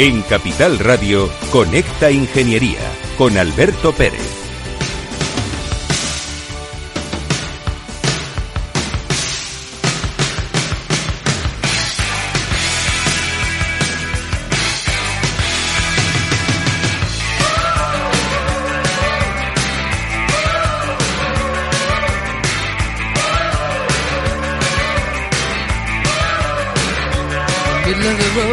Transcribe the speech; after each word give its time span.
En 0.00 0.22
Capital 0.22 0.78
Radio, 0.78 1.28
Conecta 1.50 2.08
Ingeniería 2.08 2.78
con 3.16 3.36
Alberto 3.36 3.90
Pérez. 3.90 4.38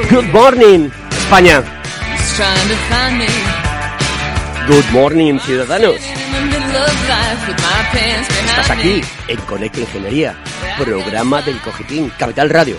Good 0.09 0.31
morning, 0.33 0.89
España. 1.35 1.61
Good 4.69 4.85
morning, 4.93 5.37
ciudadanos. 5.39 5.97
Estás 8.47 8.69
aquí 8.71 9.01
en 9.27 9.37
Conecta 9.41 9.81
Ingeniería, 9.81 10.37
programa 10.77 11.41
del 11.41 11.59
Cogitín, 11.59 12.09
Capital 12.17 12.49
Radio. 12.49 12.77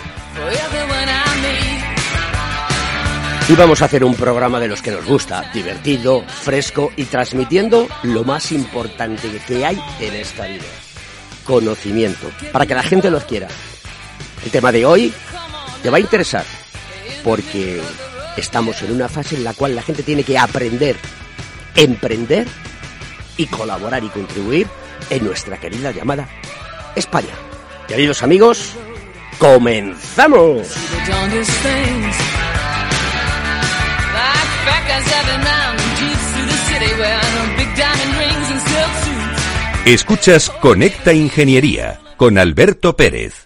Y 3.47 3.55
vamos 3.57 3.83
a 3.83 3.85
hacer 3.85 4.03
un 4.03 4.15
programa 4.15 4.59
de 4.59 4.69
los 4.69 4.81
que 4.81 4.91
nos 4.91 5.05
gusta, 5.05 5.51
divertido, 5.53 6.25
fresco 6.27 6.93
y 6.97 7.05
transmitiendo 7.05 7.87
lo 8.05 8.25
más 8.25 8.53
importante 8.53 9.29
que 9.47 9.67
hay 9.67 9.79
en 10.01 10.15
esta 10.15 10.47
vida. 10.47 10.65
Conocimiento, 11.45 12.31
para 12.53 12.65
que 12.65 12.75
la 12.75 12.83
gente 12.83 13.11
los 13.11 13.25
quiera. 13.25 13.49
El 14.43 14.51
tema 14.51 14.73
de 14.73 14.87
hoy 14.87 15.13
te 15.83 15.91
va 15.91 15.99
a 15.99 16.01
interesar 16.01 16.47
porque 17.23 17.83
estamos 18.37 18.83
en 18.83 18.93
una 18.93 19.09
fase 19.09 19.37
en 19.37 19.45
la 19.45 19.55
cual 19.55 19.75
la 19.75 19.83
gente 19.83 20.03
tiene 20.03 20.25
que 20.25 20.39
aprender, 20.39 20.97
emprender 21.75 22.47
y 23.37 23.47
colaborar 23.47 24.03
y 24.05 24.09
contribuir 24.09 24.67
en 25.11 25.25
nuestra 25.25 25.59
querida 25.59 25.91
llamada 25.91 26.29
España. 26.95 27.35
Queridos 27.89 28.23
amigos, 28.23 28.75
comenzamos. 29.39 30.67
Escuchas 39.85 40.51
Conecta 40.51 41.13
Ingeniería 41.13 42.01
con 42.17 42.39
Alberto 42.39 42.97
Pérez. 42.97 43.46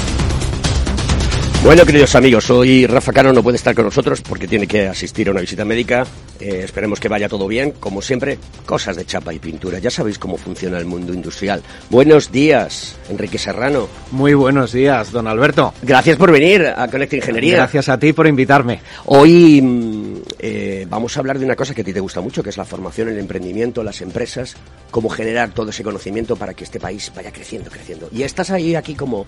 Bueno, 1.63 1.85
queridos 1.85 2.15
amigos, 2.15 2.49
hoy 2.49 2.87
Rafa 2.87 3.13
Cano 3.13 3.31
no 3.31 3.43
puede 3.43 3.57
estar 3.57 3.75
con 3.75 3.85
nosotros 3.85 4.21
porque 4.21 4.47
tiene 4.47 4.65
que 4.65 4.87
asistir 4.87 5.27
a 5.27 5.31
una 5.31 5.41
visita 5.41 5.63
médica. 5.63 6.07
Eh, 6.39 6.61
esperemos 6.63 6.99
que 6.99 7.07
vaya 7.07 7.29
todo 7.29 7.47
bien. 7.47 7.73
Como 7.79 8.01
siempre, 8.01 8.39
cosas 8.65 8.95
de 8.95 9.05
chapa 9.05 9.31
y 9.31 9.37
pintura. 9.37 9.77
Ya 9.77 9.91
sabéis 9.91 10.17
cómo 10.17 10.37
funciona 10.37 10.79
el 10.79 10.85
mundo 10.85 11.13
industrial. 11.13 11.61
Buenos 11.91 12.31
días, 12.31 12.97
Enrique 13.11 13.37
Serrano. 13.37 13.87
Muy 14.09 14.33
buenos 14.33 14.71
días, 14.71 15.11
don 15.11 15.27
Alberto. 15.27 15.71
Gracias 15.83 16.17
por 16.17 16.31
venir 16.31 16.65
a 16.65 16.87
Conecta 16.87 17.17
Ingeniería. 17.17 17.57
Gracias 17.57 17.89
a 17.89 17.99
ti 17.99 18.11
por 18.11 18.25
invitarme. 18.25 18.81
Hoy 19.05 19.61
mm, 19.61 20.15
eh, 20.39 20.87
vamos 20.89 21.15
a 21.15 21.19
hablar 21.19 21.37
de 21.37 21.45
una 21.45 21.55
cosa 21.55 21.75
que 21.75 21.81
a 21.81 21.85
ti 21.85 21.93
te 21.93 21.99
gusta 21.99 22.21
mucho, 22.21 22.41
que 22.41 22.49
es 22.49 22.57
la 22.57 22.65
formación, 22.65 23.09
el 23.09 23.19
emprendimiento, 23.19 23.83
las 23.83 24.01
empresas, 24.01 24.55
cómo 24.89 25.09
generar 25.09 25.51
todo 25.51 25.69
ese 25.69 25.83
conocimiento 25.83 26.35
para 26.35 26.55
que 26.55 26.63
este 26.63 26.79
país 26.79 27.11
vaya 27.15 27.31
creciendo, 27.31 27.69
creciendo. 27.69 28.09
Y 28.11 28.23
estás 28.23 28.49
ahí 28.49 28.73
aquí 28.73 28.95
como 28.95 29.27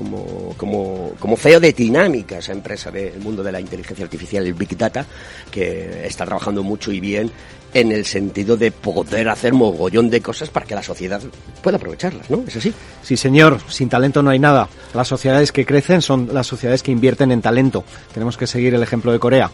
como, 0.00 0.54
como, 0.56 1.12
como 1.18 1.36
feo 1.36 1.60
de 1.60 1.74
dinámica 1.74 2.38
esa 2.38 2.52
empresa 2.52 2.90
del 2.90 3.20
mundo 3.20 3.42
de 3.42 3.52
la 3.52 3.60
inteligencia 3.60 4.02
artificial, 4.02 4.46
el 4.46 4.54
Big 4.54 4.74
Data, 4.74 5.04
que 5.50 6.06
está 6.06 6.24
trabajando 6.24 6.62
mucho 6.62 6.90
y 6.90 7.00
bien 7.00 7.30
en 7.74 7.92
el 7.92 8.06
sentido 8.06 8.56
de 8.56 8.72
poder 8.72 9.28
hacer 9.28 9.52
mogollón 9.52 10.08
de 10.08 10.22
cosas 10.22 10.48
para 10.48 10.64
que 10.64 10.74
la 10.74 10.82
sociedad 10.82 11.20
pueda 11.62 11.76
aprovecharlas, 11.76 12.30
¿no? 12.30 12.42
¿Es 12.46 12.56
así? 12.56 12.72
Sí, 13.02 13.18
señor. 13.18 13.60
Sin 13.68 13.90
talento 13.90 14.22
no 14.22 14.30
hay 14.30 14.38
nada. 14.38 14.70
Las 14.94 15.06
sociedades 15.06 15.52
que 15.52 15.66
crecen 15.66 16.00
son 16.00 16.30
las 16.32 16.46
sociedades 16.46 16.82
que 16.82 16.92
invierten 16.92 17.30
en 17.30 17.42
talento. 17.42 17.84
Tenemos 18.14 18.38
que 18.38 18.46
seguir 18.46 18.74
el 18.74 18.82
ejemplo 18.82 19.12
de 19.12 19.18
Corea. 19.18 19.50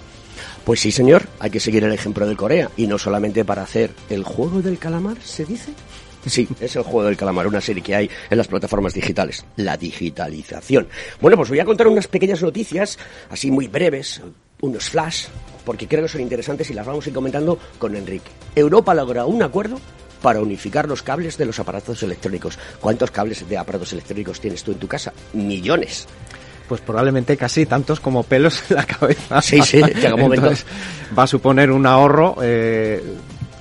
Pues 0.65 0.79
sí, 0.79 0.93
señor. 0.93 1.27
Hay 1.41 1.51
que 1.51 1.61
seguir 1.61 1.83
el 1.83 1.93
ejemplo 1.93 2.25
de 2.25 2.37
Corea. 2.37 2.71
Y 2.77 2.87
no 2.87 2.99
solamente 2.99 3.45
para 3.45 3.63
hacer 3.63 3.91
el 4.09 4.23
juego 4.23 4.63
del 4.63 4.79
calamar, 4.79 5.17
¿se 5.23 5.45
dice? 5.45 5.73
Sí, 6.27 6.49
es 6.61 6.75
el 6.77 6.83
juego 6.83 7.05
del 7.05 7.17
calamar, 7.17 7.47
una 7.47 7.61
serie 7.61 7.83
que 7.83 7.95
hay 7.95 8.11
en 8.29 8.39
las 8.39 8.49
plataformas 8.49 8.95
digitales. 8.95 9.45
La 9.57 9.77
digitalización. 9.77 10.89
Bueno, 11.21 11.37
pues 11.37 11.49
voy 11.49 11.61
a 11.61 11.65
contar 11.65 11.87
unas 11.87 12.09
pequeñas 12.09 12.43
noticias, 12.43 12.99
así 13.31 13.51
muy 13.51 13.69
breves, 13.69 14.21
unos 14.61 14.91
flash, 14.91 15.27
porque 15.65 15.87
creo 15.87 16.03
que 16.03 16.09
son 16.09 16.21
interesantes 16.21 16.69
y 16.71 16.75
las 16.75 16.87
vamos 16.87 17.07
a 17.07 17.09
ir 17.09 17.15
comentando 17.15 17.59
con 17.79 17.95
Enrique. 17.95 18.31
Europa 18.55 18.95
logra 18.95 19.25
un 19.25 19.43
acuerdo 19.43 19.79
para 20.23 20.41
unificar 20.41 20.89
los 20.89 21.03
cables 21.03 21.37
de 21.39 21.47
los 21.47 21.59
aparatos 21.61 22.03
electrónicos. 22.03 22.59
¿Cuántos 22.81 23.11
cables 23.11 23.49
de 23.49 23.57
aparatos 23.57 23.93
electrónicos 23.93 24.41
tienes 24.41 24.63
tú 24.65 24.73
en 24.73 24.79
tu 24.79 24.89
casa? 24.89 25.13
Millones. 25.33 26.07
Pues 26.69 26.81
probablemente 26.81 27.37
casi 27.37 27.67
tantos 27.67 28.01
como 28.01 28.25
pelos 28.25 28.65
en 28.71 28.77
la 28.77 28.85
cabeza. 28.85 29.41
Sí, 29.41 29.63
sí, 29.63 29.81
llega 29.81 30.15
un 30.15 30.23
momento. 30.23 30.47
Entonces, 30.47 30.67
va 31.17 31.25
a 31.25 31.27
suponer 31.29 31.71
un 31.71 31.87
ahorro 31.87 32.37
eh, 32.43 33.03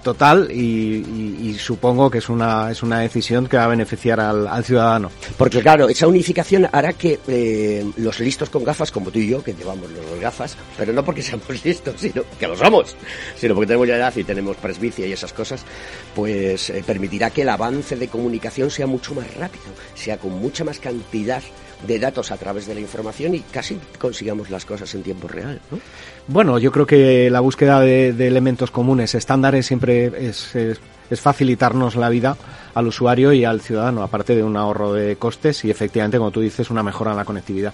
total 0.06 0.52
y, 0.52 1.04
y, 1.42 1.56
supongo 1.56 2.12
que 2.12 2.19
es 2.19 2.30
una, 2.30 2.69
es 2.69 2.84
una 2.84 3.00
decisión 3.00 3.48
que 3.48 3.57
va 3.57 3.63
a 3.63 3.68
beneficiar 3.68 4.19
al, 4.19 4.48
al 4.48 4.63
ciudadano. 4.63 5.10
Porque 5.36 5.62
claro, 5.62 5.90
esa 5.90 6.07
unificación 6.07 6.69
hará 6.72 6.94
que 6.94 7.19
eh, 7.28 7.84
los 7.98 8.19
listos 8.19 8.52
con 8.52 8.63
gafas, 8.63 8.92
como 8.92 9.10
tú 9.10 9.18
y 9.18 9.30
yo, 9.30 9.44
que 9.44 9.56
llevamos 9.56 9.90
los 9.90 10.19
gafas, 10.19 10.57
pero 10.78 10.94
no 10.94 11.04
porque 11.04 11.22
seamos 11.24 11.66
listos, 11.66 11.96
sino 12.00 12.22
que 12.40 12.48
lo 12.48 12.56
somos, 12.56 12.96
sino 13.36 13.56
porque 13.56 13.66
tenemos 13.66 13.88
ya 13.88 13.96
edad 13.96 14.16
y 14.16 14.24
tenemos 14.24 14.57
presbicia 14.57 15.07
y 15.07 15.12
esas 15.12 15.34
cosas, 15.34 15.66
pues 16.13 16.69
eh, 16.69 16.84
permitirá 16.86 17.31
que 17.31 17.42
el 17.42 17.50
avance 17.50 17.96
de 17.96 18.08
comunicación 18.08 18.69
sea 18.69 18.86
mucho 18.86 19.16
más 19.16 19.34
rápido, 19.34 19.66
sea 19.96 20.18
con 20.18 20.34
mucha 20.34 20.63
más 20.63 20.78
cantidad 20.78 21.42
de 21.88 22.00
datos 22.00 22.31
a 22.31 22.38
través 22.38 22.68
de 22.68 22.74
la 22.74 22.81
información 22.81 23.36
y 23.36 23.39
casi 23.39 23.80
consigamos 24.00 24.50
las 24.50 24.66
cosas 24.66 24.94
en 24.95 25.04
tiempo 25.04 25.27
real. 25.27 25.60
¿no? 25.72 25.80
Bueno, 26.27 26.57
yo 26.57 26.72
creo 26.72 26.86
que 26.86 27.30
la 27.30 27.39
búsqueda 27.39 27.80
de, 27.81 28.13
de 28.13 28.27
elementos 28.27 28.72
comunes, 28.72 29.16
estándares, 29.16 29.66
siempre 29.66 30.06
es, 30.27 30.56
es, 30.56 30.80
es, 31.10 31.22
facilitarnos 31.22 31.95
la 31.95 32.10
vida 32.10 32.38
al 32.74 32.88
usuario 32.88 33.33
y 33.33 33.45
al 33.45 33.62
ciudadano, 33.62 34.04
aparte 34.04 34.36
de 34.36 34.44
un 34.44 34.57
ahorro 34.57 34.94
de 34.94 35.16
costes 35.18 35.63
y 35.66 35.72
efectivamente, 35.72 36.18
como 36.18 36.31
tú 36.31 36.42
dices, 36.42 36.69
una 36.69 36.83
mejora 36.83 37.12
en 37.12 37.18
la 37.18 37.25
conectividad. 37.25 37.74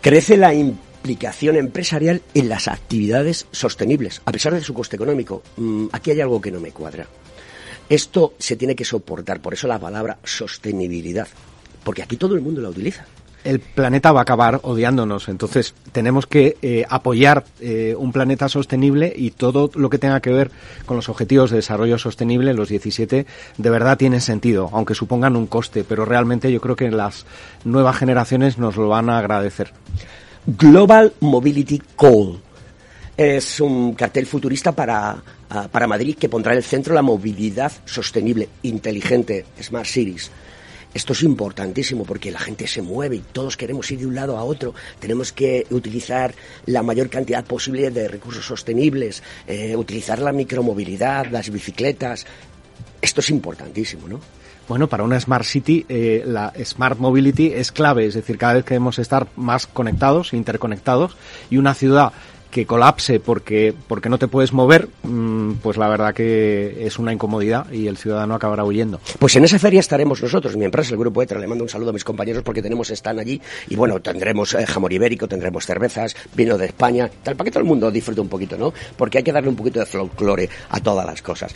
Crece 0.00 0.36
la 0.36 0.52
implicación 0.52 1.56
empresarial 1.56 2.22
en 2.34 2.48
las 2.48 2.68
actividades 2.68 3.46
sostenibles, 3.50 4.20
a 4.24 4.32
pesar 4.32 4.54
de 4.54 4.60
su 4.60 4.74
coste 4.74 4.96
económico. 4.96 5.42
Aquí 5.92 6.10
hay 6.10 6.20
algo 6.20 6.40
que 6.40 6.50
no 6.50 6.60
me 6.60 6.72
cuadra. 6.72 7.06
Esto 7.88 8.34
se 8.38 8.56
tiene 8.56 8.76
que 8.76 8.84
soportar, 8.84 9.40
por 9.40 9.54
eso 9.54 9.66
la 9.66 9.78
palabra 9.78 10.18
sostenibilidad, 10.22 11.26
porque 11.84 12.02
aquí 12.02 12.16
todo 12.16 12.34
el 12.34 12.40
mundo 12.40 12.60
la 12.60 12.68
utiliza 12.68 13.06
el 13.44 13.60
planeta 13.60 14.12
va 14.12 14.20
a 14.20 14.22
acabar 14.22 14.60
odiándonos. 14.62 15.28
Entonces 15.28 15.74
tenemos 15.92 16.26
que 16.26 16.56
eh, 16.62 16.84
apoyar 16.88 17.44
eh, 17.60 17.94
un 17.96 18.12
planeta 18.12 18.48
sostenible 18.48 19.12
y 19.14 19.30
todo 19.30 19.70
lo 19.74 19.90
que 19.90 19.98
tenga 19.98 20.20
que 20.20 20.30
ver 20.30 20.50
con 20.86 20.96
los 20.96 21.08
objetivos 21.08 21.50
de 21.50 21.56
desarrollo 21.56 21.98
sostenible, 21.98 22.54
los 22.54 22.68
17, 22.68 23.26
de 23.56 23.70
verdad 23.70 23.98
tienen 23.98 24.20
sentido, 24.20 24.70
aunque 24.72 24.94
supongan 24.94 25.36
un 25.36 25.46
coste. 25.46 25.84
Pero 25.84 26.04
realmente 26.04 26.52
yo 26.52 26.60
creo 26.60 26.76
que 26.76 26.90
las 26.90 27.26
nuevas 27.64 27.96
generaciones 27.96 28.58
nos 28.58 28.76
lo 28.76 28.88
van 28.88 29.10
a 29.10 29.18
agradecer. 29.18 29.72
Global 30.46 31.12
Mobility 31.20 31.80
Call. 31.96 32.40
Es 33.16 33.60
un 33.60 33.92
cartel 33.92 34.24
futurista 34.24 34.72
para, 34.72 35.22
ah, 35.50 35.68
para 35.70 35.86
Madrid 35.86 36.16
que 36.18 36.30
pondrá 36.30 36.52
en 36.52 36.58
el 36.58 36.64
centro 36.64 36.94
la 36.94 37.02
movilidad 37.02 37.70
sostenible, 37.84 38.48
inteligente, 38.62 39.44
Smart 39.60 39.84
Cities 39.84 40.30
esto 40.92 41.12
es 41.12 41.22
importantísimo 41.22 42.04
porque 42.04 42.30
la 42.30 42.40
gente 42.40 42.66
se 42.66 42.82
mueve 42.82 43.16
y 43.16 43.20
todos 43.20 43.56
queremos 43.56 43.90
ir 43.90 44.00
de 44.00 44.06
un 44.06 44.14
lado 44.14 44.36
a 44.36 44.44
otro. 44.44 44.74
Tenemos 44.98 45.32
que 45.32 45.66
utilizar 45.70 46.34
la 46.66 46.82
mayor 46.82 47.08
cantidad 47.08 47.44
posible 47.44 47.90
de 47.90 48.08
recursos 48.08 48.44
sostenibles, 48.44 49.22
eh, 49.46 49.76
utilizar 49.76 50.18
la 50.18 50.32
micromovilidad, 50.32 51.26
las 51.26 51.50
bicicletas. 51.50 52.26
Esto 53.00 53.20
es 53.20 53.30
importantísimo, 53.30 54.08
¿no? 54.08 54.20
Bueno, 54.68 54.88
para 54.88 55.02
una 55.02 55.18
Smart 55.18 55.44
City, 55.44 55.84
eh, 55.88 56.22
la 56.24 56.52
Smart 56.64 56.98
Mobility 56.98 57.52
es 57.52 57.72
clave, 57.72 58.06
es 58.06 58.14
decir, 58.14 58.38
cada 58.38 58.54
vez 58.54 58.64
queremos 58.64 59.00
estar 59.00 59.26
más 59.34 59.66
conectados, 59.66 60.32
interconectados, 60.32 61.16
y 61.50 61.56
una 61.56 61.74
ciudad 61.74 62.12
que 62.50 62.66
colapse 62.66 63.20
porque, 63.20 63.74
porque 63.86 64.08
no 64.08 64.18
te 64.18 64.28
puedes 64.28 64.52
mover, 64.52 64.88
mm, 65.02 65.54
pues 65.62 65.76
la 65.76 65.88
verdad 65.88 66.12
que 66.12 66.86
es 66.86 66.98
una 66.98 67.12
incomodidad 67.12 67.70
y 67.70 67.86
el 67.86 67.96
ciudadano 67.96 68.34
acabará 68.34 68.64
huyendo. 68.64 69.00
Pues 69.18 69.36
en 69.36 69.44
esa 69.44 69.58
feria 69.58 69.80
estaremos 69.80 70.22
nosotros, 70.22 70.56
mi 70.56 70.64
empresa, 70.64 70.90
el 70.90 70.98
Grupo 70.98 71.22
ETRA. 71.22 71.38
Le 71.38 71.46
mando 71.46 71.64
un 71.64 71.70
saludo 71.70 71.90
a 71.90 71.92
mis 71.92 72.04
compañeros 72.04 72.42
porque 72.42 72.62
tenemos 72.62 72.90
están 72.90 73.18
allí 73.18 73.40
y 73.68 73.76
bueno, 73.76 74.00
tendremos 74.00 74.54
eh, 74.54 74.66
jamón 74.66 74.92
ibérico, 74.92 75.28
tendremos 75.28 75.64
cervezas, 75.64 76.16
vino 76.34 76.58
de 76.58 76.66
España, 76.66 77.10
tal, 77.22 77.36
para 77.36 77.46
que 77.46 77.50
todo 77.52 77.62
el 77.62 77.68
mundo 77.68 77.90
disfrute 77.90 78.20
un 78.20 78.28
poquito, 78.28 78.56
¿no? 78.56 78.72
Porque 78.96 79.18
hay 79.18 79.24
que 79.24 79.32
darle 79.32 79.48
un 79.48 79.56
poquito 79.56 79.80
de 79.80 79.86
folclore 79.86 80.48
a 80.70 80.80
todas 80.80 81.06
las 81.06 81.22
cosas. 81.22 81.54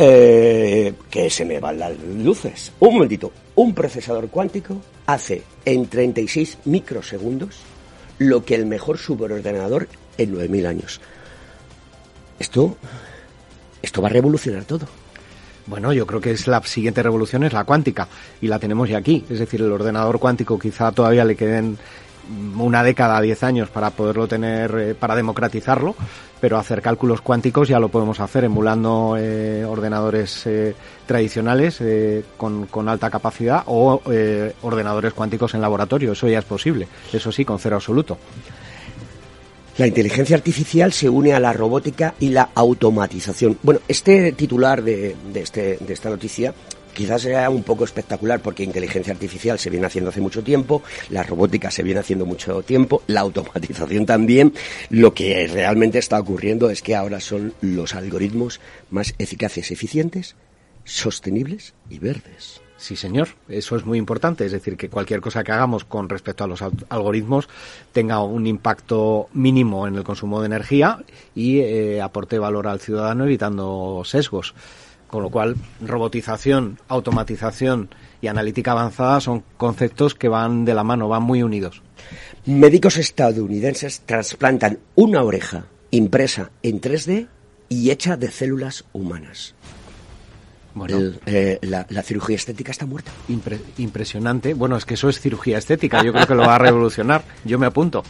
Eh, 0.00 0.94
que 1.10 1.28
se 1.28 1.44
me 1.44 1.58
van 1.58 1.78
las 1.78 1.92
luces. 1.98 2.72
Un 2.78 2.94
momentito. 2.94 3.32
Un 3.56 3.74
procesador 3.74 4.28
cuántico 4.28 4.80
hace 5.06 5.42
en 5.64 5.86
36 5.86 6.58
microsegundos 6.66 7.56
lo 8.18 8.44
que 8.44 8.54
el 8.54 8.66
mejor 8.66 8.98
superordenador 8.98 9.88
en 10.16 10.34
9.000 10.34 10.66
años. 10.66 11.00
Esto, 12.38 12.76
esto 13.82 14.02
va 14.02 14.08
a 14.08 14.12
revolucionar 14.12 14.64
todo. 14.64 14.86
Bueno, 15.66 15.92
yo 15.92 16.06
creo 16.06 16.20
que 16.20 16.30
es 16.30 16.46
la 16.46 16.62
siguiente 16.62 17.02
revolución 17.02 17.44
es 17.44 17.52
la 17.52 17.64
cuántica 17.64 18.08
y 18.40 18.48
la 18.48 18.58
tenemos 18.58 18.88
ya 18.88 18.98
aquí. 18.98 19.24
Es 19.28 19.38
decir, 19.38 19.60
el 19.60 19.70
ordenador 19.70 20.18
cuántico 20.18 20.58
quizá 20.58 20.92
todavía 20.92 21.24
le 21.24 21.36
queden 21.36 21.78
una 22.28 22.82
década, 22.82 23.20
diez 23.20 23.42
años 23.42 23.70
para 23.70 23.90
poderlo 23.90 24.28
tener, 24.28 24.74
eh, 24.78 24.94
para 24.94 25.16
democratizarlo, 25.16 25.94
pero 26.40 26.58
hacer 26.58 26.82
cálculos 26.82 27.20
cuánticos 27.20 27.68
ya 27.68 27.78
lo 27.78 27.88
podemos 27.88 28.20
hacer 28.20 28.44
emulando 28.44 29.16
eh, 29.18 29.64
ordenadores 29.64 30.46
eh, 30.46 30.74
tradicionales 31.06 31.82
con, 32.36 32.66
con, 32.66 32.88
alta 32.88 33.10
capacidad 33.10 33.62
o 33.66 34.00
ordenadores 34.62 35.14
cuánticos 35.14 35.54
en 35.54 35.60
laboratorio. 35.60 36.12
Eso 36.12 36.28
ya 36.28 36.38
es 36.38 36.44
posible, 36.44 36.86
eso 37.12 37.32
sí, 37.32 37.44
con 37.44 37.58
cero 37.58 37.76
absoluto. 37.76 38.18
La 39.78 39.86
inteligencia 39.86 40.36
artificial 40.36 40.92
se 40.92 41.08
une 41.08 41.32
a 41.32 41.40
la 41.40 41.52
robótica 41.52 42.14
y 42.18 42.30
la 42.30 42.50
automatización. 42.52 43.58
Bueno, 43.62 43.80
este 43.86 44.32
titular 44.32 44.82
de, 44.82 45.14
de, 45.32 45.40
este, 45.40 45.78
de 45.80 45.94
esta 45.94 46.10
noticia 46.10 46.52
quizás 46.98 47.22
sea 47.22 47.48
un 47.48 47.62
poco 47.62 47.84
espectacular 47.84 48.40
porque 48.40 48.64
inteligencia 48.64 49.12
artificial 49.12 49.56
se 49.56 49.70
viene 49.70 49.86
haciendo 49.86 50.10
hace 50.10 50.20
mucho 50.20 50.42
tiempo, 50.42 50.82
la 51.10 51.22
robótica 51.22 51.70
se 51.70 51.84
viene 51.84 52.00
haciendo 52.00 52.26
mucho 52.26 52.60
tiempo, 52.64 53.04
la 53.06 53.20
automatización 53.20 54.04
también. 54.04 54.52
Lo 54.90 55.14
que 55.14 55.46
realmente 55.46 56.00
está 56.00 56.18
ocurriendo 56.18 56.70
es 56.70 56.82
que 56.82 56.96
ahora 56.96 57.20
son 57.20 57.54
los 57.60 57.94
algoritmos 57.94 58.58
más 58.90 59.14
eficaces, 59.18 59.70
eficientes, 59.70 60.34
sostenibles 60.82 61.72
y 61.88 62.00
verdes. 62.00 62.62
Sí, 62.76 62.96
señor, 62.96 63.28
eso 63.48 63.76
es 63.76 63.86
muy 63.86 63.96
importante. 63.96 64.44
Es 64.44 64.50
decir, 64.50 64.76
que 64.76 64.88
cualquier 64.88 65.20
cosa 65.20 65.44
que 65.44 65.52
hagamos 65.52 65.84
con 65.84 66.08
respecto 66.08 66.42
a 66.42 66.48
los 66.48 66.62
algoritmos 66.88 67.48
tenga 67.92 68.24
un 68.24 68.44
impacto 68.48 69.28
mínimo 69.34 69.86
en 69.86 69.94
el 69.94 70.02
consumo 70.02 70.40
de 70.40 70.46
energía 70.46 70.98
y 71.32 71.60
eh, 71.60 72.02
aporte 72.02 72.40
valor 72.40 72.66
al 72.66 72.80
ciudadano 72.80 73.24
evitando 73.24 74.02
sesgos. 74.04 74.54
Con 75.08 75.22
lo 75.22 75.30
cual, 75.30 75.56
robotización, 75.80 76.78
automatización 76.88 77.88
y 78.20 78.26
analítica 78.26 78.72
avanzada 78.72 79.20
son 79.20 79.42
conceptos 79.56 80.14
que 80.14 80.28
van 80.28 80.64
de 80.64 80.74
la 80.74 80.84
mano, 80.84 81.08
van 81.08 81.22
muy 81.22 81.42
unidos. 81.42 81.82
Médicos 82.44 82.96
estadounidenses 82.96 84.02
trasplantan 84.04 84.78
una 84.94 85.22
oreja 85.22 85.64
impresa 85.90 86.50
en 86.62 86.80
3D 86.80 87.26
y 87.68 87.90
hecha 87.90 88.16
de 88.16 88.30
células 88.30 88.84
humanas. 88.92 89.54
Bueno, 90.74 91.12
eh, 91.26 91.58
la, 91.62 92.02
cirugía 92.02 92.36
estética 92.36 92.70
está 92.70 92.86
muerta. 92.86 93.10
impresionante. 93.78 94.54
Bueno, 94.54 94.76
es 94.76 94.84
que 94.84 94.94
eso 94.94 95.08
es 95.08 95.20
cirugía 95.20 95.58
estética. 95.58 96.04
Yo 96.04 96.12
creo 96.12 96.26
que 96.26 96.34
lo 96.34 96.42
va 96.42 96.54
a 96.54 96.58
revolucionar. 96.58 97.24
Yo 97.44 97.58
me 97.58 97.66
apunto. 97.66 98.04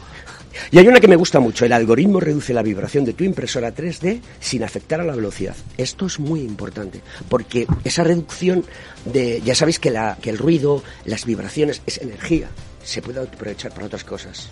Y 0.70 0.78
hay 0.78 0.88
una 0.88 1.00
que 1.00 1.08
me 1.08 1.16
gusta 1.16 1.40
mucho, 1.40 1.64
el 1.64 1.72
algoritmo 1.72 2.20
reduce 2.20 2.54
la 2.54 2.62
vibración 2.62 3.04
de 3.04 3.12
tu 3.12 3.24
impresora 3.24 3.74
3D 3.74 4.20
sin 4.40 4.62
afectar 4.62 5.00
a 5.00 5.04
la 5.04 5.14
velocidad. 5.14 5.56
Esto 5.76 6.06
es 6.06 6.18
muy 6.18 6.40
importante, 6.40 7.00
porque 7.28 7.66
esa 7.84 8.04
reducción 8.04 8.64
de, 9.04 9.40
ya 9.44 9.54
sabéis 9.54 9.78
que, 9.78 9.90
la, 9.90 10.18
que 10.20 10.30
el 10.30 10.38
ruido, 10.38 10.82
las 11.04 11.24
vibraciones 11.24 11.82
es 11.86 11.98
energía, 11.98 12.48
se 12.82 13.02
puede 13.02 13.20
aprovechar 13.20 13.72
para 13.72 13.86
otras 13.86 14.04
cosas 14.04 14.50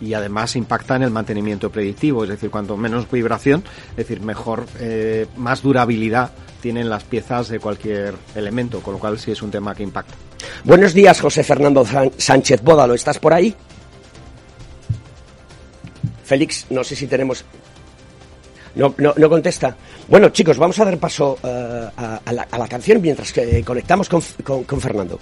y 0.00 0.14
además 0.14 0.56
impacta 0.56 0.96
en 0.96 1.02
el 1.02 1.10
mantenimiento 1.10 1.70
predictivo, 1.70 2.24
es 2.24 2.30
decir, 2.30 2.50
cuanto 2.50 2.76
menos 2.76 3.10
vibración, 3.10 3.64
es 3.90 3.96
decir, 3.96 4.20
mejor, 4.20 4.66
eh, 4.78 5.26
más 5.36 5.62
durabilidad 5.62 6.32
tienen 6.60 6.88
las 6.88 7.04
piezas 7.04 7.48
de 7.48 7.60
cualquier 7.60 8.14
elemento, 8.34 8.80
con 8.80 8.94
lo 8.94 9.00
cual 9.00 9.18
sí 9.18 9.30
es 9.30 9.42
un 9.42 9.50
tema 9.50 9.74
que 9.74 9.82
impacta. 9.82 10.14
Buenos 10.64 10.94
días, 10.94 11.20
José 11.20 11.42
Fernando 11.42 11.84
Sánchez 12.18 12.62
Bódalo, 12.62 12.94
¿estás 12.94 13.18
por 13.18 13.32
ahí? 13.32 13.54
Félix, 16.26 16.66
no 16.70 16.82
sé 16.82 16.96
si 16.96 17.06
tenemos... 17.06 17.44
No, 18.74 18.94
no, 18.98 19.30
contesta. 19.30 19.74
Bueno, 20.06 20.28
chicos, 20.28 20.58
vamos 20.58 20.78
a 20.78 20.84
dar 20.84 20.98
paso 20.98 21.38
uh, 21.42 21.46
a, 21.96 22.20
a, 22.22 22.32
la, 22.32 22.42
a, 22.42 22.58
la, 22.58 22.68
canción 22.68 23.00
mientras 23.00 23.32
que 23.32 23.64
conectamos 23.64 24.06
con, 24.06 24.20
con, 24.44 24.64
con 24.64 24.80
Fernando. 24.82 25.18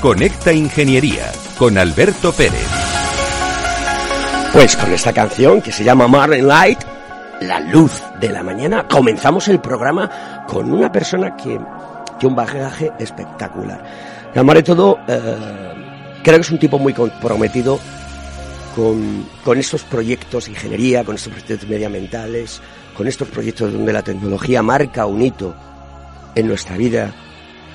Conecta 0.00 0.52
Ingeniería 0.52 1.30
con 1.56 1.78
Alberto 1.78 2.32
Pérez. 2.32 2.66
Pues 4.52 4.76
con 4.76 4.92
esta 4.92 5.12
canción 5.12 5.62
que 5.62 5.70
se 5.70 5.84
llama 5.84 6.08
Marine 6.08 6.42
Light, 6.42 6.80
la 7.42 7.60
luz 7.60 8.02
de 8.20 8.30
la 8.30 8.42
mañana, 8.42 8.88
comenzamos 8.88 9.46
el 9.46 9.60
programa 9.60 10.44
con 10.48 10.72
una 10.72 10.90
persona 10.90 11.36
que 11.36 11.60
tiene 12.18 12.30
un 12.30 12.34
bagaje 12.34 12.90
espectacular. 12.98 13.84
Llamaré 14.34 14.64
todo, 14.64 14.98
eh, 15.06 15.36
creo 16.24 16.38
que 16.38 16.42
es 16.42 16.50
un 16.50 16.58
tipo 16.58 16.80
muy 16.80 16.92
comprometido 16.92 17.78
con, 18.74 19.28
con 19.44 19.58
estos 19.58 19.84
proyectos 19.84 20.46
de 20.46 20.50
ingeniería, 20.50 21.04
con 21.04 21.14
estos 21.14 21.34
proyectos 21.34 21.68
medioambientales, 21.68 22.60
con 22.96 23.06
estos 23.06 23.28
proyectos 23.28 23.72
donde 23.72 23.92
la 23.92 24.02
tecnología 24.02 24.60
marca 24.60 25.06
un 25.06 25.22
hito 25.22 25.54
en 26.34 26.48
nuestra 26.48 26.76
vida 26.76 27.14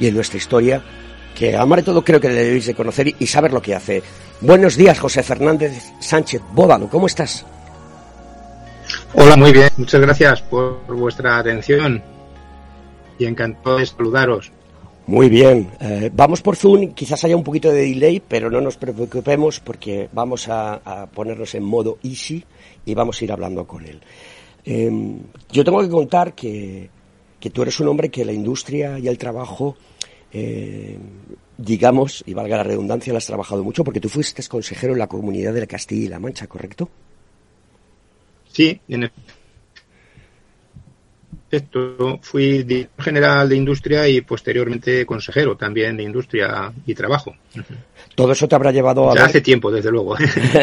y 0.01 0.07
en 0.07 0.15
nuestra 0.15 0.37
historia 0.37 0.83
que 1.37 1.55
amar 1.55 1.83
todo 1.83 2.03
creo 2.03 2.19
que 2.19 2.29
le 2.29 2.33
debéis 2.33 2.65
de 2.65 2.73
conocer 2.73 3.13
y 3.19 3.27
saber 3.27 3.53
lo 3.53 3.61
que 3.61 3.75
hace. 3.75 4.01
Buenos 4.41 4.75
días, 4.75 4.97
José 4.97 5.21
Fernández 5.21 5.91
Sánchez 5.99 6.41
Bódalo, 6.51 6.89
¿cómo 6.89 7.05
estás? 7.05 7.45
Hola, 9.13 9.37
muy 9.37 9.51
bien, 9.51 9.69
muchas 9.77 10.01
gracias 10.01 10.41
por 10.41 10.81
vuestra 10.87 11.37
atención 11.37 12.01
y 13.19 13.25
encantado 13.25 13.77
de 13.77 13.85
saludaros. 13.85 14.51
Muy 15.05 15.29
bien, 15.29 15.69
eh, 15.79 16.09
vamos 16.11 16.41
por 16.41 16.55
Zoom, 16.55 16.93
quizás 16.93 17.23
haya 17.23 17.37
un 17.37 17.43
poquito 17.43 17.69
de 17.69 17.81
delay, 17.81 18.19
pero 18.19 18.49
no 18.49 18.59
nos 18.59 18.77
preocupemos 18.77 19.59
porque 19.59 20.09
vamos 20.11 20.47
a, 20.49 21.07
ponernos 21.13 21.53
en 21.53 21.63
modo 21.63 21.99
easy 22.03 22.43
y 22.83 22.95
vamos 22.95 23.21
a 23.21 23.23
ir 23.23 23.31
hablando 23.31 23.67
con 23.67 23.85
él. 23.85 24.01
Em, 24.65 25.19
yo 25.51 25.63
tengo 25.63 25.81
que 25.81 25.89
contar 25.89 26.33
que, 26.33 26.89
que, 27.39 27.51
tú 27.51 27.61
eres 27.61 27.79
un 27.79 27.89
hombre 27.89 28.09
que 28.09 28.25
la 28.25 28.33
industria 28.33 28.97
y 28.97 29.07
el 29.07 29.17
trabajo, 29.17 29.77
eh, 30.31 30.97
digamos, 31.57 32.23
y 32.25 32.33
valga 32.33 32.57
la 32.57 32.63
redundancia, 32.63 33.13
lo 33.13 33.17
has 33.17 33.25
trabajado 33.25 33.63
mucho 33.63 33.83
porque 33.83 33.99
tú 33.99 34.09
fuiste 34.09 34.43
consejero 34.47 34.93
en 34.93 34.99
la 34.99 35.07
comunidad 35.07 35.53
de 35.53 35.61
la 35.61 35.67
Castilla 35.67 36.05
y 36.05 36.09
La 36.09 36.19
Mancha, 36.19 36.47
¿correcto? 36.47 36.89
Sí, 38.51 38.79
en 38.87 39.11
esto 41.49 42.19
fui 42.21 42.63
director 42.63 43.05
general 43.05 43.47
de 43.47 43.55
industria 43.55 44.07
y 44.07 44.21
posteriormente 44.21 45.05
consejero 45.05 45.55
también 45.55 45.95
de 45.95 46.03
industria 46.03 46.73
y 46.85 46.93
trabajo. 46.93 47.35
Todo 48.15 48.31
eso 48.31 48.47
te 48.47 48.55
habrá 48.55 48.71
llevado 48.71 49.09
a. 49.09 49.15
Ya 49.15 49.25
hace 49.25 49.41
tiempo, 49.41 49.71
desde 49.71 49.91
luego. 49.91 50.15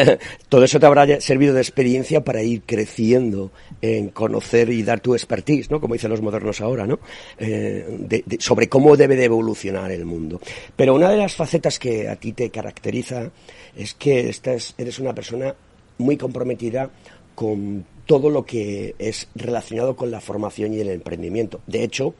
Todo 0.49 0.63
eso 0.63 0.79
te 0.79 0.85
habrá 0.85 1.19
servido 1.21 1.53
de 1.53 1.61
experiencia 1.61 2.23
para 2.23 2.43
ir 2.43 2.61
creciendo 2.65 3.51
en 3.81 4.09
conocer 4.09 4.69
y 4.69 4.83
dar 4.83 4.99
tu 4.99 5.15
expertise, 5.15 5.71
¿no? 5.71 5.79
Como 5.79 5.93
dicen 5.93 6.11
los 6.11 6.21
modernos 6.21 6.61
ahora, 6.61 6.85
¿no? 6.85 6.99
Eh, 7.37 8.23
sobre 8.39 8.69
cómo 8.69 8.95
debe 8.95 9.15
de 9.15 9.25
evolucionar 9.25 9.91
el 9.91 10.05
mundo. 10.05 10.39
Pero 10.75 10.93
una 10.93 11.09
de 11.09 11.17
las 11.17 11.35
facetas 11.35 11.79
que 11.79 12.07
a 12.09 12.15
ti 12.15 12.33
te 12.33 12.49
caracteriza 12.49 13.31
es 13.75 13.93
que 13.95 14.29
estás, 14.29 14.75
eres 14.77 14.99
una 14.99 15.13
persona 15.15 15.55
muy 15.97 16.17
comprometida 16.17 16.89
con 17.33 17.85
todo 18.05 18.29
lo 18.29 18.45
que 18.45 18.95
es 18.99 19.27
relacionado 19.35 19.95
con 19.95 20.11
la 20.11 20.21
formación 20.21 20.73
y 20.73 20.79
el 20.79 20.89
emprendimiento. 20.89 21.61
De 21.67 21.83
hecho, 21.83 22.13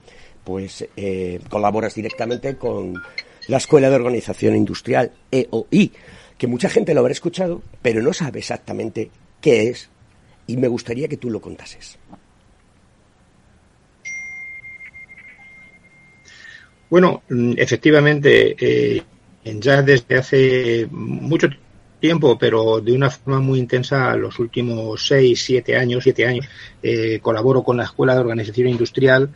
pues 0.44 0.88
eh, 0.96 1.40
colaboras 1.50 1.96
directamente 1.96 2.58
con 2.58 3.02
la 3.48 3.58
Escuela 3.58 3.90
de 3.90 3.96
Organización 3.96 4.56
Industrial, 4.56 5.12
EOI, 5.32 5.92
que 6.38 6.48
mucha 6.48 6.70
gente 6.70 6.94
lo 6.94 7.02
habrá 7.02 7.12
escuchado, 7.12 7.62
pero 7.82 8.02
no 8.02 8.14
sabe 8.14 8.40
exactamente 8.40 9.10
qué 9.42 9.70
es, 9.70 9.90
y 10.48 10.58
me 10.58 10.68
gustaría 10.68 11.08
que 11.08 11.18
tú 11.18 11.30
lo 11.30 11.42
contases. 11.42 11.98
Bueno, 16.90 17.24
mm, 17.30 17.54
efectivamente, 17.58 18.56
eh, 18.60 19.04
ya 19.44 19.82
desde 19.82 20.18
hace 20.18 20.88
mucho 20.92 21.50
tiempo 21.50 21.65
tiempo, 22.06 22.38
pero 22.38 22.82
de 22.82 22.94
una 22.94 23.10
forma 23.10 23.40
muy 23.40 23.58
intensa 23.58 24.16
los 24.16 24.38
últimos 24.38 25.08
seis, 25.08 25.44
siete 25.44 25.76
años, 25.76 26.04
siete 26.04 26.28
años, 26.28 26.46
eh, 26.84 27.18
colaboro 27.20 27.64
con 27.64 27.78
la 27.78 27.86
Escuela 27.86 28.14
de 28.14 28.20
Organización 28.20 28.68
Industrial, 28.68 29.28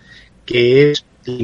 que 0.45 0.91
es 0.91 1.03
la 1.25 1.41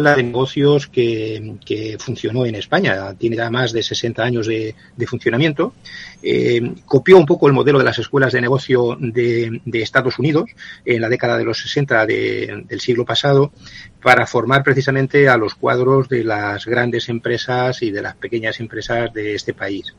escuela 0.00 0.16
de 0.16 0.22
negocios 0.22 0.86
que, 0.86 1.96
funcionó 1.98 2.46
en 2.46 2.54
España. 2.54 3.14
Tiene 3.18 3.36
ya 3.36 3.50
más 3.50 3.72
de 3.72 3.82
60 3.82 4.22
años 4.22 4.46
de, 4.46 4.74
funcionamiento. 5.06 5.74
Eh, 6.22 6.74
copió 6.86 7.18
un 7.18 7.26
poco 7.26 7.46
el 7.46 7.52
modelo 7.52 7.78
de 7.78 7.84
las 7.84 7.98
escuelas 7.98 8.32
de 8.32 8.40
negocio 8.40 8.96
de, 8.98 9.60
Estados 9.72 10.18
Unidos 10.18 10.50
en 10.84 11.00
la 11.00 11.08
década 11.08 11.36
de 11.36 11.44
los 11.44 11.58
60 11.58 12.06
del 12.06 12.80
siglo 12.80 13.04
pasado 13.04 13.52
para 14.02 14.26
formar 14.26 14.62
precisamente 14.62 15.28
a 15.28 15.36
los 15.36 15.54
cuadros 15.54 16.08
de 16.08 16.24
las 16.24 16.64
grandes 16.66 17.08
empresas 17.08 17.82
y 17.82 17.90
de 17.90 18.02
las 18.02 18.16
pequeñas 18.16 18.60
empresas 18.60 19.12
de 19.12 19.34
este 19.34 19.52
país 19.52 19.94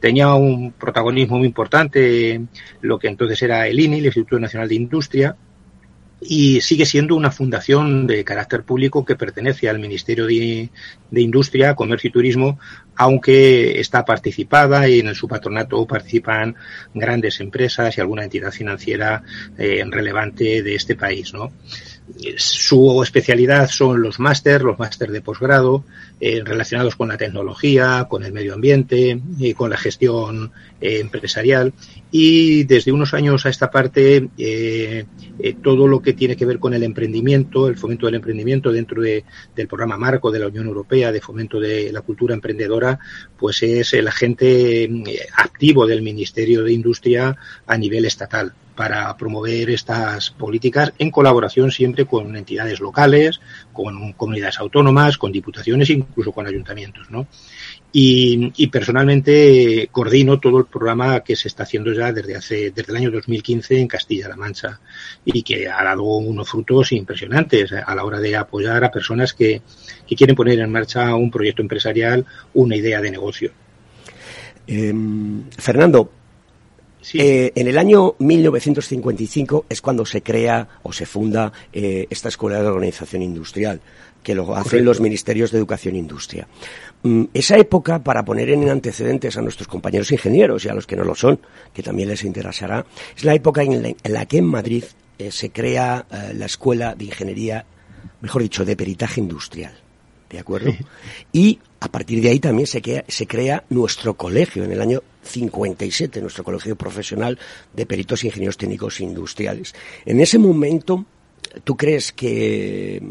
tenía 0.00 0.34
un 0.34 0.72
protagonismo 0.72 1.38
muy 1.38 1.46
importante 1.46 2.40
lo 2.82 2.98
que 2.98 3.08
entonces 3.08 3.40
era 3.42 3.66
el 3.66 3.80
INI, 3.80 3.98
el 3.98 4.06
Instituto 4.06 4.38
Nacional 4.38 4.68
de 4.68 4.74
Industria, 4.74 5.36
y 6.20 6.60
sigue 6.62 6.86
siendo 6.86 7.14
una 7.14 7.30
fundación 7.30 8.06
de 8.06 8.24
carácter 8.24 8.62
público 8.62 9.04
que 9.04 9.16
pertenece 9.16 9.68
al 9.68 9.78
Ministerio 9.78 10.26
de, 10.26 10.70
Industria, 11.12 11.74
Comercio 11.74 12.08
y 12.08 12.12
Turismo, 12.12 12.58
aunque 12.96 13.78
está 13.80 14.04
participada 14.04 14.88
y 14.88 15.00
en 15.00 15.14
su 15.14 15.28
patronato 15.28 15.86
participan 15.86 16.56
grandes 16.94 17.40
empresas 17.40 17.96
y 17.96 18.00
alguna 18.00 18.24
entidad 18.24 18.50
financiera 18.50 19.22
eh, 19.58 19.84
relevante 19.88 20.62
de 20.62 20.74
este 20.74 20.96
país, 20.96 21.34
¿no? 21.34 21.52
Su 22.36 23.02
especialidad 23.02 23.68
son 23.68 24.00
los 24.00 24.20
máster, 24.20 24.62
los 24.62 24.78
máster 24.78 25.10
de 25.10 25.20
posgrado, 25.20 25.84
eh, 26.20 26.40
relacionados 26.44 26.94
con 26.94 27.08
la 27.08 27.16
tecnología, 27.16 28.06
con 28.08 28.22
el 28.22 28.32
medio 28.32 28.54
ambiente 28.54 29.20
y 29.38 29.54
con 29.54 29.70
la 29.70 29.76
gestión 29.76 30.52
eh, 30.80 31.00
empresarial. 31.00 31.74
Y 32.12 32.62
desde 32.64 32.92
unos 32.92 33.12
años 33.12 33.44
a 33.44 33.48
esta 33.48 33.70
parte, 33.70 34.28
eh, 34.38 35.04
todo 35.62 35.88
lo 35.88 36.00
que 36.00 36.12
tiene 36.12 36.36
que 36.36 36.46
ver 36.46 36.60
con 36.60 36.74
el 36.74 36.84
emprendimiento, 36.84 37.66
el 37.66 37.76
fomento 37.76 38.06
del 38.06 38.14
emprendimiento 38.14 38.70
dentro 38.70 39.02
del 39.02 39.68
programa 39.68 39.96
marco 39.96 40.30
de 40.30 40.38
la 40.38 40.46
Unión 40.46 40.66
Europea 40.68 41.10
de 41.10 41.20
fomento 41.20 41.58
de 41.58 41.90
la 41.92 42.02
cultura 42.02 42.34
emprendedora, 42.34 42.98
pues 43.36 43.62
es 43.64 43.92
el 43.94 44.06
agente 44.06 44.88
activo 45.36 45.86
del 45.86 46.02
Ministerio 46.02 46.62
de 46.62 46.72
Industria 46.72 47.36
a 47.66 47.76
nivel 47.76 48.04
estatal 48.04 48.54
para 48.76 49.16
promover 49.16 49.70
estas 49.70 50.30
políticas 50.30 50.92
en 50.98 51.10
colaboración 51.10 51.70
siempre 51.70 52.04
con 52.04 52.36
entidades 52.36 52.78
locales, 52.78 53.40
con 53.72 54.12
comunidades 54.12 54.60
autónomas, 54.60 55.18
con 55.18 55.32
diputaciones, 55.32 55.90
incluso 55.90 56.30
con 56.30 56.46
ayuntamientos, 56.46 57.10
¿no? 57.10 57.26
Y, 57.98 58.66
personalmente 58.66 59.88
coordino 59.90 60.38
todo 60.38 60.58
el 60.58 60.66
programa 60.66 61.20
que 61.20 61.34
se 61.34 61.48
está 61.48 61.62
haciendo 61.62 61.94
ya 61.94 62.12
desde 62.12 62.36
hace 62.36 62.70
desde 62.70 62.92
el 62.92 62.96
año 62.98 63.10
2015 63.10 63.80
en 63.80 63.88
Castilla-La 63.88 64.36
Mancha 64.36 64.80
y 65.24 65.42
que 65.42 65.66
ha 65.66 65.82
dado 65.82 66.02
unos 66.02 66.46
frutos 66.46 66.92
impresionantes 66.92 67.72
a 67.72 67.94
la 67.94 68.04
hora 68.04 68.20
de 68.20 68.36
apoyar 68.36 68.84
a 68.84 68.90
personas 68.90 69.32
que, 69.32 69.62
quieren 70.06 70.36
poner 70.36 70.58
en 70.60 70.70
marcha 70.70 71.14
un 71.14 71.30
proyecto 71.30 71.62
empresarial, 71.62 72.26
una 72.52 72.76
idea 72.76 73.00
de 73.00 73.10
negocio. 73.10 73.52
Em, 74.66 75.48
Fernando, 75.56 76.10
eh, 77.14 77.52
en 77.54 77.68
el 77.68 77.78
año 77.78 78.14
1955 78.18 79.66
es 79.68 79.80
cuando 79.80 80.04
se 80.04 80.22
crea 80.22 80.68
o 80.82 80.92
se 80.92 81.06
funda 81.06 81.52
eh, 81.72 82.06
esta 82.10 82.28
Escuela 82.28 82.60
de 82.60 82.68
Organización 82.68 83.22
Industrial, 83.22 83.80
que 84.22 84.34
lo 84.34 84.56
hacen 84.56 84.84
los 84.84 85.00
Ministerios 85.00 85.52
de 85.52 85.58
Educación 85.58 85.94
e 85.94 85.98
Industria. 85.98 86.48
Mm, 87.02 87.24
esa 87.32 87.56
época, 87.56 88.02
para 88.02 88.24
poner 88.24 88.50
en 88.50 88.68
antecedentes 88.68 89.36
a 89.36 89.42
nuestros 89.42 89.68
compañeros 89.68 90.10
ingenieros 90.10 90.64
y 90.64 90.68
a 90.68 90.74
los 90.74 90.86
que 90.86 90.96
no 90.96 91.04
lo 91.04 91.14
son, 91.14 91.38
que 91.72 91.82
también 91.82 92.08
les 92.08 92.24
interesará, 92.24 92.84
es 93.16 93.24
la 93.24 93.34
época 93.34 93.62
en 93.62 93.96
la, 94.02 94.26
que 94.26 94.38
en 94.38 94.46
Madrid 94.46 94.84
eh, 95.18 95.30
se 95.30 95.50
crea 95.50 96.06
la 96.34 96.46
Escuela 96.46 96.94
de 96.94 97.04
Ingeniería, 97.04 97.64
mejor 98.20 98.42
dicho, 98.42 98.64
de 98.64 98.76
Peritaje 98.76 99.20
Industrial. 99.20 99.72
¿De 100.28 100.40
acuerdo? 100.40 100.74
Y 101.32 101.60
a 101.78 101.88
partir 101.88 102.20
de 102.20 102.30
ahí 102.30 102.40
también 102.40 102.66
se 102.66 102.82
crea, 102.82 103.04
se 103.06 103.28
crea 103.28 103.62
nuestro 103.70 104.14
colegio 104.14 104.64
en 104.64 104.72
el 104.72 104.80
año 104.80 105.02
57, 105.26 106.20
nuestro 106.20 106.44
colegio 106.44 106.76
profesional 106.76 107.38
de 107.72 107.86
peritos 107.86 108.22
e 108.22 108.28
ingenieros 108.28 108.56
técnicos 108.56 109.00
industriales. 109.00 109.74
En 110.04 110.20
ese 110.20 110.38
momento, 110.38 111.04
¿tú 111.64 111.76
crees 111.76 112.12
que, 112.12 113.02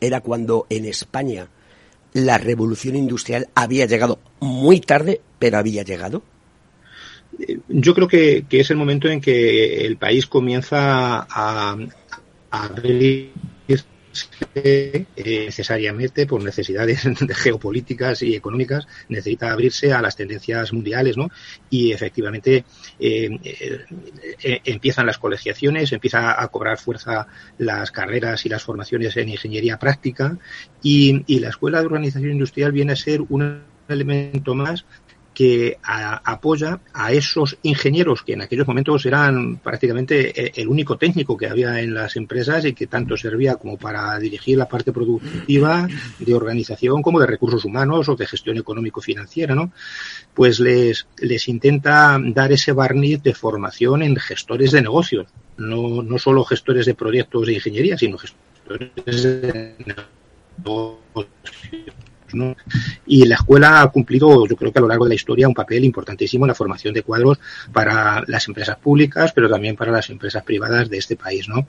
era 0.00 0.20
cuando 0.20 0.66
en 0.70 0.84
España 0.86 1.48
la 2.12 2.38
revolución 2.38 2.96
industrial 2.96 3.48
había 3.54 3.86
llegado 3.86 4.18
muy 4.40 4.80
tarde, 4.80 5.20
pero 5.38 5.58
había 5.58 5.82
llegado? 5.82 6.22
Yo 7.68 7.94
creo 7.94 8.06
que, 8.06 8.46
es 8.48 8.70
el 8.70 8.76
momento 8.76 9.08
en 9.08 9.20
que 9.20 9.84
el 9.84 9.96
país 9.96 10.26
comienza 10.26 11.26
a, 11.28 11.76
a 12.50 12.68
eh, 14.54 15.04
necesariamente 15.16 16.26
por 16.26 16.42
necesidades 16.42 17.02
geopolíticas 17.34 18.22
y 18.22 18.34
económicas 18.34 18.86
necesita 19.08 19.52
abrirse 19.52 19.92
a 19.92 20.02
las 20.02 20.16
tendencias 20.16 20.72
mundiales, 20.72 21.16
¿no? 21.16 21.30
Y 21.70 21.92
efectivamente 21.92 22.64
eh, 22.98 23.30
eh, 23.42 24.60
empiezan 24.64 25.06
las 25.06 25.18
colegiaciones, 25.18 25.92
empieza 25.92 26.40
a 26.40 26.48
cobrar 26.48 26.78
fuerza 26.78 27.26
las 27.58 27.90
carreras 27.90 28.44
y 28.46 28.48
las 28.48 28.62
formaciones 28.62 29.16
en 29.16 29.28
ingeniería 29.28 29.78
práctica 29.78 30.38
y, 30.82 31.22
y 31.26 31.40
la 31.40 31.48
Escuela 31.48 31.80
de 31.80 31.86
Organización 31.86 32.32
Industrial 32.32 32.72
viene 32.72 32.92
a 32.92 32.96
ser 32.96 33.20
un 33.28 33.62
elemento 33.88 34.54
más 34.54 34.84
que 35.34 35.78
apoya 35.82 36.80
a 36.92 37.12
esos 37.12 37.58
ingenieros 37.62 38.22
que 38.22 38.34
en 38.34 38.42
aquellos 38.42 38.66
momentos 38.66 39.04
eran 39.04 39.56
prácticamente 39.56 40.46
eh, 40.46 40.52
el 40.54 40.68
único 40.68 40.96
técnico 40.96 41.36
que 41.36 41.48
había 41.48 41.80
en 41.80 41.92
las 41.92 42.16
empresas 42.16 42.64
y 42.64 42.72
que 42.72 42.86
tanto 42.86 43.16
servía 43.16 43.56
como 43.56 43.76
para 43.76 44.16
dirigir 44.18 44.56
la 44.56 44.68
parte 44.68 44.92
productiva, 44.92 45.88
de 46.18 46.34
organización, 46.34 47.02
como 47.02 47.18
de 47.18 47.26
recursos 47.26 47.64
humanos 47.64 48.08
o 48.08 48.16
de 48.16 48.26
gestión 48.26 48.56
económico-financiera, 48.56 49.54
¿no? 49.54 49.72
Pues 50.32 50.60
les, 50.60 51.06
les 51.18 51.48
intenta 51.48 52.18
dar 52.22 52.52
ese 52.52 52.72
barniz 52.72 53.22
de 53.22 53.34
formación 53.34 54.02
en 54.02 54.16
gestores 54.16 54.70
de 54.70 54.82
negocios, 54.82 55.26
no, 55.56 56.02
no 56.02 56.18
solo 56.18 56.44
gestores 56.44 56.86
de 56.86 56.94
proyectos 56.94 57.46
de 57.46 57.54
ingeniería, 57.54 57.98
sino 57.98 58.18
gestores 58.18 59.22
de 59.22 59.74
negocios 59.78 61.28
Y 63.06 63.24
la 63.26 63.36
escuela 63.36 63.82
ha 63.82 63.86
cumplido, 63.88 64.46
yo 64.46 64.56
creo 64.56 64.72
que 64.72 64.78
a 64.78 64.82
lo 64.82 64.88
largo 64.88 65.04
de 65.04 65.10
la 65.10 65.14
historia, 65.14 65.48
un 65.48 65.54
papel 65.54 65.84
importantísimo 65.84 66.44
en 66.44 66.48
la 66.48 66.54
formación 66.54 66.94
de 66.94 67.02
cuadros 67.02 67.38
para 67.72 68.22
las 68.26 68.48
empresas 68.48 68.76
públicas, 68.76 69.32
pero 69.32 69.48
también 69.48 69.76
para 69.76 69.92
las 69.92 70.10
empresas 70.10 70.42
privadas 70.42 70.88
de 70.88 70.98
este 70.98 71.16
país, 71.16 71.48
¿no? 71.48 71.66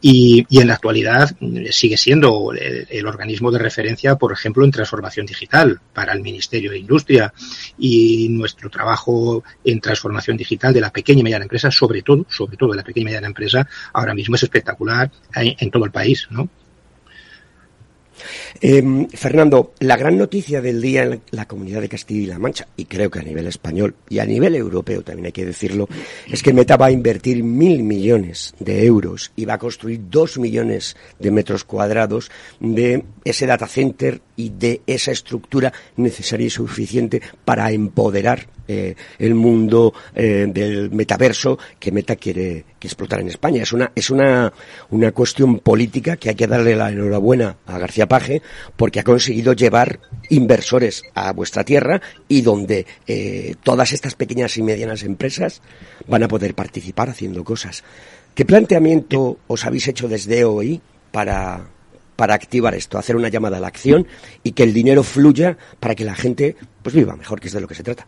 Y, 0.00 0.46
en 0.50 0.68
la 0.68 0.74
actualidad 0.74 1.34
mm, 1.40 1.66
sigue 1.70 1.96
siendo 1.96 2.52
el, 2.52 2.86
el, 2.88 3.06
organismo 3.06 3.50
de 3.50 3.58
referencia, 3.58 4.16
por 4.16 4.32
ejemplo, 4.32 4.64
en 4.64 4.70
transformación 4.70 5.26
digital 5.26 5.80
para 5.92 6.12
el 6.12 6.20
Ministerio 6.20 6.70
de 6.70 6.78
Industria 6.78 7.32
y 7.78 8.28
nuestro 8.30 8.70
trabajo 8.70 9.42
en 9.64 9.80
transformación 9.80 10.36
digital 10.36 10.72
de 10.72 10.80
la 10.80 10.90
pequeña 10.90 11.20
y 11.20 11.24
mediana 11.24 11.44
empresa, 11.44 11.70
sobre 11.70 12.02
todo, 12.02 12.24
sobre 12.28 12.56
todo 12.56 12.70
de 12.70 12.76
la 12.76 12.84
pequeña 12.84 13.02
y 13.02 13.06
mediana 13.06 13.26
empresa, 13.26 13.66
ahora 13.92 14.14
mismo 14.14 14.36
es 14.36 14.42
espectacular 14.42 15.10
en, 15.34 15.54
en 15.58 15.70
todo 15.70 15.84
el 15.84 15.90
país, 15.90 16.26
¿no? 16.30 16.48
Eh, 18.60 19.06
Fernando, 19.12 19.72
la 19.80 19.96
gran 19.96 20.16
noticia 20.16 20.60
del 20.60 20.80
día 20.80 21.02
en 21.02 21.22
la 21.30 21.46
comunidad 21.46 21.80
de 21.80 21.88
Castilla 21.88 22.22
y 22.22 22.26
La 22.26 22.38
Mancha, 22.38 22.68
y 22.76 22.84
creo 22.84 23.10
que 23.10 23.18
a 23.18 23.22
nivel 23.22 23.46
español 23.46 23.94
y 24.08 24.18
a 24.18 24.26
nivel 24.26 24.54
europeo 24.54 25.02
también 25.02 25.26
hay 25.26 25.32
que 25.32 25.46
decirlo, 25.46 25.88
es 26.30 26.42
que 26.42 26.52
Meta 26.52 26.76
va 26.76 26.86
a 26.86 26.90
invertir 26.90 27.42
mil 27.42 27.82
millones 27.82 28.54
de 28.58 28.84
euros 28.84 29.32
y 29.36 29.44
va 29.44 29.54
a 29.54 29.58
construir 29.58 30.00
dos 30.10 30.38
millones 30.38 30.96
de 31.18 31.30
metros 31.30 31.64
cuadrados 31.64 32.30
de 32.60 33.04
ese 33.24 33.46
data 33.46 33.66
center 33.66 34.20
y 34.36 34.50
de 34.50 34.80
esa 34.86 35.12
estructura 35.12 35.72
necesaria 35.96 36.46
y 36.46 36.50
suficiente 36.50 37.22
para 37.44 37.70
empoderar 37.72 38.48
eh, 38.68 38.94
el 39.18 39.34
mundo 39.34 39.92
eh, 40.14 40.46
del 40.48 40.90
metaverso 40.90 41.58
que 41.78 41.92
Meta 41.92 42.16
quiere 42.16 42.64
que 42.78 42.88
explotar 42.88 43.20
en 43.20 43.28
España. 43.28 43.62
Es 43.62 43.72
una, 43.72 43.92
es 43.94 44.10
una, 44.10 44.52
una 44.90 45.12
cuestión 45.12 45.58
política 45.58 46.16
que 46.16 46.30
hay 46.30 46.34
que 46.34 46.46
darle 46.46 46.76
la 46.76 46.90
enhorabuena 46.90 47.56
a 47.66 47.78
García 47.78 48.08
Paje 48.08 48.42
porque 48.76 49.00
ha 49.00 49.04
conseguido 49.04 49.52
llevar 49.52 50.00
inversores 50.30 51.02
a 51.14 51.32
vuestra 51.32 51.64
tierra 51.64 52.00
y 52.28 52.42
donde 52.42 52.86
eh, 53.06 53.54
todas 53.62 53.92
estas 53.92 54.14
pequeñas 54.14 54.56
y 54.56 54.62
medianas 54.62 55.02
empresas 55.02 55.62
van 56.06 56.22
a 56.22 56.28
poder 56.28 56.54
participar 56.54 57.10
haciendo 57.10 57.44
cosas. 57.44 57.84
¿Qué 58.34 58.44
planteamiento 58.44 59.38
os 59.46 59.64
habéis 59.64 59.88
hecho 59.88 60.08
desde 60.08 60.44
hoy 60.44 60.80
para, 61.12 61.68
para 62.16 62.34
activar 62.34 62.74
esto, 62.74 62.98
hacer 62.98 63.16
una 63.16 63.28
llamada 63.28 63.58
a 63.58 63.60
la 63.60 63.68
acción 63.68 64.06
y 64.42 64.52
que 64.52 64.64
el 64.64 64.72
dinero 64.72 65.02
fluya 65.02 65.56
para 65.80 65.94
que 65.94 66.04
la 66.04 66.14
gente 66.14 66.56
pues 66.82 66.94
viva 66.94 67.16
mejor, 67.16 67.40
que 67.40 67.48
es 67.48 67.52
de 67.52 67.60
lo 67.60 67.68
que 67.68 67.74
se 67.74 67.82
trata? 67.82 68.06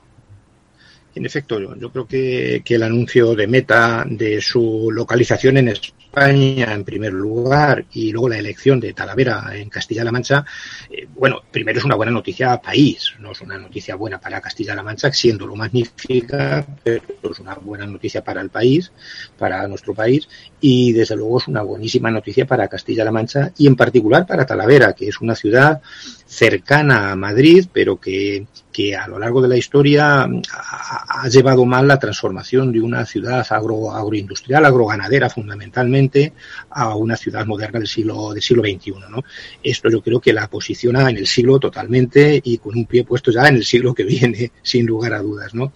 En 1.16 1.24
efecto, 1.24 1.58
yo, 1.76 1.90
creo 1.90 2.06
que, 2.06 2.62
el 2.62 2.82
anuncio 2.82 3.34
de 3.34 3.46
Meta 3.46 4.04
de 4.06 4.38
su 4.42 4.90
localización 4.92 5.56
en 5.56 5.68
España, 5.68 6.74
en 6.74 6.84
primer 6.84 7.14
lugar, 7.14 7.86
y 7.94 8.12
luego 8.12 8.28
la 8.28 8.38
elección 8.38 8.78
de 8.80 8.92
Talavera 8.92 9.50
en 9.54 9.70
Castilla-La 9.70 10.12
Mancha, 10.12 10.44
eh, 10.90 11.08
bueno, 11.14 11.40
primero 11.50 11.78
es 11.78 11.86
una 11.86 11.94
buena 11.94 12.12
noticia 12.12 12.58
país, 12.58 13.14
no 13.18 13.32
es 13.32 13.40
una 13.40 13.56
noticia 13.56 13.94
buena 13.94 14.20
para 14.20 14.42
Castilla-La 14.42 14.82
Mancha, 14.82 15.10
siendo 15.10 15.46
lo 15.46 15.56
magnífica, 15.56 16.66
pero 16.84 17.02
es 17.32 17.38
una 17.38 17.54
buena 17.54 17.86
noticia 17.86 18.22
para 18.22 18.42
el 18.42 18.50
país, 18.50 18.92
para 19.38 19.66
nuestro 19.68 19.94
país, 19.94 20.28
y 20.60 20.92
desde 20.92 21.16
luego 21.16 21.38
es 21.38 21.48
una 21.48 21.62
buenísima 21.62 22.10
noticia 22.10 22.44
para 22.44 22.68
Castilla-La 22.68 23.10
Mancha 23.10 23.52
y 23.56 23.66
en 23.66 23.76
particular 23.76 24.26
para 24.26 24.44
Talavera, 24.44 24.92
que 24.92 25.08
es 25.08 25.18
una 25.22 25.34
ciudad 25.34 25.80
cercana 26.26 27.12
a 27.12 27.16
Madrid, 27.16 27.66
pero 27.72 28.00
que, 28.00 28.46
que 28.72 28.96
a 28.96 29.06
lo 29.06 29.18
largo 29.18 29.40
de 29.40 29.48
la 29.48 29.56
historia 29.56 30.24
ha, 30.24 31.22
ha, 31.22 31.28
llevado 31.28 31.64
mal 31.64 31.86
la 31.86 31.98
transformación 31.98 32.72
de 32.72 32.80
una 32.80 33.06
ciudad 33.06 33.46
agro, 33.50 33.92
agroindustrial, 33.92 34.64
agroganadera 34.64 35.30
fundamentalmente, 35.30 36.32
a 36.70 36.94
una 36.96 37.16
ciudad 37.16 37.46
moderna 37.46 37.78
del 37.78 37.88
siglo, 37.88 38.34
del 38.34 38.42
siglo 38.42 38.62
XXI. 38.62 38.94
¿no? 39.08 39.22
Esto 39.62 39.88
yo 39.88 40.02
creo 40.02 40.20
que 40.20 40.32
la 40.32 40.48
posiciona 40.48 41.08
en 41.08 41.16
el 41.16 41.26
siglo 41.26 41.60
totalmente 41.60 42.40
y 42.42 42.58
con 42.58 42.76
un 42.76 42.86
pie 42.86 43.04
puesto 43.04 43.30
ya 43.30 43.46
en 43.48 43.56
el 43.56 43.64
siglo 43.64 43.94
que 43.94 44.04
viene, 44.04 44.50
sin 44.62 44.84
lugar 44.84 45.14
a 45.14 45.22
dudas. 45.22 45.54
¿no? 45.54 45.72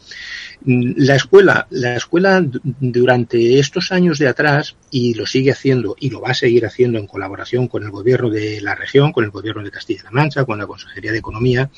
La 0.66 1.14
escuela, 1.14 1.68
la 1.70 1.96
escuela 1.96 2.44
durante 2.80 3.58
estos 3.58 3.92
años 3.92 4.18
de 4.18 4.28
atrás, 4.28 4.76
y 4.90 5.14
lo 5.14 5.26
sigue 5.26 5.52
haciendo 5.52 5.96
y 5.98 6.10
lo 6.10 6.20
va 6.20 6.30
a 6.30 6.34
seguir 6.34 6.66
haciendo 6.66 6.98
en 6.98 7.06
colaboración 7.06 7.68
con 7.68 7.82
el 7.82 7.90
gobierno 7.90 8.28
de 8.28 8.60
la 8.60 8.74
región, 8.74 9.12
con 9.12 9.24
el 9.24 9.30
gobierno 9.30 9.62
de 9.62 9.70
Castilla-La 9.70 10.10
Mancha, 10.10 10.39
con 10.44 10.58
la 10.58 10.66
Consejería 10.66 11.12
de 11.12 11.18
Economía, 11.18 11.70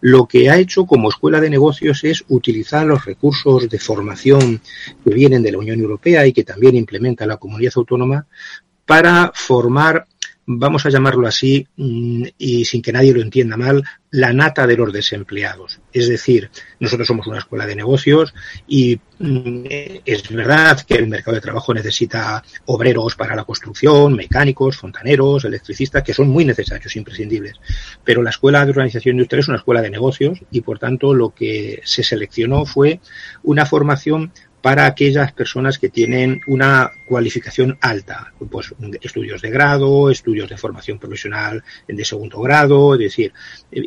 lo 0.00 0.26
que 0.26 0.50
ha 0.50 0.58
hecho 0.58 0.86
como 0.86 1.08
escuela 1.08 1.40
de 1.40 1.50
negocios 1.50 2.04
es 2.04 2.24
utilizar 2.28 2.86
los 2.86 3.04
recursos 3.04 3.68
de 3.68 3.78
formación 3.78 4.60
que 5.04 5.14
vienen 5.14 5.42
de 5.42 5.52
la 5.52 5.58
Unión 5.58 5.80
Europea 5.80 6.26
y 6.26 6.32
que 6.32 6.44
también 6.44 6.76
implementa 6.76 7.26
la 7.26 7.36
comunidad 7.36 7.72
autónoma 7.76 8.26
para 8.86 9.30
formar 9.34 10.06
vamos 10.58 10.84
a 10.84 10.90
llamarlo 10.90 11.28
así, 11.28 11.66
y 11.76 12.64
sin 12.64 12.82
que 12.82 12.92
nadie 12.92 13.14
lo 13.14 13.22
entienda 13.22 13.56
mal, 13.56 13.84
la 14.10 14.32
nata 14.32 14.66
de 14.66 14.76
los 14.76 14.92
desempleados. 14.92 15.80
Es 15.92 16.08
decir, 16.08 16.50
nosotros 16.80 17.06
somos 17.06 17.28
una 17.28 17.38
escuela 17.38 17.66
de 17.66 17.76
negocios 17.76 18.34
y 18.66 18.98
es 19.20 20.28
verdad 20.30 20.80
que 20.80 20.94
el 20.94 21.06
mercado 21.06 21.36
de 21.36 21.40
trabajo 21.40 21.72
necesita 21.72 22.42
obreros 22.66 23.14
para 23.14 23.36
la 23.36 23.44
construcción, 23.44 24.14
mecánicos, 24.14 24.76
fontaneros, 24.76 25.44
electricistas, 25.44 26.02
que 26.02 26.14
son 26.14 26.28
muy 26.28 26.44
necesarios, 26.44 26.96
imprescindibles. 26.96 27.54
Pero 28.02 28.22
la 28.22 28.30
escuela 28.30 28.64
de 28.64 28.70
organización 28.70 29.14
industrial 29.14 29.40
es 29.40 29.48
una 29.48 29.58
escuela 29.58 29.82
de 29.82 29.90
negocios 29.90 30.40
y, 30.50 30.62
por 30.62 30.80
tanto, 30.80 31.14
lo 31.14 31.30
que 31.30 31.80
se 31.84 32.02
seleccionó 32.02 32.66
fue 32.66 33.00
una 33.44 33.66
formación 33.66 34.32
para 34.62 34.86
aquellas 34.86 35.32
personas 35.32 35.78
que 35.78 35.88
tienen 35.88 36.40
una 36.46 36.90
cualificación 37.06 37.78
alta, 37.80 38.32
pues 38.50 38.74
estudios 39.00 39.40
de 39.40 39.50
grado, 39.50 40.10
estudios 40.10 40.48
de 40.48 40.56
formación 40.56 40.98
profesional 40.98 41.62
de 41.88 42.04
segundo 42.04 42.40
grado, 42.40 42.94
es 42.94 43.00
decir, 43.00 43.32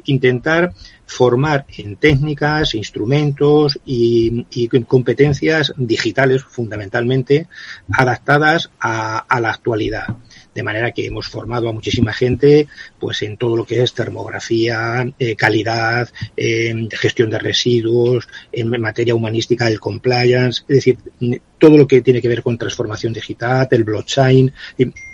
intentar 0.06 0.74
formar 1.06 1.66
en 1.78 1.96
técnicas, 1.98 2.74
instrumentos 2.76 3.80
y, 3.86 4.46
competencias 4.88 5.74
digitales 5.78 6.44
fundamentalmente 6.44 7.48
adaptadas 7.92 8.72
a 8.80 9.40
la 9.40 9.50
actualidad 9.50 10.18
de 10.54 10.64
manera 10.64 10.92
que 10.92 11.06
hemos 11.06 11.28
formado 11.28 11.70
a 11.70 11.74
muchísima 11.74 12.14
gente 12.14 12.68
pues 13.00 13.22
en 13.22 13.38
todo 13.38 13.56
lo 13.56 13.66
que 13.66 13.82
es 13.82 13.94
termografía, 13.94 15.06
eh, 15.20 15.36
calidad, 15.36 16.10
eh, 16.38 16.88
gestión 16.92 17.30
de 17.30 17.40
residuos, 17.40 18.28
en 18.52 18.70
materia 18.82 19.16
humanística, 19.16 19.68
el 19.68 19.80
compliance, 19.80 20.64
es 20.68 20.76
decir, 20.76 20.98
todo 21.58 21.78
lo 21.78 21.88
que 21.88 22.02
tiene 22.02 22.22
que 22.22 22.28
ver 22.28 22.44
con 22.44 22.58
transformación 22.58 23.14
digital, 23.14 23.68
el 23.72 23.84
blockchain, 23.84 24.54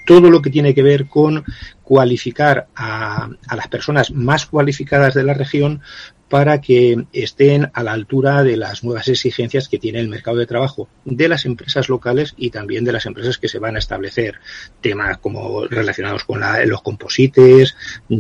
todo 0.06 0.30
lo 0.30 0.42
que 0.42 0.50
tiene 0.50 0.74
que 0.74 0.84
ver 0.84 1.08
con 1.08 1.44
cualificar 1.84 2.68
a 2.76 3.30
las 3.56 3.68
personas 3.68 4.12
más 4.12 4.46
cualificadas 4.46 5.14
de 5.14 5.24
la 5.24 5.34
región 5.34 5.82
para 6.30 6.62
que 6.62 7.06
estén 7.12 7.72
a 7.74 7.84
la 7.84 7.94
altura 7.94 8.44
de 8.44 8.56
las 8.56 8.84
nuevas 8.84 9.08
exigencias 9.08 9.68
que 9.68 9.80
tiene 9.80 10.00
el 10.00 10.10
mercado 10.10 10.38
de 10.38 10.46
trabajo 10.46 10.88
de 11.06 11.28
las 11.28 11.46
empresas 11.46 11.90
locales 11.90 12.36
y 12.38 12.52
también 12.52 12.86
de 12.86 12.92
las 12.92 13.06
empresas 13.06 13.38
que 13.38 13.48
se 13.48 13.60
van 13.60 13.76
a 13.76 13.80
establecer. 13.80 14.36
Temas 14.80 15.18
como 15.18 15.66
relacionados 15.66 16.24
con 16.24 16.42
los 16.66 16.82
composites, 16.82 17.76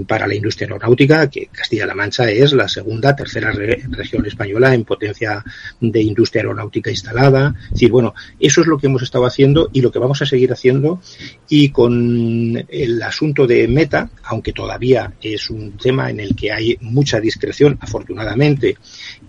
para 0.07 0.27
la 0.27 0.35
industria 0.35 0.67
aeronáutica, 0.67 1.29
que 1.29 1.47
Castilla-La 1.47 1.95
Mancha 1.95 2.29
es 2.29 2.53
la 2.53 2.67
segunda, 2.67 3.15
tercera 3.15 3.51
re, 3.51 3.83
región 3.89 4.25
española 4.25 4.73
en 4.73 4.83
potencia 4.83 5.43
de 5.79 6.01
industria 6.01 6.41
aeronáutica 6.41 6.89
instalada. 6.89 7.53
Es 7.65 7.71
decir, 7.71 7.91
bueno, 7.91 8.13
eso 8.39 8.61
es 8.61 8.67
lo 8.67 8.77
que 8.77 8.87
hemos 8.87 9.03
estado 9.03 9.25
haciendo 9.25 9.69
y 9.71 9.81
lo 9.81 9.91
que 9.91 9.99
vamos 9.99 10.21
a 10.21 10.25
seguir 10.25 10.51
haciendo. 10.51 11.01
Y 11.47 11.69
con 11.69 12.65
el 12.67 13.01
asunto 13.03 13.45
de 13.45 13.67
meta, 13.67 14.09
aunque 14.23 14.53
todavía 14.53 15.13
es 15.21 15.49
un 15.49 15.77
tema 15.77 16.09
en 16.09 16.19
el 16.19 16.35
que 16.35 16.51
hay 16.51 16.77
mucha 16.81 17.19
discreción, 17.19 17.77
afortunadamente, 17.99 18.77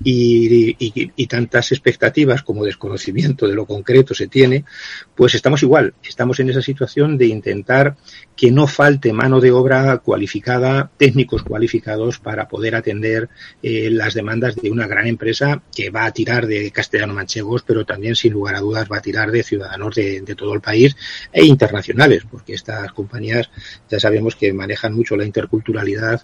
y, 0.02 1.26
tantas 1.26 1.70
expectativas 1.70 2.42
como 2.42 2.64
desconocimiento 2.64 3.46
de 3.46 3.54
lo 3.54 3.64
concreto 3.64 4.14
se 4.14 4.26
tiene, 4.26 4.64
pues 5.14 5.34
estamos 5.34 5.62
igual, 5.62 5.94
estamos 6.02 6.40
en 6.40 6.50
esa 6.50 6.62
situación 6.62 7.16
de 7.16 7.26
intentar 7.26 7.96
que 8.36 8.50
no 8.50 8.66
falte 8.66 9.12
mano 9.12 9.40
de 9.40 9.52
obra 9.52 9.98
cualificada, 9.98 10.90
técnicos 10.96 11.44
cualificados 11.44 12.18
para 12.18 12.48
poder 12.48 12.74
atender 12.74 13.28
eh, 13.62 13.90
las 13.90 14.14
demandas 14.14 14.56
de 14.56 14.70
una 14.70 14.88
gran 14.88 15.06
empresa 15.06 15.62
que 15.74 15.90
va 15.90 16.04
a 16.04 16.12
tirar 16.12 16.46
de 16.46 16.72
castellano-manchegos, 16.72 17.62
pero 17.62 17.84
también 17.84 18.16
sin 18.16 18.32
lugar 18.32 18.56
a 18.56 18.60
dudas 18.60 18.88
va 18.90 18.98
a 18.98 19.02
tirar 19.02 19.30
de 19.30 19.44
ciudadanos 19.44 19.94
de 19.94 20.34
todo 20.36 20.54
el 20.54 20.60
país 20.60 20.96
e 21.32 21.44
internacionales, 21.44 22.24
porque 22.28 22.54
estas 22.54 22.92
compañías 22.92 23.50
ya 23.88 24.00
sabemos 24.00 24.34
que 24.34 24.52
manejan 24.52 24.94
mucho 24.94 25.16
la 25.16 25.24
interculturalidad 25.24 26.22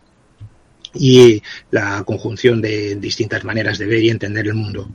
y 0.98 1.42
la 1.70 2.02
conjunción 2.04 2.60
de 2.60 2.96
distintas 2.96 3.44
maneras 3.44 3.78
de 3.78 3.86
ver 3.86 4.02
y 4.02 4.10
entender 4.10 4.46
el 4.46 4.54
mundo. 4.54 4.88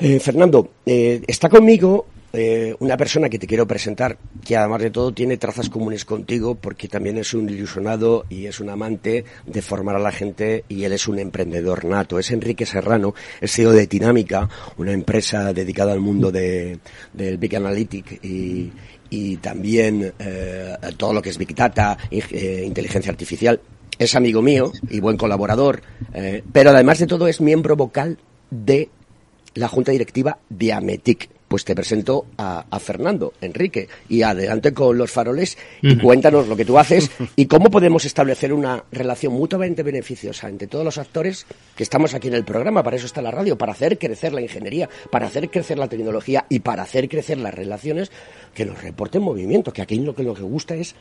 Eh, 0.00 0.20
Fernando, 0.20 0.70
eh, 0.86 1.20
está 1.26 1.48
conmigo 1.48 2.06
eh, 2.32 2.72
una 2.78 2.96
persona 2.96 3.28
que 3.28 3.38
te 3.38 3.48
quiero 3.48 3.66
presentar, 3.66 4.16
que 4.44 4.56
además 4.56 4.82
de 4.82 4.90
todo 4.90 5.12
tiene 5.12 5.38
trazas 5.38 5.68
comunes 5.68 6.04
contigo, 6.04 6.54
porque 6.54 6.86
también 6.86 7.18
es 7.18 7.34
un 7.34 7.48
ilusionado 7.50 8.24
y 8.28 8.46
es 8.46 8.60
un 8.60 8.70
amante 8.70 9.24
de 9.44 9.62
formar 9.62 9.96
a 9.96 9.98
la 9.98 10.12
gente 10.12 10.64
y 10.68 10.84
él 10.84 10.92
es 10.92 11.08
un 11.08 11.18
emprendedor 11.18 11.84
nato. 11.84 12.16
Es 12.16 12.30
Enrique 12.30 12.64
Serrano, 12.64 13.12
es 13.40 13.52
CEO 13.52 13.72
de 13.72 13.88
Dinámica, 13.88 14.48
una 14.76 14.92
empresa 14.92 15.52
dedicada 15.52 15.92
al 15.92 16.00
mundo 16.00 16.30
de, 16.30 16.78
del 17.12 17.36
Big 17.38 17.56
Analytic 17.56 18.24
y, 18.24 18.70
y 19.10 19.38
también 19.38 20.12
todo 20.96 21.12
lo 21.12 21.20
que 21.20 21.30
es 21.30 21.38
Big 21.38 21.56
Data, 21.56 21.98
inteligencia 22.10 23.10
artificial 23.10 23.60
es 23.98 24.14
amigo 24.14 24.42
mío 24.42 24.72
y 24.88 25.00
buen 25.00 25.16
colaborador, 25.16 25.82
eh, 26.14 26.42
pero 26.52 26.70
además 26.70 26.98
de 26.98 27.06
todo 27.06 27.26
es 27.26 27.40
miembro 27.40 27.76
vocal 27.76 28.18
de 28.50 28.88
la 29.54 29.68
Junta 29.68 29.92
Directiva 29.92 30.38
de 30.48 30.72
Ametic. 30.72 31.30
Pues 31.48 31.64
te 31.64 31.74
presento 31.74 32.26
a, 32.36 32.78
Fernando, 32.78 33.32
Enrique, 33.40 33.88
y 34.10 34.20
adelante 34.20 34.74
con 34.74 34.98
los 34.98 35.10
faroles 35.10 35.56
y 35.80 35.96
cuéntanos 35.96 36.46
lo 36.46 36.54
que 36.54 36.66
tú 36.66 36.78
haces 36.78 37.10
y 37.36 37.46
cómo 37.46 37.70
podemos 37.70 38.04
establecer 38.04 38.52
una 38.52 38.84
relación 38.92 39.32
mutuamente 39.32 39.82
beneficiosa 39.82 40.50
entre 40.50 40.68
todos 40.68 40.84
los 40.84 40.98
actores 40.98 41.46
que 41.74 41.82
estamos 41.82 42.12
aquí 42.12 42.28
en 42.28 42.34
el 42.34 42.44
programa. 42.44 42.82
Para 42.82 42.96
eso 42.96 43.06
está 43.06 43.22
la 43.22 43.30
radio, 43.30 43.56
para 43.56 43.72
hacer 43.72 43.96
crecer 43.96 44.34
la 44.34 44.42
ingeniería, 44.42 44.90
para 45.10 45.28
hacer 45.28 45.48
crecer 45.48 45.78
la 45.78 45.88
tecnología 45.88 46.44
y 46.50 46.58
para 46.58 46.82
hacer 46.82 47.08
crecer 47.08 47.38
las 47.38 47.54
relaciones 47.54 48.12
que 48.54 48.66
nos 48.66 48.82
reporten 48.82 49.22
movimiento, 49.22 49.72
que 49.72 49.80
aquí 49.80 49.98
lo 50.00 50.14
que, 50.14 50.24
lo 50.24 50.34
que 50.34 50.42
gusta 50.42 50.74
es 50.74 50.94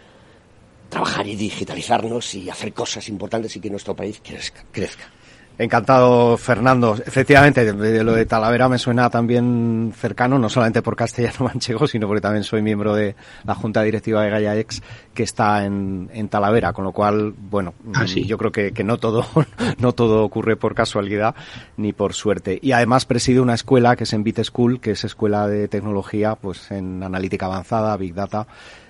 trabajar 0.89 1.28
y 1.28 1.36
digitalizarnos 1.36 2.36
y 2.36 2.50
hacer 2.50 2.73
cosas 2.73 3.08
importantes 3.10 3.56
y 3.56 3.60
que 3.60 3.69
nuestro 3.69 3.95
país 3.95 4.21
crezca. 4.23 4.63
crezca. 4.71 5.12
Encantado, 5.60 6.38
Fernando. 6.38 6.95
Efectivamente, 7.04 7.73
lo 7.73 8.13
de 8.13 8.26
Talavera 8.28 8.69
me 8.69 8.78
suena 8.78 9.10
también 9.10 9.91
cercano, 9.97 10.38
no 10.38 10.50
solamente 10.50 10.84
por 10.84 10.95
castellano 10.95 11.36
manchego, 11.39 11.88
sino 11.88 12.06
porque 12.06 12.21
también 12.21 12.43
soy 12.43 12.62
miembro 12.62 12.93
de 12.93 13.15
la 13.43 13.56
Junta 13.56 13.82
Directiva 13.82 14.21
de 14.21 14.30
Gaia 14.30 14.56
X, 14.60 14.84
que 15.15 15.23
está 15.23 15.65
en, 15.65 16.12
en 16.13 16.30
Talavera, 16.30 16.73
con 16.73 16.84
lo 16.84 16.91
cual, 16.91 17.34
bueno, 17.36 17.73
ah, 17.95 18.06
yo 18.06 18.38
creo 18.38 18.52
que, 18.52 18.71
que, 18.71 18.84
no 18.84 19.00
todo, 19.00 19.26
no 19.80 19.93
todo 19.93 20.23
ocurre 20.23 20.58
por 20.58 20.76
casualidad 20.76 21.34
ni 21.76 21.91
por 21.91 22.13
suerte. 22.13 22.60
Y 22.62 22.73
además 22.73 23.08
preside 23.08 23.39
una 23.39 23.56
escuela 23.56 23.95
que 23.95 24.04
es 24.04 24.13
en 24.13 24.23
Bit 24.23 24.43
School, 24.43 24.80
que 24.80 24.91
es 24.91 25.04
escuela 25.06 25.47
de 25.47 25.67
tecnología, 25.67 26.36
pues 26.36 26.69
en 26.69 27.02
analítica 27.02 27.47
avanzada, 27.47 27.97
Big 27.97 28.13
Data, 28.13 28.45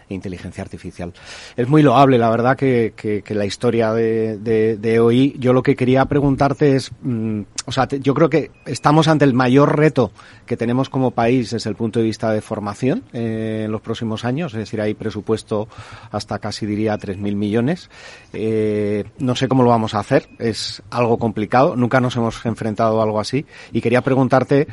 inteligencia 0.10 0.64
artificial. 0.64 1.14
Es 1.56 1.68
muy 1.68 1.82
loable, 1.84 2.18
la 2.18 2.30
verdad, 2.30 2.58
que, 2.58 2.94
que, 2.96 3.36
la 3.36 3.46
historia 3.46 3.94
de, 3.94 4.38
de, 4.38 4.78
de, 4.78 5.00
hoy. 5.00 5.36
Yo 5.40 5.54
lo 5.54 5.64
que 5.64 5.76
quería 5.76 6.06
preguntarte 6.06 6.76
es, 6.76 6.92
mm, 7.02 7.42
o 7.66 7.72
sea, 7.72 7.88
yo 7.88 8.14
creo 8.14 8.30
que 8.30 8.52
estamos 8.66 9.08
ante 9.08 9.26
el 9.26 9.34
mayor 9.34 9.78
reto 9.78 10.12
que 10.46 10.58
tenemos 10.58 10.90
como 10.90 11.12
país 11.12 11.52
desde 11.52 11.70
el 11.70 11.76
punto 11.76 12.00
de 12.00 12.06
vista 12.06 12.32
de 12.32 12.42
formación 12.42 13.04
eh, 13.14 13.64
en 13.66 13.72
los 13.72 13.82
próximos 13.82 14.26
años, 14.26 14.54
es 14.54 14.60
decir, 14.60 14.82
hay 14.82 14.94
presupuesto 14.94 15.68
hasta 16.12 16.40
casi 16.40 16.66
diría 16.66 16.98
3.000 16.98 17.36
millones. 17.36 17.90
Eh, 18.34 19.04
no 19.20 19.36
sé 19.36 19.48
cómo 19.48 19.64
lo 19.64 19.70
vamos 19.70 19.94
a 19.94 20.00
hacer, 20.00 20.30
es 20.40 20.82
algo 20.90 21.18
complicado, 21.18 21.76
nunca 21.76 22.00
nos 22.00 22.16
hemos 22.16 22.46
enfrentado 22.46 23.00
a 23.00 23.04
algo 23.04 23.20
así 23.20 23.46
y 23.72 23.82
quería 23.82 24.02
preguntarte 24.02 24.68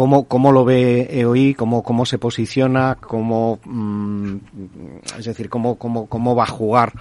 ¿Cómo, 0.00 0.24
¿Cómo 0.24 0.50
lo 0.50 0.64
ve 0.64 1.08
EOI? 1.10 1.52
¿Cómo, 1.52 1.82
cómo 1.82 2.06
se 2.06 2.16
posiciona? 2.16 2.96
¿Cómo, 2.98 3.58
mm, 3.62 4.36
es 5.18 5.26
decir, 5.26 5.50
cómo, 5.50 5.74
cómo, 5.74 6.06
cómo 6.06 6.34
va 6.34 6.44
a 6.44 6.46
jugar 6.46 6.94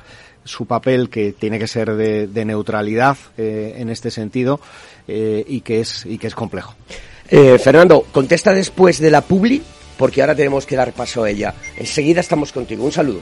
su 0.44 0.66
papel 0.66 1.10
que 1.10 1.32
tiene 1.32 1.60
que 1.60 1.68
ser 1.68 1.96
de, 1.96 2.44
neutralidad 2.44 3.16
eh, 3.38 3.76
en 3.78 3.90
este 3.90 4.12
sentido 4.12 4.60
eh, 5.08 5.46
y, 5.48 5.62
que 5.62 5.80
es, 5.80 6.06
y 6.06 6.18
que 6.18 6.28
es 6.28 6.36
complejo? 6.36 6.76
Eh, 7.30 7.58
Fernando, 7.58 8.06
contesta 8.12 8.54
después 8.54 9.00
de 9.00 9.12
la 9.12 9.22
publi 9.22 9.64
porque 9.98 10.20
ahora 10.20 10.36
tenemos 10.36 10.66
que 10.66 10.76
dar 10.76 10.92
paso 10.92 11.24
a 11.24 11.30
ella. 11.30 11.54
Enseguida 11.78 12.20
estamos 12.20 12.52
contigo. 12.52 12.84
Un 12.84 12.92
saludo. 12.92 13.22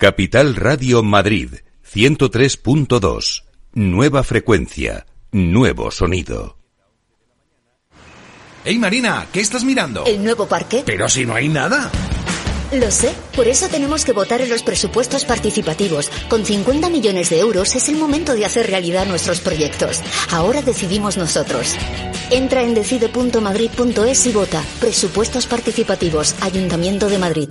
Capital 0.00 0.56
Radio 0.56 1.02
Madrid, 1.02 1.56
103.2. 1.84 3.42
Nueva 3.74 4.22
frecuencia, 4.22 5.04
nuevo 5.30 5.90
sonido. 5.90 6.56
Hey 8.64 8.78
Marina, 8.78 9.26
¿qué 9.30 9.40
estás 9.40 9.62
mirando? 9.62 10.06
El 10.06 10.24
nuevo 10.24 10.48
parque. 10.48 10.84
Pero 10.86 11.06
si 11.06 11.26
no 11.26 11.34
hay 11.34 11.50
nada. 11.50 11.90
Lo 12.72 12.90
sé, 12.90 13.12
por 13.36 13.46
eso 13.46 13.68
tenemos 13.68 14.06
que 14.06 14.12
votar 14.12 14.40
en 14.40 14.48
los 14.48 14.62
presupuestos 14.62 15.26
participativos. 15.26 16.10
Con 16.30 16.46
50 16.46 16.88
millones 16.88 17.28
de 17.28 17.40
euros 17.40 17.76
es 17.76 17.90
el 17.90 17.96
momento 17.96 18.34
de 18.34 18.46
hacer 18.46 18.68
realidad 18.68 19.04
nuestros 19.04 19.40
proyectos. 19.40 20.00
Ahora 20.30 20.62
decidimos 20.62 21.18
nosotros. 21.18 21.76
Entra 22.30 22.62
en 22.62 22.72
decide.madrid.es 22.72 24.26
y 24.26 24.32
vota. 24.32 24.64
Presupuestos 24.80 25.46
participativos, 25.46 26.36
Ayuntamiento 26.40 27.10
de 27.10 27.18
Madrid. 27.18 27.50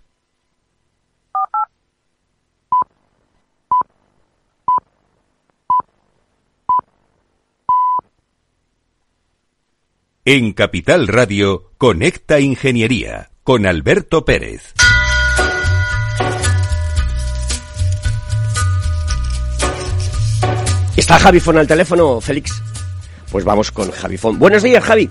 En 10.23 10.53
Capital 10.53 11.07
Radio, 11.07 11.71
Conecta 11.79 12.39
Ingeniería, 12.39 13.31
con 13.43 13.65
Alberto 13.65 14.23
Pérez. 14.23 14.75
Está 20.95 21.17
Javifón 21.17 21.57
al 21.57 21.65
teléfono, 21.65 22.21
Félix. 22.21 22.61
Pues 23.31 23.43
vamos 23.43 23.71
con 23.71 23.89
Javifón. 23.89 24.37
Buenos 24.37 24.61
días, 24.61 24.83
Javi. 24.83 25.09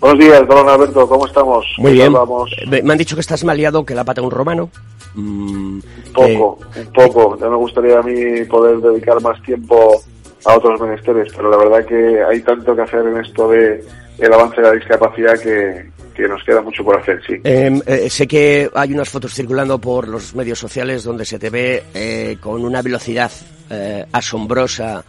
Buenos 0.00 0.18
días, 0.18 0.48
don 0.48 0.66
Alberto, 0.66 1.06
¿cómo 1.06 1.26
estamos? 1.26 1.66
Muy 1.76 1.92
bien. 1.92 2.10
Vamos? 2.10 2.50
Me 2.66 2.90
han 2.90 2.98
dicho 2.98 3.14
que 3.14 3.20
estás 3.20 3.44
maliado, 3.44 3.84
que 3.84 3.94
la 3.94 4.04
pata 4.04 4.22
un 4.22 4.30
romano. 4.30 4.70
Mm, 5.16 5.80
un 5.80 6.12
poco, 6.14 6.58
eh, 6.74 6.80
un 6.80 6.92
poco. 6.94 7.38
Ya 7.38 7.50
me 7.50 7.56
gustaría 7.56 7.98
a 7.98 8.02
mí 8.02 8.42
poder 8.46 8.78
dedicar 8.78 9.20
más 9.20 9.42
tiempo 9.42 10.02
a 10.44 10.56
otros 10.56 10.80
menesteres, 10.80 11.32
pero 11.36 11.50
la 11.50 11.56
verdad 11.56 11.84
que 11.84 12.22
hay 12.22 12.40
tanto 12.40 12.74
que 12.74 12.82
hacer 12.82 13.06
en 13.06 13.18
esto 13.18 13.48
de 13.50 13.84
el 14.18 14.32
avance 14.32 14.60
de 14.60 14.68
la 14.68 14.72
discapacidad 14.72 15.38
que, 15.38 15.90
que 16.14 16.28
nos 16.28 16.42
queda 16.42 16.60
mucho 16.60 16.84
por 16.84 16.98
hacer, 16.98 17.20
sí. 17.26 17.34
Eh, 17.44 17.80
eh, 17.86 18.10
sé 18.10 18.26
que 18.26 18.68
hay 18.74 18.92
unas 18.92 19.08
fotos 19.08 19.32
circulando 19.32 19.78
por 19.78 20.08
los 20.08 20.34
medios 20.34 20.58
sociales 20.58 21.04
donde 21.04 21.24
se 21.24 21.38
te 21.38 21.50
ve 21.50 21.84
eh, 21.94 22.36
con 22.40 22.64
una 22.64 22.82
velocidad 22.82 23.30
eh, 23.70 24.04
asombrosa 24.12 25.04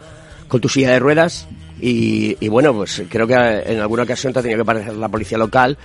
con 0.46 0.60
tu 0.60 0.68
silla 0.68 0.92
de 0.92 0.98
ruedas 0.98 1.48
y, 1.80 2.36
y, 2.40 2.48
bueno, 2.48 2.74
pues 2.74 3.02
creo 3.08 3.26
que 3.26 3.34
en 3.34 3.80
alguna 3.80 4.02
ocasión 4.02 4.32
te 4.32 4.40
ha 4.40 4.42
tenido 4.42 4.58
que 4.58 4.62
aparecer 4.62 4.94
la 4.94 5.08
policía 5.08 5.38
local 5.38 5.78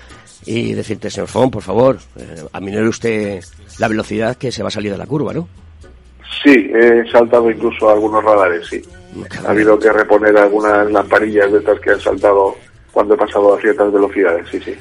y 0.45 0.73
decirte, 0.73 1.09
señor 1.09 1.27
Fon, 1.27 1.49
por 1.49 1.63
favor, 1.63 1.97
eh, 2.17 2.43
aminore 2.53 2.87
usted 2.87 3.43
la 3.79 3.87
velocidad 3.87 4.35
que 4.37 4.51
se 4.51 4.61
va 4.61 4.67
a 4.67 4.71
salir 4.71 4.91
de 4.91 4.97
la 4.97 5.05
curva, 5.05 5.33
¿no? 5.33 5.47
Sí, 6.43 6.53
he 6.73 7.09
saltado 7.11 7.49
incluso 7.49 7.89
algunos 7.89 8.23
radares, 8.23 8.67
sí. 8.67 8.81
Ha 9.45 9.51
habido 9.51 9.79
que 9.79 9.91
reponer 9.91 10.37
algunas 10.37 10.91
lamparillas 10.91 11.51
de 11.51 11.59
estas 11.59 11.79
que 11.79 11.91
han 11.91 11.99
saltado 11.99 12.55
cuando 12.91 13.13
he 13.13 13.17
pasado 13.17 13.55
a 13.55 13.61
ciertas 13.61 13.91
velocidades, 13.91 14.47
sí, 14.49 14.59
sí. 14.61 14.75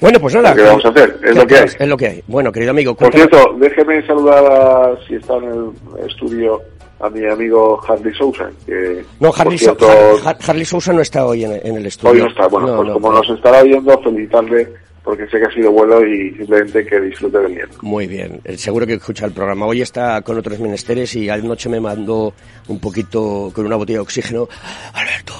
Bueno, 0.00 0.18
pues 0.20 0.34
nada. 0.34 0.54
¿Qué 0.54 0.62
vamos 0.62 0.84
a 0.84 0.88
hacer? 0.88 1.18
Es 1.22 1.36
lo 1.36 1.46
que 1.46 1.56
hay. 1.56 1.64
Es 1.64 1.88
lo 1.88 1.96
que 1.96 2.06
hay. 2.06 2.24
Bueno, 2.26 2.52
querido 2.52 2.72
amigo. 2.72 2.94
Por 2.94 3.12
cierto, 3.12 3.54
déjeme 3.58 4.06
saludar 4.06 4.44
a, 4.44 4.96
si 5.06 5.14
está 5.14 5.36
en 5.36 5.44
el 5.44 6.06
estudio, 6.06 6.60
a 7.00 7.08
mi 7.08 7.24
amigo 7.26 7.80
Harley 7.86 8.12
Sousa. 8.14 8.50
Que, 8.66 9.04
no, 9.20 9.32
Harley, 9.34 9.58
cierto, 9.58 9.88
Har 10.24 10.36
Harley 10.46 10.64
Sousa 10.64 10.92
no 10.92 11.00
está 11.00 11.24
hoy 11.24 11.44
en, 11.44 11.60
en, 11.62 11.76
el 11.76 11.86
estudio. 11.86 12.12
Hoy 12.12 12.20
no 12.20 12.28
está. 12.28 12.46
Bueno, 12.48 12.66
no, 12.66 12.76
pues 12.76 12.88
no, 12.88 12.94
como 12.94 13.12
no. 13.12 13.18
nos 13.18 13.30
estará 13.30 13.62
oyendo, 13.62 14.02
felicitarle 14.02 14.68
porque 15.04 15.26
sé 15.26 15.38
que 15.38 15.44
ha 15.44 15.50
sido 15.50 15.70
bueno 15.70 16.04
y 16.04 16.34
simplemente 16.34 16.84
que 16.86 17.00
disfrute 17.00 17.38
del 17.38 17.54
viento. 17.54 17.76
Muy 17.82 18.06
bien, 18.06 18.40
seguro 18.56 18.86
que 18.86 18.94
escucha 18.94 19.26
el 19.26 19.32
programa. 19.32 19.66
Hoy 19.66 19.82
está 19.82 20.22
con 20.22 20.38
otros 20.38 20.58
menesteres 20.58 21.14
y 21.14 21.28
anoche 21.28 21.68
me 21.68 21.78
mandó 21.78 22.32
un 22.68 22.80
poquito 22.80 23.52
con 23.54 23.66
una 23.66 23.76
botella 23.76 23.98
de 23.98 24.02
oxígeno. 24.02 24.48
Alberto, 24.94 25.34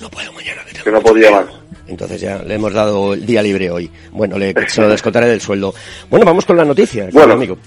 no 0.00 0.08
puedo 0.08 0.32
mañana. 0.32 0.62
Que, 0.66 0.82
que 0.82 0.90
no 0.90 1.00
podía 1.00 1.30
más. 1.30 1.46
Entonces 1.86 2.20
ya 2.22 2.42
le 2.42 2.54
hemos 2.54 2.72
dado 2.72 3.12
el 3.12 3.26
día 3.26 3.42
libre 3.42 3.70
hoy. 3.70 3.90
Bueno, 4.12 4.38
le, 4.38 4.54
se 4.66 4.80
lo 4.80 4.88
descontaré 4.88 5.26
del 5.26 5.40
sueldo. 5.40 5.74
Bueno, 6.08 6.24
vamos 6.24 6.46
con 6.46 6.56
la 6.56 6.64
noticia, 6.64 7.08
bueno, 7.12 7.34
amigo. 7.34 7.58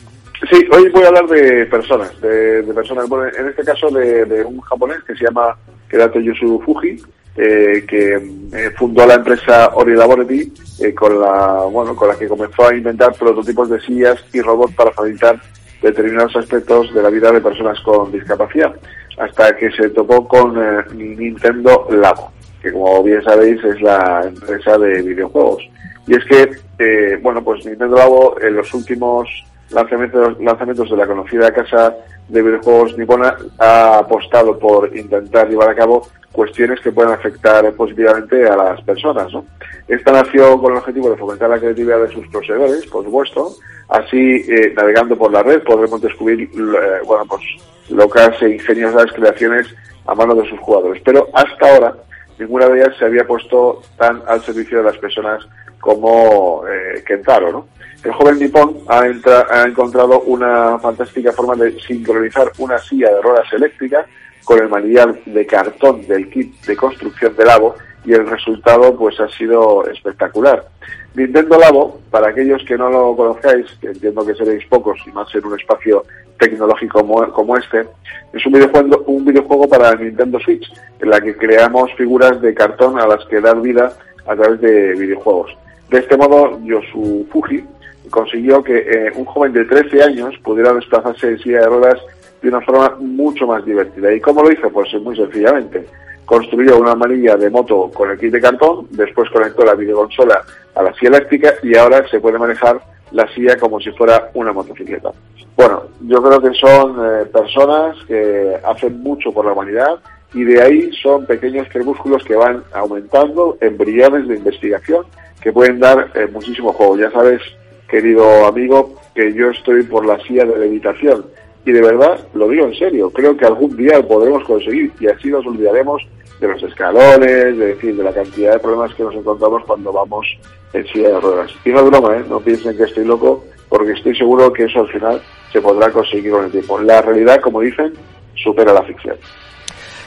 Sí, 0.52 0.66
hoy 0.72 0.90
voy 0.90 1.04
a 1.04 1.08
hablar 1.08 1.28
de 1.28 1.66
personas, 1.68 2.20
de, 2.22 2.62
de 2.62 2.74
personas, 2.74 3.08
bueno, 3.08 3.32
en 3.38 3.48
este 3.48 3.64
caso 3.64 3.90
de, 3.90 4.26
de, 4.26 4.44
un 4.44 4.60
japonés 4.62 4.98
que 5.08 5.16
se 5.16 5.26
llama 5.26 5.56
Kerato 5.88 6.20
Yosu 6.20 6.62
Fuji, 6.66 6.98
eh, 7.38 7.84
que 7.88 8.13
eh, 8.54 8.71
fundó 8.78 9.06
la 9.06 9.15
empresa 9.15 9.71
Ori 9.76 9.95
Laboratory 9.95 10.54
eh, 10.80 10.93
con 10.93 11.19
la, 11.19 11.65
bueno, 11.71 11.95
con 11.95 12.08
la 12.08 12.15
que 12.15 12.28
comenzó 12.28 12.67
a 12.67 12.76
inventar 12.76 13.13
prototipos 13.15 13.69
de 13.69 13.82
sillas 13.82 14.24
y 14.34 14.41
robots 14.41 14.74
para 14.76 14.91
facilitar 14.91 15.41
determinados 15.82 16.36
aspectos 16.36 16.93
de 16.93 17.02
la 17.02 17.10
vida 17.10 17.32
de 17.32 17.41
personas 17.41 17.80
con 17.82 18.12
discapacidad, 18.12 18.74
hasta 19.17 19.56
que 19.56 19.71
se 19.71 19.89
topó 19.89 20.28
con 20.28 20.58
eh, 20.58 20.84
Nintendo 20.93 21.88
Labo 21.91 22.32
que 22.65 22.71
como 22.71 23.04
bien 23.04 23.24
sabéis 23.24 23.63
es 23.63 23.80
la 23.80 24.24
empresa 24.26 24.76
de 24.80 25.00
videojuegos. 25.04 25.62
Y 26.08 26.15
es 26.15 26.26
que, 26.26 26.50
eh, 26.80 27.19
bueno, 27.21 27.43
pues 27.43 27.63
Nintendo 27.63 27.95
Labo 27.95 28.41
en 28.41 28.56
los 28.56 28.74
últimos 28.74 29.30
lanzamientos, 29.69 30.39
lanzamientos 30.39 30.89
de 30.89 30.97
la 30.97 31.08
conocida 31.08 31.54
casa 31.54 31.95
de 32.28 32.41
videojuegos 32.41 32.97
nipona 32.97 33.36
ha 33.60 33.99
apostado 33.99 34.58
por 34.58 34.95
intentar 34.95 35.49
llevar 35.49 35.69
a 35.69 35.75
cabo 35.75 36.08
cuestiones 36.32 36.82
que 36.82 36.91
puedan 36.91 37.13
afectar 37.13 37.71
positivamente 37.73 38.47
a 38.47 38.56
las 38.56 38.82
personas. 38.82 39.32
¿no? 39.32 39.45
Esta 39.88 40.12
nació 40.12 40.60
con 40.60 40.73
el 40.73 40.80
objetivo 40.80 41.10
de 41.10 41.17
fomentar 41.17 41.49
la 41.49 41.60
creatividad 41.60 42.01
de 42.01 42.13
sus 42.13 42.28
poseedores, 42.28 42.86
por 42.88 43.06
supuesto. 43.06 43.56
Así, 43.88 44.43
eh, 44.47 44.73
navegando 44.75 45.15
por 45.15 45.32
la 45.32 45.43
red, 45.43 45.62
podremos 45.63 46.01
descubrir 46.01 46.41
eh, 46.41 46.99
bueno, 47.06 47.25
pues, 47.30 47.43
locas 47.89 48.41
e 48.41 48.49
ingeniosas 48.49 49.12
creaciones 49.13 49.73
a 50.06 50.15
mano 50.15 50.36
de 50.36 50.49
sus 50.49 50.60
jugadores. 50.60 51.01
Pero 51.06 51.30
hasta 51.34 51.73
ahora, 51.73 51.95
ninguna 52.38 52.67
de 52.67 52.82
ellas 52.82 52.97
se 52.97 53.06
había 53.06 53.25
puesto 53.25 53.82
tan 53.97 54.21
al 54.28 54.41
servicio 54.41 54.80
de 54.80 54.84
las 54.86 54.97
personas 54.97 55.47
como 55.80 56.63
eh, 56.67 57.04
Kentaro, 57.06 57.51
¿no? 57.51 57.67
El 58.06 58.13
joven 58.13 58.38
nipón 58.38 58.78
ha, 58.88 59.65
encontrado 59.65 60.22
una 60.22 60.78
fantástica 60.78 61.32
forma 61.32 61.56
de 61.56 61.72
sincronizar 61.82 62.52
una 62.60 62.78
silla 62.78 63.10
de 63.10 63.20
ruedas 63.20 63.52
eléctrica 63.52 64.06
con 64.44 64.60
el 64.60 64.70
material 64.70 65.20
de 65.26 65.44
cartón 65.48 66.06
del 66.06 66.30
kit 66.30 66.54
de 66.68 66.78
construcción 66.78 67.36
de 67.36 67.46
Labo 67.46 67.74
y 68.06 68.13
el 68.13 68.28
resultado 68.28 68.96
pues 68.96 69.20
ha 69.20 69.28
sido 69.30 69.88
espectacular. 69.88 70.68
Nintendo 71.15 71.58
Labo, 71.58 72.00
para 72.12 72.30
aquellos 72.30 72.63
que 72.65 72.78
no 72.78 72.91
lo 72.91 73.15
conozcáis, 73.15 73.65
entiendo 73.82 74.24
que 74.24 74.36
seréis 74.36 74.63
pocos 74.68 75.00
y 75.08 75.12
más 75.12 75.34
en 75.34 75.44
un 75.44 75.60
espacio 75.60 76.06
tecnológico 76.38 77.00
como, 77.00 77.28
como 77.32 77.58
este, 77.58 77.88
es 78.34 78.46
un 78.46 78.54
videojuego, 78.54 79.04
un 79.08 79.26
videojuego 79.26 79.68
para 79.68 79.96
Nintendo 79.96 80.39
Switch, 80.41 80.72
en 81.00 81.10
la 81.10 81.20
que 81.20 81.36
creamos 81.36 81.91
figuras 81.94 82.39
de 82.39 82.54
cartón 82.54 83.00
a 83.00 83.08
las 83.08 83.26
que 83.26 83.41
dar 83.41 83.60
vida 83.62 83.94
a 84.28 84.36
través 84.36 84.62
de 84.62 84.94
videojuegos. 84.94 85.58
De 85.89 86.00
este 86.00 86.18
modo, 86.18 86.60
Yosu 86.63 87.28
Fuji 87.32 87.63
consiguió 88.10 88.63
que 88.63 88.78
eh, 88.78 89.12
un 89.15 89.26
joven 89.26 89.54
de 89.54 89.65
13 89.65 90.04
años 90.04 90.36
pudiera 90.44 90.74
desplazarse 90.74 91.28
en 91.28 91.39
silla 91.39 91.62
de 91.62 91.68
ruedas 91.68 92.00
de 92.41 92.50
una 92.50 92.62
forma 92.62 92.96
mucho 93.00 93.48
más 93.48 93.65
divertida. 93.65 94.13
¿Y 94.13 94.20
cómo 94.20 94.44
lo 94.44 94.52
hizo? 94.52 94.70
Pues 94.70 94.94
muy 95.02 95.15
sencillamente. 95.15 95.86
Construyó 96.26 96.78
una 96.78 96.96
manilla 96.96 97.36
de 97.38 97.50
moto 97.50 97.91
con 97.94 98.10
el 98.10 98.18
kit 98.18 98.32
de 98.32 98.41
cartón, 98.41 98.88
después 98.91 99.30
conectó 99.30 99.63
la 99.63 99.76
videoconsola 99.76 100.41
a 100.74 100.84
la 100.84 100.94
silla 100.94 101.18
eléctrica 101.18 101.54
y 101.62 101.76
ahora 101.78 102.08
se 102.10 102.20
puede 102.20 102.39
manejar 102.39 102.82
la 103.12 103.28
silla 103.34 103.58
como 103.58 103.80
si 103.80 103.91
fuera 103.91 104.32
una 104.34 104.52
motocicleta. 104.52 105.12
Bueno, 105.56 105.84
yo 106.02 106.22
creo 106.22 106.41
que 106.41 106.54
son 106.58 106.96
eh, 107.00 107.26
personas 107.26 107.96
que 108.08 108.58
hacen 108.63 109.02
mucho 109.02 109.32
por 109.32 109.46
la 109.46 109.54
humanidad 109.54 110.00
y 110.34 110.44
de 110.44 110.62
ahí 110.62 110.91
son 111.02 111.26
pequeños 111.26 111.68
crepúsculos 111.70 112.24
que 112.26 112.36
van 112.36 112.63
aumentando, 112.74 113.58
embriones 113.62 114.28
de 114.28 114.36
investigación 114.36 115.06
que 115.41 115.54
pueden 115.54 115.80
dar 115.80 116.12
eh, 116.15 116.28
muchísimo 116.28 116.74
juego. 116.74 116.98
Ya 116.98 117.12
sabes, 117.12 117.41
querido 117.88 118.45
amigo, 118.45 118.95
que 119.13 119.34
yo 119.34 119.50
estoy 119.52 119.84
por 119.84 120.06
la 120.06 120.19
silla 120.19 120.45
de 120.45 120.58
levitación 120.58 121.26
y 121.65 121.71
de 121.71 121.82
verdad 121.82 122.19
lo 122.34 122.48
digo 122.48 122.65
en 122.65 122.76
serio, 122.76 123.10
creo 123.10 123.36
que 123.36 123.45
algún 123.45 123.76
día 123.76 123.98
lo 123.98 124.08
podremos 124.08 124.43
conseguir 124.43 124.91
y 125.00 125.08
así 125.08 125.30
nos 125.30 125.45
olvidaremos 125.45 126.02
de 126.39 126.48
los 126.48 126.62
escalones, 126.62 127.58
de 127.58 127.65
decir, 127.67 127.95
de 127.95 128.04
la 128.04 128.13
cantidad 128.13 128.54
de 128.54 128.60
problemas 128.60 128.93
que 128.93 129.04
nos 129.04 129.15
encontramos 129.15 129.63
cuando 129.65 129.91
vamos 129.91 130.28
en 130.74 130.86
silla 130.88 131.10
de 131.10 131.19
ruedas. 131.19 131.52
Y 131.63 131.69
no 131.69 131.80
es 131.80 131.86
broma, 131.86 132.17
¿eh? 132.17 132.24
no 132.30 132.39
piensen 132.39 132.78
que 132.78 132.84
estoy 132.84 133.06
loco, 133.06 133.45
porque 133.69 133.93
estoy 133.93 134.15
seguro 134.15 134.52
que 134.52 134.65
eso 134.65 134.82
al 134.82 134.89
final 134.89 135.21
se 135.52 135.62
podrá 135.62 135.89
conseguir 135.91 136.32
con 136.32 136.45
el 136.45 136.52
tiempo. 136.52 136.80
La 136.80 137.02
realidad, 137.02 137.39
como 137.41 137.62
dicen, 137.62 137.93
supera 138.36 138.74
la 138.74 138.84
ficción. 138.84 139.15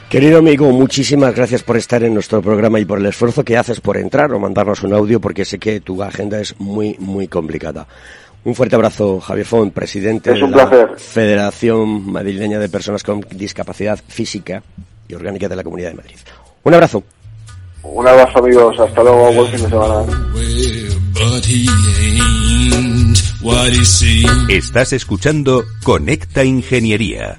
Querido 0.09 0.39
amigo, 0.39 0.71
muchísimas 0.71 1.35
gracias 1.35 1.63
por 1.63 1.77
estar 1.77 2.03
en 2.03 2.15
nuestro 2.15 2.41
programa 2.41 2.81
y 2.81 2.87
por 2.87 2.99
el 2.99 3.05
esfuerzo 3.05 3.45
que 3.45 3.59
haces 3.59 3.81
por 3.81 3.99
entrar 3.99 4.33
o 4.33 4.41
mandarnos 4.41 4.83
un 4.83 4.95
audio, 4.95 5.21
porque 5.21 5.45
sé 5.45 5.59
que 5.59 5.81
tu 5.81 6.03
agenda 6.03 6.41
es 6.41 6.59
muy, 6.59 6.97
muy 6.99 7.29
complicada. 7.29 7.87
Un 8.45 8.55
fuerte 8.55 8.75
abrazo, 8.75 9.21
Javier 9.21 9.47
Font, 9.47 9.75
presidente 9.75 10.33
es 10.33 10.41
de 10.41 10.49
la 10.49 10.69
placer. 10.69 10.99
Federación 10.99 12.11
Madrileña 12.11 12.59
de 12.59 12.71
Personas 12.71 13.03
con 13.03 13.21
Discapacidad 13.33 13.99
Física 14.09 14.63
y 15.07 15.15
Orgánica 15.15 15.47
de 15.47 15.57
la 15.57 15.63
Comunidad 15.63 15.91
de 15.91 15.97
Madrid. 15.97 16.17
Un 16.63 16.73
abrazo. 16.73 17.05
Un 17.83 18.09
abrazo, 18.09 18.39
amigos. 18.39 18.81
Hasta 18.81 19.03
luego. 19.03 19.33
Buen 19.35 19.53
fin 19.53 19.63
de 19.63 19.69
semana. 19.69 20.05
Estás 24.49 24.93
escuchando 24.95 25.65
Conecta 25.85 26.45
Ingeniería. 26.45 27.39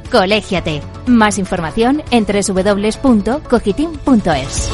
Colégiate. 0.11 0.81
Más 1.07 1.37
información 1.37 2.03
en 2.11 2.25
www.cogitim.es. 2.25 4.69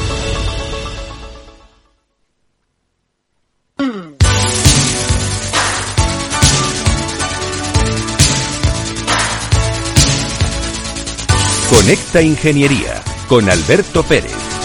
Conecta 11.70 12.20
Ingeniería 12.22 13.02
con 13.28 13.48
Alberto 13.48 14.02
Pérez. 14.02 14.57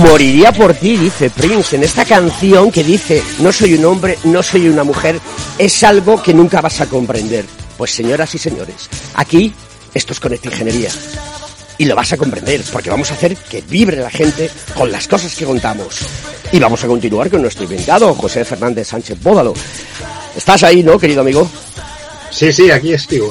Moriría 0.00 0.50
por 0.50 0.72
ti, 0.72 0.96
dice 0.96 1.28
Prince, 1.28 1.76
en 1.76 1.82
esta 1.82 2.06
canción 2.06 2.72
que 2.72 2.82
dice, 2.82 3.22
no 3.40 3.52
soy 3.52 3.74
un 3.74 3.84
hombre, 3.84 4.18
no 4.24 4.42
soy 4.42 4.66
una 4.66 4.82
mujer, 4.82 5.20
es 5.58 5.84
algo 5.84 6.22
que 6.22 6.32
nunca 6.32 6.62
vas 6.62 6.80
a 6.80 6.86
comprender. 6.86 7.44
Pues 7.76 7.90
señoras 7.90 8.34
y 8.34 8.38
señores, 8.38 8.88
aquí 9.12 9.52
esto 9.92 10.14
es 10.14 10.20
Conecta 10.20 10.48
Ingeniería. 10.48 10.88
Y 11.76 11.84
lo 11.84 11.94
vas 11.94 12.14
a 12.14 12.16
comprender, 12.16 12.62
porque 12.72 12.88
vamos 12.88 13.10
a 13.10 13.14
hacer 13.14 13.36
que 13.36 13.60
vibre 13.60 13.98
la 13.98 14.08
gente 14.08 14.50
con 14.74 14.90
las 14.90 15.06
cosas 15.06 15.34
que 15.34 15.44
contamos. 15.44 15.98
Y 16.50 16.58
vamos 16.58 16.82
a 16.82 16.86
continuar 16.86 17.28
con 17.28 17.42
nuestro 17.42 17.64
invitado, 17.64 18.14
José 18.14 18.42
Fernández 18.46 18.88
Sánchez 18.88 19.22
Bódalo. 19.22 19.52
Estás 20.34 20.62
ahí, 20.62 20.82
¿no, 20.82 20.98
querido 20.98 21.20
amigo? 21.20 21.46
Sí, 22.30 22.52
sí, 22.52 22.70
aquí 22.70 22.92
estoy. 22.92 23.22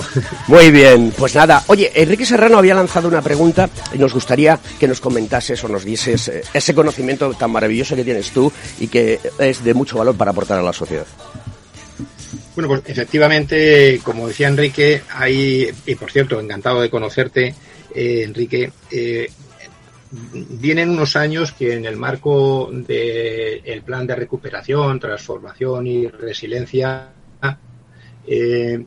Muy 0.47 0.71
bien, 0.71 1.13
pues 1.17 1.35
nada. 1.35 1.63
Oye, 1.67 1.91
Enrique 1.95 2.25
Serrano 2.25 2.57
había 2.57 2.75
lanzado 2.75 3.07
una 3.07 3.21
pregunta 3.21 3.69
y 3.93 3.97
nos 3.97 4.13
gustaría 4.13 4.59
que 4.79 4.88
nos 4.88 4.99
comentases 4.99 5.63
o 5.63 5.69
nos 5.69 5.85
dieses 5.85 6.27
eh, 6.27 6.41
ese 6.53 6.75
conocimiento 6.75 7.33
tan 7.33 7.51
maravilloso 7.51 7.95
que 7.95 8.03
tienes 8.03 8.31
tú 8.31 8.51
y 8.79 8.88
que 8.88 9.19
es 9.39 9.63
de 9.63 9.73
mucho 9.73 9.97
valor 9.97 10.15
para 10.15 10.31
aportar 10.31 10.59
a 10.59 10.63
la 10.63 10.73
sociedad. 10.73 11.05
Bueno, 12.55 12.67
pues 12.67 12.81
efectivamente, 12.85 14.01
como 14.03 14.27
decía 14.27 14.49
Enrique, 14.49 15.01
hay, 15.12 15.69
y 15.85 15.95
por 15.95 16.12
cierto, 16.12 16.39
encantado 16.39 16.81
de 16.81 16.89
conocerte, 16.89 17.55
eh, 17.95 18.23
Enrique, 18.25 18.71
eh, 18.91 19.31
vienen 20.12 20.89
unos 20.89 21.15
años 21.15 21.53
que 21.53 21.73
en 21.73 21.85
el 21.85 21.95
marco 21.95 22.69
del 22.71 23.81
plan 23.83 24.05
de 24.05 24.15
recuperación, 24.15 24.99
transformación 24.99 25.88
y 25.88 26.07
resiliencia 26.07 27.09
eh, 28.32 28.86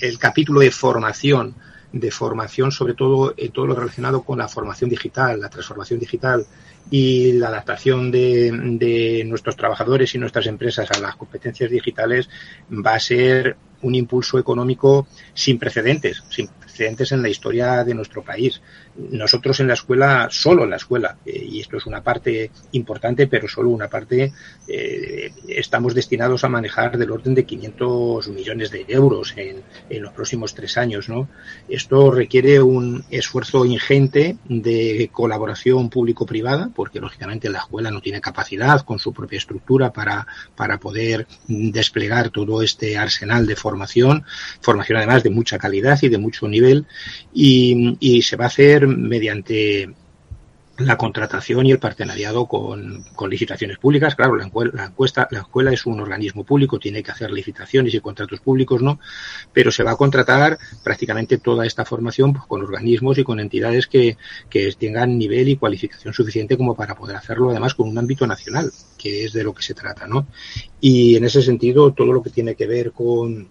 el, 0.00 0.18
capítulo 0.20 0.60
de 0.60 0.70
formación, 0.70 1.56
de 1.92 2.12
formación 2.12 2.70
sobre 2.70 2.94
todo 2.94 3.34
en 3.36 3.50
todo 3.50 3.66
lo 3.66 3.74
relacionado 3.74 4.22
con 4.22 4.38
la 4.38 4.46
formación 4.46 4.88
digital, 4.88 5.40
la 5.40 5.48
transformación 5.48 5.98
digital 5.98 6.46
y 6.92 7.32
la 7.32 7.48
adaptación 7.48 8.12
de, 8.12 8.52
de 8.78 9.24
nuestros 9.24 9.56
trabajadores 9.56 10.14
y 10.14 10.18
nuestras 10.18 10.46
empresas 10.46 10.88
a 10.92 11.00
las 11.00 11.16
competencias 11.16 11.70
digitales 11.70 12.28
va 12.70 12.94
a 12.94 13.00
ser 13.00 13.56
un 13.82 13.96
impulso 13.96 14.38
económico 14.38 15.08
sin 15.34 15.58
precedentes, 15.58 16.22
sin 16.30 16.48
precedentes 16.74 17.12
en 17.12 17.22
la 17.22 17.28
historia 17.28 17.84
de 17.84 17.94
nuestro 17.94 18.22
país. 18.22 18.60
Nosotros 18.96 19.60
en 19.60 19.68
la 19.68 19.74
escuela, 19.74 20.28
solo 20.30 20.64
en 20.64 20.70
la 20.70 20.76
escuela, 20.76 21.16
eh, 21.24 21.46
y 21.48 21.60
esto 21.60 21.76
es 21.76 21.86
una 21.86 22.02
parte 22.02 22.50
importante, 22.72 23.28
pero 23.28 23.46
solo 23.46 23.70
una 23.70 23.88
parte, 23.88 24.32
eh, 24.66 25.32
estamos 25.48 25.94
destinados 25.94 26.42
a 26.42 26.48
manejar 26.48 26.98
del 26.98 27.12
orden 27.12 27.34
de 27.34 27.44
500 27.44 28.28
millones 28.28 28.70
de 28.72 28.84
euros 28.88 29.34
en, 29.36 29.62
en 29.88 30.02
los 30.02 30.12
próximos 30.12 30.54
tres 30.54 30.76
años. 30.76 31.08
¿no? 31.08 31.28
Esto 31.68 32.10
requiere 32.10 32.60
un 32.60 33.04
esfuerzo 33.10 33.64
ingente 33.64 34.36
de 34.48 35.10
colaboración 35.12 35.90
público-privada, 35.90 36.70
porque 36.74 36.98
lógicamente 36.98 37.48
la 37.50 37.60
escuela 37.60 37.92
no 37.92 38.00
tiene 38.00 38.20
capacidad 38.20 38.80
con 38.80 38.98
su 38.98 39.12
propia 39.12 39.38
estructura 39.38 39.92
para, 39.92 40.26
para 40.56 40.78
poder 40.78 41.28
desplegar 41.46 42.30
todo 42.30 42.62
este 42.62 42.98
arsenal 42.98 43.46
de 43.46 43.54
formación, 43.54 44.24
formación 44.60 44.98
además 44.98 45.22
de 45.22 45.30
mucha 45.30 45.58
calidad 45.58 45.98
y 46.02 46.08
de 46.08 46.18
mucho 46.18 46.48
nivel 46.48 46.63
y, 47.32 47.96
y 48.00 48.22
se 48.22 48.36
va 48.36 48.44
a 48.44 48.48
hacer 48.48 48.86
mediante 48.86 49.94
la 50.78 50.96
contratación 50.96 51.66
y 51.66 51.70
el 51.70 51.78
partenariado 51.78 52.46
con, 52.46 53.04
licitaciones 53.28 53.78
públicas. 53.78 54.14
Claro, 54.14 54.36
la, 54.36 54.44
encuesta, 54.44 55.28
la 55.30 55.40
escuela 55.40 55.72
es 55.72 55.86
un 55.86 56.00
organismo 56.00 56.44
público, 56.44 56.78
tiene 56.78 57.02
que 57.02 57.12
hacer 57.12 57.30
licitaciones 57.30 57.94
y 57.94 58.00
contratos 58.00 58.40
públicos, 58.40 58.82
¿no? 58.82 58.98
Pero 59.52 59.70
se 59.70 59.84
va 59.84 59.92
a 59.92 59.96
contratar 59.96 60.58
prácticamente 60.82 61.38
toda 61.38 61.64
esta 61.64 61.84
formación 61.84 62.32
pues, 62.32 62.46
con 62.46 62.62
organismos 62.62 63.18
y 63.18 63.24
con 63.24 63.38
entidades 63.38 63.86
que 63.86 64.16
tengan 64.78 65.16
nivel 65.16 65.48
y 65.48 65.56
cualificación 65.56 66.12
suficiente 66.12 66.56
como 66.56 66.74
para 66.74 66.96
poder 66.96 67.16
hacerlo, 67.16 67.50
además, 67.50 67.74
con 67.74 67.88
un 67.88 67.98
ámbito 67.98 68.26
nacional, 68.26 68.72
que 68.98 69.24
es 69.24 69.32
de 69.32 69.44
lo 69.44 69.54
que 69.54 69.62
se 69.62 69.74
trata, 69.74 70.06
¿no? 70.06 70.26
Y 70.80 71.16
en 71.16 71.24
ese 71.24 71.42
sentido, 71.42 71.92
todo 71.92 72.12
lo 72.12 72.22
que 72.22 72.30
tiene 72.30 72.56
que 72.56 72.66
ver 72.66 72.92
con, 72.92 73.48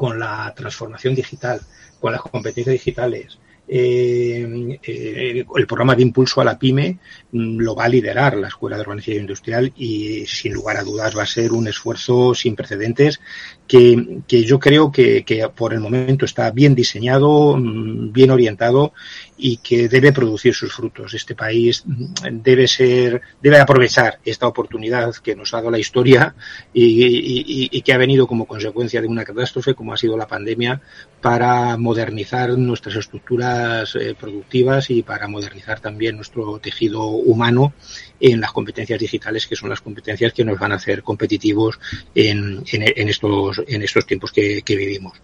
con 0.00 0.18
la 0.18 0.50
transformación 0.56 1.14
digital, 1.14 1.60
con 2.00 2.10
las 2.10 2.22
competencias 2.22 2.72
digitales. 2.72 3.38
Eh, 3.68 4.78
eh, 4.82 5.44
el 5.54 5.66
programa 5.66 5.94
de 5.94 6.00
impulso 6.00 6.40
a 6.40 6.44
la 6.44 6.58
pyme 6.58 6.98
mm, 7.30 7.58
lo 7.58 7.74
va 7.74 7.84
a 7.84 7.88
liderar 7.90 8.34
la 8.38 8.48
Escuela 8.48 8.76
de 8.76 8.80
Organización 8.80 9.20
Industrial 9.20 9.70
y 9.76 10.24
sin 10.24 10.54
lugar 10.54 10.78
a 10.78 10.84
dudas 10.84 11.14
va 11.14 11.24
a 11.24 11.26
ser 11.26 11.52
un 11.52 11.68
esfuerzo 11.68 12.34
sin 12.34 12.56
precedentes 12.56 13.20
que, 13.68 14.22
que 14.26 14.42
yo 14.42 14.58
creo 14.58 14.90
que, 14.90 15.22
que, 15.22 15.46
por 15.50 15.74
el 15.74 15.80
momento 15.80 16.24
está 16.24 16.50
bien 16.50 16.74
diseñado, 16.74 17.58
mm, 17.58 18.10
bien 18.10 18.30
orientado 18.30 18.94
y 19.42 19.56
que 19.56 19.88
debe 19.88 20.12
producir 20.12 20.54
sus 20.54 20.72
frutos. 20.72 21.14
Este 21.14 21.34
país 21.34 21.82
debe 22.30 22.68
ser, 22.68 23.22
debe 23.40 23.58
aprovechar 23.58 24.18
esta 24.24 24.46
oportunidad 24.46 25.14
que 25.16 25.34
nos 25.34 25.54
ha 25.54 25.58
dado 25.58 25.70
la 25.70 25.78
historia 25.78 26.34
y, 26.72 27.80
que 27.80 27.92
ha 27.92 27.98
venido 27.98 28.26
como 28.26 28.46
consecuencia 28.46 29.00
de 29.00 29.08
una 29.08 29.24
catástrofe 29.24 29.74
como 29.74 29.94
ha 29.94 29.96
sido 29.96 30.16
la 30.16 30.26
pandemia 30.26 30.82
para 31.22 31.76
modernizar 31.78 32.50
nuestras 32.58 32.96
estructuras 32.96 33.96
eh, 33.96 34.14
productivas 34.18 34.90
y 34.90 35.02
para 35.02 35.28
modernizar 35.28 35.80
también 35.80 36.16
nuestro 36.16 36.58
tejido 36.58 37.06
humano 37.06 37.72
en 38.20 38.40
las 38.40 38.52
competencias 38.52 39.00
digitales, 39.00 39.46
que 39.46 39.56
son 39.56 39.70
las 39.70 39.80
competencias 39.80 40.32
que 40.34 40.44
nos 40.44 40.58
van 40.58 40.72
a 40.72 40.76
hacer 40.76 41.02
competitivos 41.02 41.78
en, 42.14 42.62
estos, 42.72 43.62
en 43.66 43.82
estos 43.82 44.06
tiempos 44.06 44.32
que 44.32 44.62
vivimos. 44.66 45.20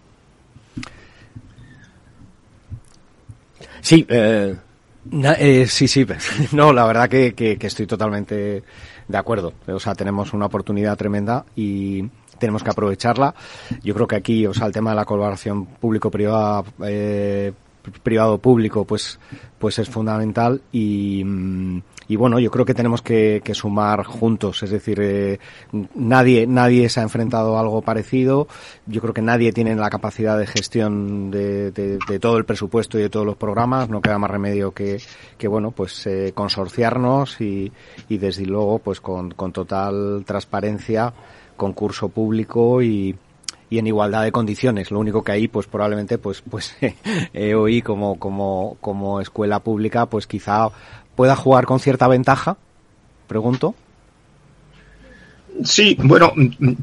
Sí, 3.81 4.05
eh, 4.09 4.55
eh, 5.39 5.67
sí, 5.67 5.87
sí. 5.87 6.05
No, 6.51 6.73
la 6.73 6.85
verdad 6.85 7.09
que, 7.09 7.33
que, 7.33 7.57
que, 7.57 7.67
estoy 7.67 7.87
totalmente 7.87 8.63
de 9.07 9.17
acuerdo. 9.17 9.53
O 9.67 9.79
sea, 9.79 9.95
tenemos 9.95 10.33
una 10.33 10.47
oportunidad 10.47 10.97
tremenda 10.97 11.45
y 11.55 12.03
tenemos 12.37 12.63
que 12.63 12.69
aprovecharla. 12.69 13.33
Yo 13.83 13.93
creo 13.93 14.07
que 14.07 14.15
aquí, 14.15 14.45
o 14.45 14.53
sea, 14.53 14.67
el 14.67 14.73
tema 14.73 14.91
de 14.91 14.97
la 14.97 15.05
colaboración 15.05 15.65
público-privada, 15.65 16.63
eh, 16.85 17.53
privado-público, 18.03 18.85
pues, 18.85 19.19
pues 19.57 19.79
es 19.79 19.89
fundamental 19.89 20.61
y, 20.71 21.23
y 22.07 22.15
bueno, 22.15 22.39
yo 22.39 22.49
creo 22.51 22.65
que 22.65 22.73
tenemos 22.73 23.01
que, 23.01 23.41
que 23.43 23.53
sumar 23.53 24.03
juntos, 24.03 24.63
es 24.63 24.69
decir, 24.69 24.99
eh, 25.01 25.39
nadie, 25.95 26.47
nadie 26.47 26.89
se 26.89 26.99
ha 26.99 27.03
enfrentado 27.03 27.57
a 27.57 27.59
algo 27.59 27.81
parecido, 27.81 28.47
yo 28.85 29.01
creo 29.01 29.13
que 29.13 29.21
nadie 29.21 29.51
tiene 29.51 29.75
la 29.75 29.89
capacidad 29.89 30.37
de 30.37 30.47
gestión 30.47 31.31
de, 31.31 31.71
de, 31.71 31.99
de 32.07 32.19
todo 32.19 32.37
el 32.37 32.45
presupuesto 32.45 32.97
y 32.97 33.01
de 33.01 33.09
todos 33.09 33.25
los 33.25 33.35
programas, 33.35 33.89
no 33.89 34.01
queda 34.01 34.17
más 34.19 34.31
remedio 34.31 34.71
que, 34.71 35.01
que 35.37 35.47
bueno, 35.47 35.71
pues 35.71 36.07
eh, 36.07 36.31
consorciarnos 36.33 37.41
y, 37.41 37.71
y 38.09 38.17
desde 38.17 38.45
luego, 38.45 38.79
pues 38.79 39.01
con, 39.01 39.31
con 39.31 39.51
total 39.51 40.23
transparencia, 40.25 41.13
concurso 41.57 42.09
público 42.09 42.81
y, 42.81 43.15
y 43.69 43.79
en 43.79 43.87
igualdad 43.87 44.23
de 44.23 44.31
condiciones. 44.31 44.91
Lo 44.91 44.99
único 44.99 45.23
que 45.23 45.31
ahí, 45.31 45.47
pues 45.47 45.67
probablemente, 45.67 46.17
pues, 46.17 46.41
pues 46.49 46.75
eh, 47.33 47.55
hoy 47.55 47.81
como, 47.81 48.17
como, 48.19 48.77
como 48.81 49.21
escuela 49.21 49.59
pública, 49.59 50.05
pues 50.05 50.27
quizá 50.27 50.69
pueda 51.15 51.35
jugar 51.35 51.65
con 51.65 51.79
cierta 51.79 52.07
ventaja, 52.07 52.57
pregunto. 53.27 53.75
Sí, 55.63 55.97
bueno, 55.99 56.33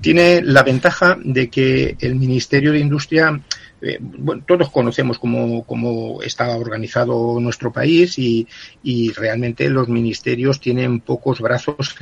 tiene 0.00 0.42
la 0.42 0.64
ventaja 0.64 1.16
de 1.22 1.48
que 1.48 1.96
el 2.00 2.16
Ministerio 2.16 2.72
de 2.72 2.80
Industria, 2.80 3.40
eh, 3.80 3.98
bueno, 4.00 4.42
todos 4.44 4.68
conocemos 4.70 5.18
cómo, 5.20 5.62
cómo 5.64 6.20
está 6.22 6.56
organizado 6.56 7.38
nuestro 7.40 7.72
país 7.72 8.18
y, 8.18 8.48
y 8.82 9.12
realmente 9.12 9.70
los 9.70 9.88
ministerios 9.88 10.60
tienen 10.60 11.00
pocos 11.00 11.40
brazos 11.40 11.94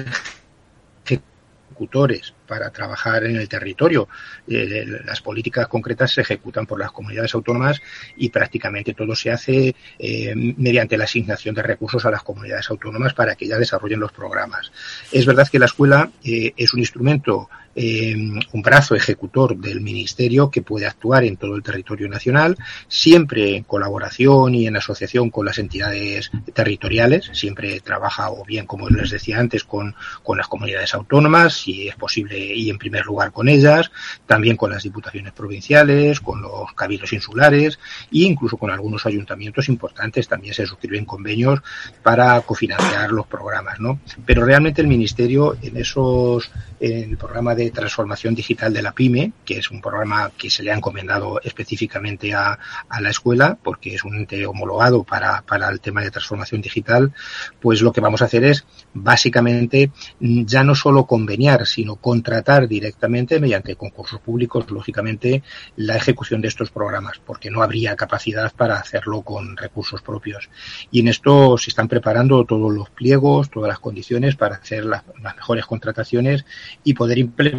para 2.46 2.70
trabajar 2.70 3.24
en 3.24 3.36
el 3.36 3.48
territorio. 3.48 4.08
Eh, 4.48 4.84
las 5.04 5.20
políticas 5.20 5.68
concretas 5.68 6.12
se 6.12 6.20
ejecutan 6.20 6.66
por 6.66 6.78
las 6.78 6.92
comunidades 6.92 7.34
autónomas 7.34 7.80
y 8.16 8.28
prácticamente 8.30 8.94
todo 8.94 9.14
se 9.14 9.30
hace 9.30 9.74
eh, 9.98 10.34
mediante 10.34 10.96
la 10.96 11.04
asignación 11.04 11.54
de 11.54 11.62
recursos 11.62 12.04
a 12.04 12.10
las 12.10 12.22
comunidades 12.22 12.68
autónomas 12.70 13.14
para 13.14 13.34
que 13.34 13.46
ellas 13.46 13.58
desarrollen 13.58 14.00
los 14.00 14.12
programas. 14.12 14.70
Es 15.10 15.26
verdad 15.26 15.48
que 15.48 15.58
la 15.58 15.66
escuela 15.66 16.10
eh, 16.24 16.52
es 16.56 16.74
un 16.74 16.80
instrumento 16.80 17.48
eh, 17.74 18.14
un 18.16 18.62
brazo 18.62 18.94
ejecutor 18.94 19.56
del 19.56 19.80
Ministerio 19.80 20.50
que 20.50 20.62
puede 20.62 20.86
actuar 20.86 21.24
en 21.24 21.36
todo 21.36 21.56
el 21.56 21.62
territorio 21.62 22.08
nacional, 22.08 22.56
siempre 22.88 23.56
en 23.56 23.64
colaboración 23.64 24.54
y 24.54 24.66
en 24.66 24.76
asociación 24.76 25.30
con 25.30 25.46
las 25.46 25.58
entidades 25.58 26.30
territoriales, 26.54 27.30
siempre 27.32 27.80
trabaja 27.80 28.30
o 28.30 28.44
bien, 28.44 28.66
como 28.66 28.88
les 28.88 29.10
decía 29.10 29.38
antes, 29.38 29.64
con, 29.64 29.94
con 30.22 30.38
las 30.38 30.48
comunidades 30.48 30.94
autónomas, 30.94 31.54
si 31.54 31.88
es 31.88 31.96
posible, 31.96 32.38
y 32.38 32.70
en 32.70 32.78
primer 32.78 33.04
lugar 33.04 33.32
con 33.32 33.48
ellas, 33.48 33.90
también 34.26 34.56
con 34.56 34.70
las 34.70 34.82
diputaciones 34.82 35.32
provinciales, 35.32 36.20
con, 36.20 36.40
lo, 36.40 36.62
los 36.62 36.72
cabildos 36.74 37.12
insulares 37.12 37.78
e 38.12 38.24
incluso 38.24 38.56
con 38.56 38.70
algunos 38.70 39.06
ayuntamientos 39.06 39.68
importantes 39.68 40.28
también 40.28 40.54
se 40.54 40.66
suscriben 40.66 41.04
convenios 41.04 41.60
para 42.02 42.40
cofinanciar 42.42 43.10
los 43.10 43.26
programas, 43.26 43.80
¿no? 43.80 44.00
Pero 44.24 44.44
realmente 44.44 44.80
el 44.80 44.88
ministerio 44.88 45.56
en 45.62 45.76
esos 45.76 46.50
en 46.80 47.10
el 47.10 47.16
programa 47.16 47.54
de 47.54 47.61
transformación 47.70 48.34
digital 48.34 48.72
de 48.72 48.82
la 48.82 48.92
PYME, 48.92 49.32
que 49.44 49.58
es 49.58 49.70
un 49.70 49.80
programa 49.80 50.30
que 50.36 50.50
se 50.50 50.62
le 50.62 50.72
ha 50.72 50.76
encomendado 50.76 51.40
específicamente 51.42 52.34
a, 52.34 52.58
a 52.88 53.00
la 53.00 53.10
escuela, 53.10 53.58
porque 53.62 53.94
es 53.94 54.04
un 54.04 54.16
ente 54.16 54.44
homologado 54.46 55.04
para, 55.04 55.42
para 55.42 55.68
el 55.68 55.80
tema 55.80 56.02
de 56.02 56.10
transformación 56.10 56.60
digital, 56.60 57.12
pues 57.60 57.80
lo 57.82 57.92
que 57.92 58.00
vamos 58.00 58.22
a 58.22 58.26
hacer 58.26 58.44
es 58.44 58.64
básicamente 58.94 59.90
ya 60.20 60.64
no 60.64 60.74
solo 60.74 61.06
conveniar, 61.06 61.66
sino 61.66 61.96
contratar 61.96 62.68
directamente 62.68 63.40
mediante 63.40 63.76
concursos 63.76 64.20
públicos, 64.20 64.70
lógicamente, 64.70 65.42
la 65.76 65.96
ejecución 65.96 66.40
de 66.40 66.48
estos 66.48 66.70
programas, 66.70 67.20
porque 67.24 67.50
no 67.50 67.62
habría 67.62 67.96
capacidad 67.96 68.52
para 68.52 68.76
hacerlo 68.76 69.22
con 69.22 69.56
recursos 69.56 70.02
propios. 70.02 70.48
Y 70.90 71.00
en 71.00 71.08
esto 71.08 71.56
se 71.58 71.70
están 71.70 71.88
preparando 71.88 72.44
todos 72.44 72.72
los 72.72 72.90
pliegos, 72.90 73.50
todas 73.50 73.68
las 73.68 73.78
condiciones 73.78 74.36
para 74.36 74.56
hacer 74.56 74.84
las, 74.84 75.04
las 75.22 75.36
mejores 75.36 75.66
contrataciones 75.66 76.44
y 76.84 76.94
poder 76.94 77.18
implementar 77.18 77.51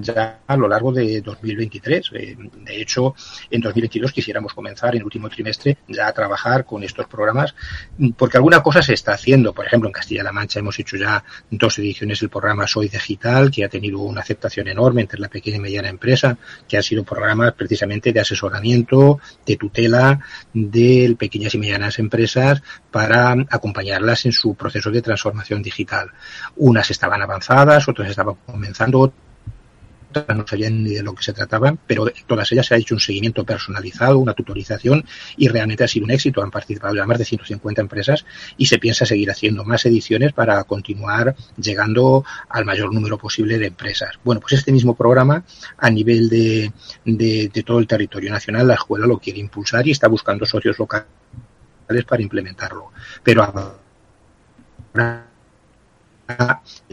ya 0.00 0.40
a 0.46 0.56
lo 0.56 0.68
largo 0.68 0.92
de 0.92 1.20
2023. 1.20 2.10
Eh, 2.14 2.36
de 2.64 2.80
hecho, 2.80 3.14
en 3.50 3.60
2022 3.60 4.12
quisiéramos 4.12 4.54
comenzar 4.54 4.94
en 4.94 5.00
el 5.00 5.04
último 5.04 5.28
trimestre 5.28 5.78
ya 5.88 6.08
a 6.08 6.12
trabajar 6.12 6.64
con 6.64 6.82
estos 6.82 7.06
programas, 7.06 7.54
porque 8.16 8.36
alguna 8.36 8.62
cosa 8.62 8.82
se 8.82 8.94
está 8.94 9.12
haciendo. 9.12 9.52
Por 9.52 9.66
ejemplo, 9.66 9.88
en 9.88 9.92
Castilla-La 9.92 10.32
Mancha 10.32 10.60
hemos 10.60 10.78
hecho 10.78 10.96
ya 10.96 11.22
dos 11.50 11.78
ediciones 11.78 12.20
del 12.20 12.30
programa 12.30 12.66
Soy 12.66 12.88
Digital, 12.88 13.50
que 13.50 13.64
ha 13.64 13.68
tenido 13.68 14.00
una 14.00 14.20
aceptación 14.20 14.68
enorme 14.68 15.02
entre 15.02 15.20
la 15.20 15.28
pequeña 15.28 15.56
y 15.56 15.60
mediana 15.60 15.88
empresa, 15.88 16.36
que 16.68 16.76
han 16.76 16.82
sido 16.82 17.04
programas 17.04 17.52
precisamente 17.52 18.12
de 18.12 18.20
asesoramiento, 18.20 19.20
de 19.46 19.56
tutela 19.56 20.20
de 20.52 21.14
pequeñas 21.18 21.54
y 21.54 21.58
medianas 21.58 21.98
empresas 21.98 22.62
para 22.90 23.34
acompañarlas 23.50 24.26
en 24.26 24.32
su 24.32 24.54
proceso 24.54 24.90
de 24.90 25.02
transformación 25.02 25.62
digital. 25.62 26.10
Unas 26.56 26.90
estaban 26.90 27.22
avanzadas, 27.22 27.88
otras 27.88 28.10
estaba 28.10 28.34
comenzando, 28.34 28.93
no 30.28 30.46
sabían 30.46 30.84
ni 30.84 30.94
de 30.94 31.02
lo 31.02 31.14
que 31.14 31.22
se 31.22 31.32
trataba, 31.32 31.76
pero 31.86 32.06
todas 32.26 32.50
ellas 32.52 32.66
se 32.66 32.74
ha 32.74 32.78
hecho 32.78 32.94
un 32.94 33.00
seguimiento 33.00 33.44
personalizado, 33.44 34.18
una 34.18 34.34
tutorización 34.34 35.04
y 35.36 35.48
realmente 35.48 35.84
ha 35.84 35.88
sido 35.88 36.04
un 36.04 36.12
éxito. 36.12 36.42
Han 36.42 36.50
participado 36.50 36.94
ya 36.94 37.06
más 37.06 37.18
de 37.18 37.24
150 37.24 37.80
empresas 37.80 38.24
y 38.56 38.66
se 38.66 38.78
piensa 38.78 39.06
seguir 39.06 39.30
haciendo 39.30 39.64
más 39.64 39.84
ediciones 39.86 40.32
para 40.32 40.62
continuar 40.64 41.34
llegando 41.56 42.24
al 42.48 42.64
mayor 42.64 42.92
número 42.92 43.18
posible 43.18 43.58
de 43.58 43.66
empresas. 43.66 44.18
Bueno, 44.22 44.40
pues 44.40 44.54
este 44.54 44.72
mismo 44.72 44.94
programa 44.94 45.44
a 45.78 45.90
nivel 45.90 46.28
de, 46.28 46.72
de, 47.04 47.50
de 47.52 47.62
todo 47.62 47.78
el 47.78 47.86
territorio 47.86 48.30
nacional, 48.30 48.68
la 48.68 48.74
escuela 48.74 49.06
lo 49.06 49.18
quiere 49.18 49.40
impulsar 49.40 49.86
y 49.86 49.90
está 49.90 50.08
buscando 50.08 50.46
socios 50.46 50.78
locales 50.78 51.06
para 52.06 52.22
implementarlo. 52.22 52.92
Pero 53.22 53.42
ahora 54.94 55.33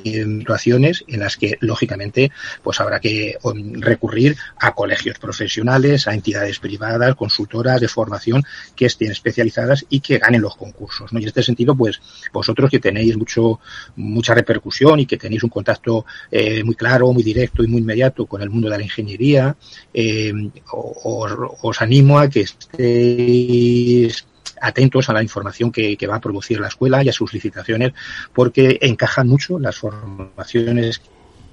situaciones 0.04 1.04
en 1.08 1.20
las 1.20 1.38
que 1.38 1.58
lógicamente 1.62 2.32
pues 2.64 2.80
habrá 2.80 3.00
que 3.00 3.38
recurrir 3.80 4.36
a 4.58 4.74
colegios 4.74 5.20
profesionales, 5.20 6.08
a 6.08 6.14
entidades 6.14 6.60
privadas, 6.60 7.16
consultoras 7.16 7.80
de 7.80 7.88
formación 7.88 8.44
que 8.76 8.86
estén 8.86 9.12
especializadas 9.12 9.86
y 9.90 10.00
que 10.00 10.18
ganen 10.18 10.42
los 10.42 10.56
concursos. 10.56 11.12
¿no? 11.14 11.20
Y 11.20 11.24
en 11.24 11.28
este 11.30 11.44
sentido, 11.44 11.76
pues 11.76 12.02
vosotros 12.32 12.70
que 12.70 12.80
tenéis 12.80 13.18
mucho 13.18 13.60
mucha 13.96 14.34
repercusión 14.34 15.00
y 15.00 15.06
que 15.06 15.18
tenéis 15.18 15.44
un 15.44 15.50
contacto 15.50 16.06
eh, 16.32 16.64
muy 16.64 16.76
claro, 16.76 17.12
muy 17.14 17.24
directo 17.24 17.64
y 17.64 17.68
muy 17.68 17.82
inmediato 17.82 18.26
con 18.26 18.42
el 18.42 18.50
mundo 18.50 18.70
de 18.70 18.78
la 18.78 18.84
ingeniería, 18.84 19.56
eh, 19.94 20.34
os, 20.72 21.32
os 21.62 21.82
animo 21.82 22.20
a 22.20 22.30
que 22.30 22.42
estéis 22.42 24.26
atentos 24.62 25.10
a 25.10 25.14
la 25.14 25.24
información 25.24 25.72
que, 25.72 25.98
va 26.10 26.16
a 26.16 26.22
producir 26.22 26.60
la 26.60 26.68
escuela 26.68 27.04
y 27.04 27.10
a 27.10 27.14
sus 27.14 27.34
licitaciones, 27.34 27.94
porque 28.34 28.78
encajan 28.82 29.28
mucho 29.28 29.60
las 29.60 29.78
formaciones 29.78 31.02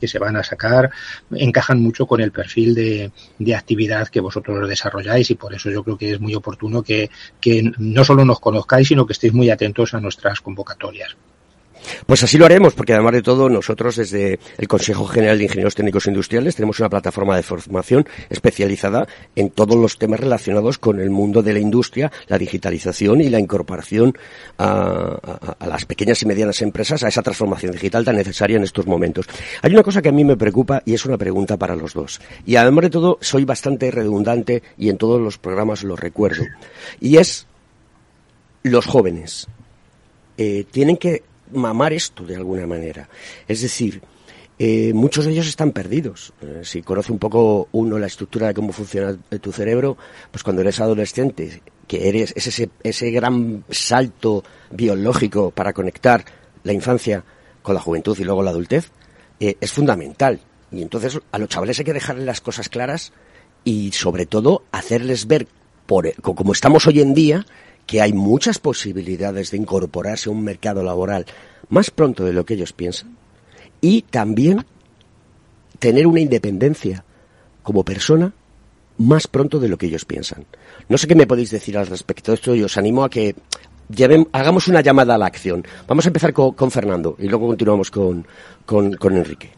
que 0.00 0.08
se 0.08 0.18
van 0.18 0.36
a 0.36 0.44
sacar, 0.44 0.90
encajan 1.32 1.80
mucho 1.80 2.06
con 2.06 2.20
el 2.20 2.30
perfil 2.30 2.74
de, 2.74 3.10
de 3.38 3.54
actividad 3.54 4.08
que 4.08 4.20
vosotros 4.20 4.68
desarrolláis 4.68 5.30
y 5.30 5.34
por 5.34 5.54
eso 5.54 5.70
yo 5.70 5.82
creo 5.82 5.98
que 5.98 6.12
es 6.12 6.20
muy 6.20 6.34
oportuno 6.34 6.82
que, 6.82 7.10
que 7.40 7.72
no 7.78 8.04
solo 8.04 8.24
nos 8.24 8.38
conozcáis, 8.38 8.88
sino 8.88 9.06
que 9.06 9.12
estéis 9.12 9.32
muy 9.32 9.50
atentos 9.50 9.94
a 9.94 10.00
nuestras 10.00 10.40
convocatorias. 10.40 11.16
Pues 12.06 12.22
así 12.22 12.38
lo 12.38 12.46
haremos, 12.46 12.74
porque 12.74 12.92
además 12.92 13.12
de 13.14 13.22
todo, 13.22 13.48
nosotros 13.48 13.96
desde 13.96 14.38
el 14.56 14.68
Consejo 14.68 15.06
General 15.06 15.38
de 15.38 15.44
Ingenieros 15.44 15.74
Técnicos 15.74 16.06
Industriales 16.06 16.56
tenemos 16.56 16.78
una 16.80 16.88
plataforma 16.88 17.36
de 17.36 17.42
formación 17.42 18.06
especializada 18.30 19.06
en 19.36 19.50
todos 19.50 19.76
los 19.76 19.98
temas 19.98 20.20
relacionados 20.20 20.78
con 20.78 21.00
el 21.00 21.10
mundo 21.10 21.42
de 21.42 21.52
la 21.52 21.58
industria, 21.58 22.10
la 22.26 22.38
digitalización 22.38 23.20
y 23.20 23.28
la 23.28 23.38
incorporación 23.38 24.16
a 24.58 25.66
las 25.66 25.84
pequeñas 25.84 26.22
y 26.22 26.26
medianas 26.26 26.62
empresas 26.62 27.02
a 27.02 27.08
esa 27.08 27.22
transformación 27.22 27.72
digital 27.72 28.04
tan 28.04 28.16
necesaria 28.16 28.56
en 28.56 28.64
estos 28.64 28.86
momentos. 28.86 29.26
Hay 29.62 29.72
una 29.72 29.82
cosa 29.82 30.02
que 30.02 30.08
a 30.08 30.12
mí 30.12 30.24
me 30.24 30.36
preocupa 30.36 30.82
y 30.84 30.94
es 30.94 31.04
una 31.04 31.16
pregunta 31.16 31.56
para 31.56 31.76
los 31.76 31.94
dos. 31.94 32.20
Y 32.46 32.56
además 32.56 32.84
de 32.84 32.90
todo, 32.90 33.18
soy 33.20 33.44
bastante 33.44 33.90
redundante 33.90 34.62
y 34.76 34.88
en 34.88 34.98
todos 34.98 35.20
los 35.20 35.38
programas 35.38 35.84
lo 35.84 35.96
recuerdo. 35.96 36.44
Y 37.00 37.16
es 37.16 37.46
los 38.62 38.86
jóvenes. 38.86 39.46
Eh, 40.36 40.64
tienen 40.70 40.96
que 40.96 41.22
mamar 41.52 41.92
esto 41.92 42.24
de 42.24 42.36
alguna 42.36 42.66
manera. 42.66 43.08
Es 43.46 43.62
decir, 43.62 44.02
eh, 44.58 44.92
muchos 44.92 45.24
de 45.24 45.32
ellos 45.32 45.46
están 45.46 45.70
perdidos. 45.70 46.32
Eh, 46.42 46.60
si 46.64 46.82
conoce 46.82 47.12
un 47.12 47.18
poco 47.18 47.68
uno 47.72 47.98
la 47.98 48.06
estructura 48.06 48.48
de 48.48 48.54
cómo 48.54 48.72
funciona 48.72 49.16
tu 49.40 49.52
cerebro, 49.52 49.96
pues 50.30 50.42
cuando 50.42 50.62
eres 50.62 50.80
adolescente, 50.80 51.62
que 51.86 52.08
eres 52.08 52.32
es 52.36 52.48
ese, 52.48 52.70
ese 52.82 53.10
gran 53.10 53.64
salto 53.70 54.42
biológico 54.70 55.52
para 55.52 55.72
conectar 55.72 56.24
la 56.64 56.72
infancia 56.72 57.24
con 57.62 57.74
la 57.74 57.80
juventud 57.80 58.18
y 58.18 58.24
luego 58.24 58.42
la 58.42 58.50
adultez, 58.50 58.90
eh, 59.38 59.56
es 59.60 59.72
fundamental. 59.72 60.40
Y 60.72 60.82
entonces 60.82 61.20
a 61.30 61.38
los 61.38 61.48
chavales 61.48 61.78
hay 61.78 61.84
que 61.84 61.92
dejarles 61.92 62.26
las 62.26 62.40
cosas 62.40 62.68
claras 62.68 63.12
y 63.64 63.92
sobre 63.92 64.26
todo 64.26 64.64
hacerles 64.72 65.26
ver, 65.26 65.46
por, 65.86 66.12
como 66.20 66.52
estamos 66.52 66.86
hoy 66.86 67.00
en 67.00 67.14
día, 67.14 67.46
que 67.88 68.02
hay 68.02 68.12
muchas 68.12 68.58
posibilidades 68.58 69.50
de 69.50 69.56
incorporarse 69.56 70.28
a 70.28 70.32
un 70.32 70.44
mercado 70.44 70.82
laboral 70.82 71.24
más 71.70 71.90
pronto 71.90 72.22
de 72.22 72.34
lo 72.34 72.44
que 72.44 72.52
ellos 72.52 72.74
piensan 72.74 73.16
y 73.80 74.02
también 74.02 74.66
tener 75.78 76.06
una 76.06 76.20
independencia 76.20 77.02
como 77.62 77.84
persona 77.84 78.34
más 78.98 79.26
pronto 79.26 79.58
de 79.58 79.70
lo 79.70 79.78
que 79.78 79.86
ellos 79.86 80.04
piensan. 80.04 80.44
No 80.90 80.98
sé 80.98 81.06
qué 81.06 81.14
me 81.14 81.26
podéis 81.26 81.50
decir 81.50 81.78
al 81.78 81.86
respecto 81.86 82.30
de 82.30 82.34
esto 82.34 82.54
y 82.54 82.62
os 82.62 82.76
animo 82.76 83.04
a 83.04 83.08
que 83.08 83.34
lleven, 83.88 84.28
hagamos 84.32 84.68
una 84.68 84.82
llamada 84.82 85.14
a 85.14 85.18
la 85.18 85.26
acción. 85.26 85.64
Vamos 85.86 86.04
a 86.04 86.10
empezar 86.10 86.34
con, 86.34 86.70
Fernando 86.70 87.16
y 87.18 87.26
luego 87.26 87.46
continuamos 87.46 87.90
con, 87.90 88.26
con, 88.66 88.92
con 88.96 89.16
Enrique. 89.16 89.57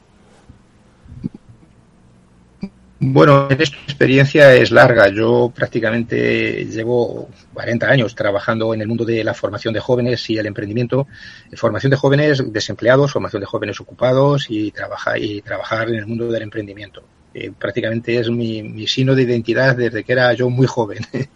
Bueno, 3.02 3.48
esta 3.48 3.78
experiencia 3.78 4.54
es 4.54 4.70
larga. 4.70 5.08
Yo 5.08 5.50
prácticamente 5.54 6.66
llevo 6.66 7.30
40 7.54 7.88
años 7.88 8.14
trabajando 8.14 8.74
en 8.74 8.82
el 8.82 8.88
mundo 8.88 9.06
de 9.06 9.24
la 9.24 9.32
formación 9.32 9.72
de 9.72 9.80
jóvenes 9.80 10.28
y 10.28 10.36
el 10.36 10.44
emprendimiento. 10.44 11.06
Formación 11.54 11.90
de 11.90 11.96
jóvenes 11.96 12.52
desempleados, 12.52 13.10
formación 13.10 13.40
de 13.40 13.46
jóvenes 13.46 13.80
ocupados 13.80 14.46
y, 14.50 14.70
trabaja, 14.70 15.18
y 15.18 15.40
trabajar 15.40 15.88
en 15.88 15.94
el 15.94 16.06
mundo 16.06 16.30
del 16.30 16.42
emprendimiento. 16.42 17.02
Eh, 17.32 17.50
prácticamente 17.58 18.18
es 18.18 18.28
mi, 18.28 18.62
mi 18.62 18.86
signo 18.86 19.14
de 19.14 19.22
identidad 19.22 19.76
desde 19.76 20.04
que 20.04 20.12
era 20.12 20.34
yo 20.34 20.50
muy 20.50 20.66
joven. 20.66 20.98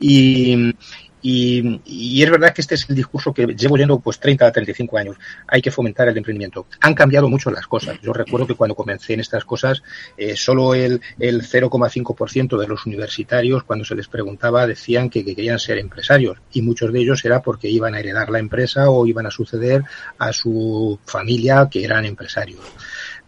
y, 0.00 0.74
y, 1.22 1.80
y, 1.84 2.22
es 2.22 2.30
verdad 2.30 2.52
que 2.52 2.60
este 2.60 2.74
es 2.74 2.88
el 2.90 2.96
discurso 2.96 3.32
que 3.32 3.46
llevo 3.46 3.76
yendo 3.76 4.00
pues 4.00 4.18
30 4.18 4.46
a 4.46 4.52
35 4.52 4.98
años. 4.98 5.16
Hay 5.46 5.62
que 5.62 5.70
fomentar 5.70 6.08
el 6.08 6.16
emprendimiento. 6.16 6.66
Han 6.80 6.94
cambiado 6.94 7.28
mucho 7.28 7.50
las 7.50 7.66
cosas. 7.66 7.98
Yo 8.02 8.12
recuerdo 8.12 8.46
que 8.46 8.54
cuando 8.54 8.74
comencé 8.74 9.14
en 9.14 9.20
estas 9.20 9.44
cosas, 9.44 9.82
eh, 10.16 10.36
solo 10.36 10.74
el, 10.74 11.00
el 11.18 11.42
0,5% 11.42 12.58
de 12.58 12.66
los 12.66 12.86
universitarios, 12.86 13.62
cuando 13.64 13.84
se 13.84 13.94
les 13.94 14.08
preguntaba, 14.08 14.66
decían 14.66 15.08
que, 15.08 15.24
que, 15.24 15.36
querían 15.36 15.58
ser 15.58 15.78
empresarios. 15.78 16.38
Y 16.52 16.62
muchos 16.62 16.92
de 16.92 17.00
ellos 17.00 17.24
era 17.24 17.40
porque 17.40 17.68
iban 17.68 17.94
a 17.94 18.00
heredar 18.00 18.30
la 18.30 18.40
empresa 18.40 18.90
o 18.90 19.06
iban 19.06 19.26
a 19.26 19.30
suceder 19.30 19.84
a 20.18 20.32
su 20.32 20.98
familia 21.04 21.68
que 21.70 21.84
eran 21.84 22.04
empresarios 22.04 22.60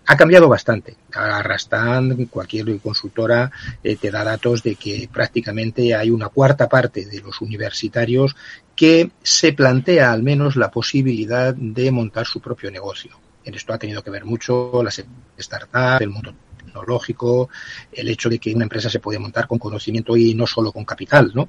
ha 0.06 0.16
cambiado 0.16 0.48
bastante. 0.48 0.96
Arrastran, 1.12 2.26
cualquier 2.26 2.78
consultora 2.80 3.50
eh, 3.82 3.96
te 3.96 4.10
da 4.10 4.24
datos 4.24 4.62
de 4.62 4.74
que 4.76 5.08
prácticamente 5.12 5.94
hay 5.94 6.10
una 6.10 6.28
cuarta 6.28 6.68
parte 6.68 7.06
de 7.06 7.20
los 7.20 7.40
universitarios 7.40 8.36
que 8.76 9.10
se 9.22 9.52
plantea 9.52 10.12
al 10.12 10.22
menos 10.22 10.56
la 10.56 10.70
posibilidad 10.70 11.54
de 11.54 11.90
montar 11.90 12.26
su 12.26 12.40
propio 12.40 12.70
negocio. 12.70 13.18
En 13.44 13.54
esto 13.54 13.72
ha 13.72 13.78
tenido 13.78 14.02
que 14.02 14.10
ver 14.10 14.24
mucho 14.24 14.82
las 14.82 15.02
startups, 15.38 16.00
el 16.00 16.10
mundo 16.10 16.34
tecnológico, 16.64 17.48
el 17.92 18.08
hecho 18.08 18.28
de 18.28 18.38
que 18.38 18.54
una 18.54 18.64
empresa 18.64 18.90
se 18.90 19.00
puede 19.00 19.18
montar 19.18 19.46
con 19.46 19.58
conocimiento 19.58 20.16
y 20.16 20.34
no 20.34 20.46
solo 20.46 20.72
con 20.72 20.84
capital, 20.84 21.32
¿no? 21.34 21.48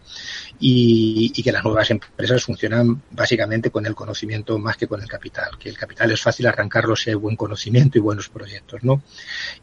Y, 0.59 1.32
y 1.36 1.43
que 1.43 1.51
las 1.51 1.63
nuevas 1.63 1.89
empresas 1.91 2.43
funcionan 2.43 3.01
básicamente 3.11 3.72
con 3.72 3.86
el 3.86 3.95
conocimiento 3.95 4.57
más 4.59 4.78
que 4.78 4.88
con 4.88 5.01
el 5.01 5.07
capital, 5.07 5.57
que 5.59 5.70
el 5.70 5.78
capital 5.78 6.11
es 6.11 6.22
fácil 6.22 6.47
arrancarlo 6.47 6.95
si 6.95 7.09
hay 7.09 7.16
buen 7.16 7.36
conocimiento 7.36 7.97
y 7.97 8.01
buenos 8.01 8.30
proyectos, 8.30 8.84
¿no? 8.84 9.01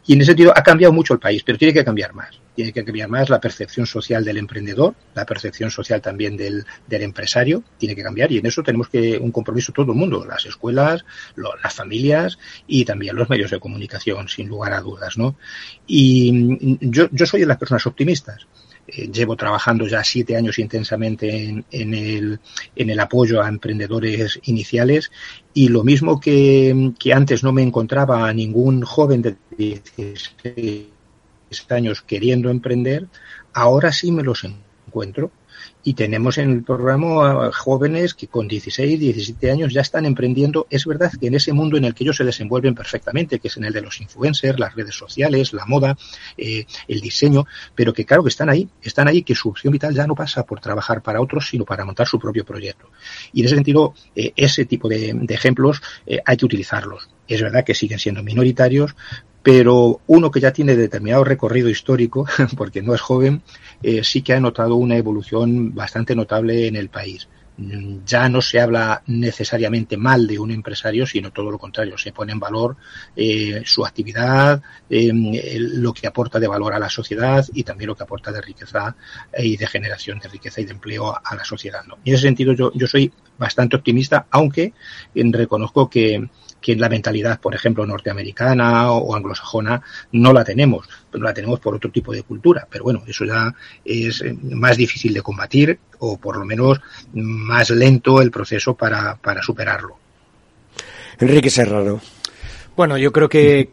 Y 0.06 0.14
en 0.14 0.20
ese 0.20 0.30
sentido 0.30 0.52
ha 0.54 0.62
cambiado 0.62 0.92
mucho 0.92 1.14
el 1.14 1.20
país, 1.20 1.42
pero 1.44 1.58
tiene 1.58 1.74
que 1.74 1.84
cambiar 1.84 2.14
más 2.14 2.42
tiene 2.54 2.72
que 2.72 2.84
cambiar 2.84 3.08
más 3.08 3.30
la 3.30 3.40
percepción 3.40 3.86
social 3.86 4.24
del 4.24 4.36
emprendedor, 4.36 4.94
la 5.14 5.24
percepción 5.24 5.70
social 5.70 6.00
también 6.02 6.36
del, 6.36 6.64
empresario, 6.88 7.62
tiene 7.78 7.94
que 7.94 8.02
cambiar 8.02 8.30
y 8.32 8.38
en 8.38 8.46
eso 8.46 8.62
tenemos 8.62 8.88
que 8.88 9.18
un 9.18 9.32
compromiso 9.32 9.72
todo 9.72 9.92
el 9.92 9.98
mundo, 9.98 10.24
las 10.24 10.44
escuelas, 10.44 11.04
las 11.36 11.74
familias 11.74 12.38
y 12.66 12.84
también 12.84 13.16
los 13.16 13.28
medios 13.30 13.50
de 13.50 13.60
comunicación, 13.60 14.28
sin 14.28 14.48
lugar 14.48 14.72
a 14.72 14.80
dudas, 14.80 15.16
¿no? 15.16 15.36
Y 15.86 16.78
yo, 16.80 17.08
yo 17.10 17.26
soy 17.26 17.40
de 17.40 17.46
las 17.46 17.58
personas 17.58 17.86
optimistas. 17.86 18.46
Eh, 18.86 19.08
llevo 19.12 19.36
trabajando 19.36 19.86
ya 19.86 20.02
siete 20.02 20.36
años 20.36 20.58
intensamente 20.58 21.44
en, 21.44 21.64
en, 21.70 21.94
el, 21.94 22.40
en 22.74 22.90
el 22.90 22.98
apoyo 22.98 23.40
a 23.40 23.48
emprendedores 23.48 24.40
iniciales 24.44 25.12
y 25.54 25.68
lo 25.68 25.84
mismo 25.84 26.18
que, 26.18 26.92
que 26.98 27.12
antes 27.12 27.44
no 27.44 27.52
me 27.52 27.62
encontraba 27.62 28.28
a 28.28 28.32
ningún 28.32 28.82
joven 28.82 29.22
de 29.22 29.36
16 29.56 30.91
años 31.70 32.02
queriendo 32.02 32.50
emprender, 32.50 33.06
ahora 33.52 33.92
sí 33.92 34.12
me 34.12 34.22
los 34.22 34.44
encuentro. 34.44 35.30
Y 35.84 35.94
tenemos 35.94 36.38
en 36.38 36.50
el 36.50 36.62
programa 36.62 37.50
jóvenes 37.52 38.14
que 38.14 38.28
con 38.28 38.46
16, 38.46 39.00
17 39.00 39.50
años 39.50 39.72
ya 39.72 39.80
están 39.80 40.06
emprendiendo. 40.06 40.66
Es 40.70 40.86
verdad 40.86 41.12
que 41.20 41.26
en 41.26 41.34
ese 41.34 41.52
mundo 41.52 41.76
en 41.76 41.84
el 41.84 41.94
que 41.94 42.04
ellos 42.04 42.16
se 42.16 42.24
desenvuelven 42.24 42.74
perfectamente, 42.74 43.40
que 43.40 43.48
es 43.48 43.56
en 43.56 43.64
el 43.64 43.72
de 43.72 43.80
los 43.80 44.00
influencers, 44.00 44.58
las 44.60 44.74
redes 44.74 44.94
sociales, 44.94 45.52
la 45.52 45.66
moda, 45.66 45.96
eh, 46.36 46.66
el 46.86 47.00
diseño, 47.00 47.46
pero 47.74 47.92
que 47.92 48.04
claro 48.04 48.22
que 48.22 48.28
están 48.28 48.48
ahí, 48.48 48.68
están 48.80 49.08
ahí, 49.08 49.22
que 49.22 49.34
su 49.34 49.48
opción 49.48 49.72
vital 49.72 49.94
ya 49.94 50.06
no 50.06 50.14
pasa 50.14 50.44
por 50.44 50.60
trabajar 50.60 51.02
para 51.02 51.20
otros, 51.20 51.48
sino 51.48 51.64
para 51.64 51.84
montar 51.84 52.06
su 52.06 52.18
propio 52.18 52.44
proyecto. 52.44 52.90
Y 53.32 53.40
en 53.40 53.46
ese 53.46 53.56
sentido, 53.56 53.94
eh, 54.14 54.32
ese 54.36 54.64
tipo 54.64 54.88
de, 54.88 55.12
de 55.14 55.34
ejemplos 55.34 55.82
eh, 56.06 56.20
hay 56.24 56.36
que 56.36 56.46
utilizarlos. 56.46 57.08
Es 57.26 57.42
verdad 57.42 57.64
que 57.64 57.74
siguen 57.74 57.98
siendo 57.98 58.22
minoritarios, 58.22 58.94
pero 59.42 60.00
uno 60.06 60.30
que 60.30 60.40
ya 60.40 60.52
tiene 60.52 60.76
determinado 60.76 61.24
recorrido 61.24 61.68
histórico, 61.68 62.26
porque 62.56 62.82
no 62.82 62.94
es 62.94 63.00
joven, 63.00 63.42
eh, 63.82 64.04
sí 64.04 64.22
que 64.22 64.34
ha 64.34 64.40
notado 64.40 64.76
una 64.76 64.96
evolución 64.96 65.74
bastante 65.74 66.14
notable 66.14 66.66
en 66.66 66.76
el 66.76 66.88
país. 66.88 67.28
Ya 68.06 68.30
no 68.30 68.40
se 68.40 68.60
habla 68.60 69.02
necesariamente 69.06 69.98
mal 69.98 70.26
de 70.26 70.38
un 70.38 70.50
empresario, 70.50 71.06
sino 71.06 71.32
todo 71.32 71.50
lo 71.50 71.58
contrario, 71.58 71.98
se 71.98 72.10
pone 72.10 72.32
en 72.32 72.40
valor 72.40 72.76
eh, 73.14 73.62
su 73.66 73.84
actividad, 73.84 74.62
eh, 74.88 75.10
lo 75.12 75.92
que 75.92 76.06
aporta 76.06 76.40
de 76.40 76.48
valor 76.48 76.72
a 76.72 76.78
la 76.78 76.88
sociedad 76.88 77.44
y 77.52 77.62
también 77.62 77.88
lo 77.88 77.94
que 77.94 78.04
aporta 78.04 78.32
de 78.32 78.40
riqueza 78.40 78.96
y 79.36 79.58
de 79.58 79.66
generación 79.66 80.18
de 80.18 80.30
riqueza 80.30 80.62
y 80.62 80.64
de 80.64 80.72
empleo 80.72 81.14
a 81.14 81.34
la 81.34 81.44
sociedad. 81.44 81.82
en 82.04 82.14
ese 82.14 82.22
sentido 82.22 82.54
yo, 82.54 82.72
yo 82.74 82.86
soy 82.86 83.12
bastante 83.38 83.76
optimista, 83.76 84.26
aunque 84.30 84.72
reconozco 85.14 85.90
que, 85.90 86.26
que 86.62 86.76
la 86.76 86.88
mentalidad, 86.88 87.40
por 87.40 87.54
ejemplo, 87.54 87.84
norteamericana 87.86 88.92
o 88.92 89.14
anglosajona 89.14 89.82
no 90.12 90.32
la 90.32 90.44
tenemos, 90.44 90.88
pero 91.10 91.24
la 91.24 91.34
tenemos 91.34 91.60
por 91.60 91.74
otro 91.74 91.90
tipo 91.90 92.12
de 92.12 92.22
cultura. 92.22 92.66
Pero 92.70 92.84
bueno, 92.84 93.02
eso 93.06 93.24
ya 93.24 93.54
es 93.84 94.24
más 94.42 94.76
difícil 94.76 95.12
de 95.12 95.20
combatir 95.20 95.78
o 95.98 96.16
por 96.16 96.38
lo 96.38 96.46
menos 96.46 96.80
más 97.12 97.70
lento 97.70 98.22
el 98.22 98.30
proceso 98.30 98.74
para, 98.74 99.16
para 99.16 99.42
superarlo. 99.42 99.96
Enrique 101.18 101.50
Serrano. 101.50 102.00
Bueno, 102.76 102.96
yo 102.96 103.12
creo 103.12 103.28
que, 103.28 103.70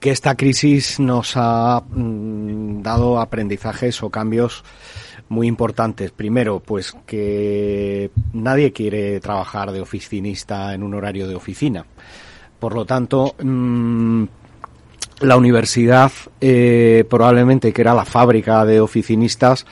que 0.00 0.10
esta 0.10 0.36
crisis 0.36 0.98
nos 0.98 1.32
ha 1.36 1.80
mm, 1.80 2.82
dado 2.82 3.20
aprendizajes 3.20 4.02
o 4.02 4.10
cambios 4.10 4.64
muy 5.28 5.46
importantes. 5.46 6.10
Primero, 6.10 6.60
pues 6.60 6.94
que 7.06 8.10
nadie 8.32 8.72
quiere 8.72 9.20
trabajar 9.20 9.72
de 9.72 9.80
oficinista 9.80 10.74
en 10.74 10.82
un 10.82 10.94
horario 10.94 11.28
de 11.28 11.34
oficina. 11.34 11.84
Por 12.58 12.74
lo 12.74 12.84
tanto, 12.84 13.34
mmm, 13.42 14.24
la 15.20 15.36
universidad 15.36 16.12
eh, 16.40 17.04
probablemente 17.08 17.72
que 17.72 17.82
era 17.82 17.94
la 17.94 18.04
fábrica 18.04 18.64
de 18.64 18.80
oficinistas 18.80 19.66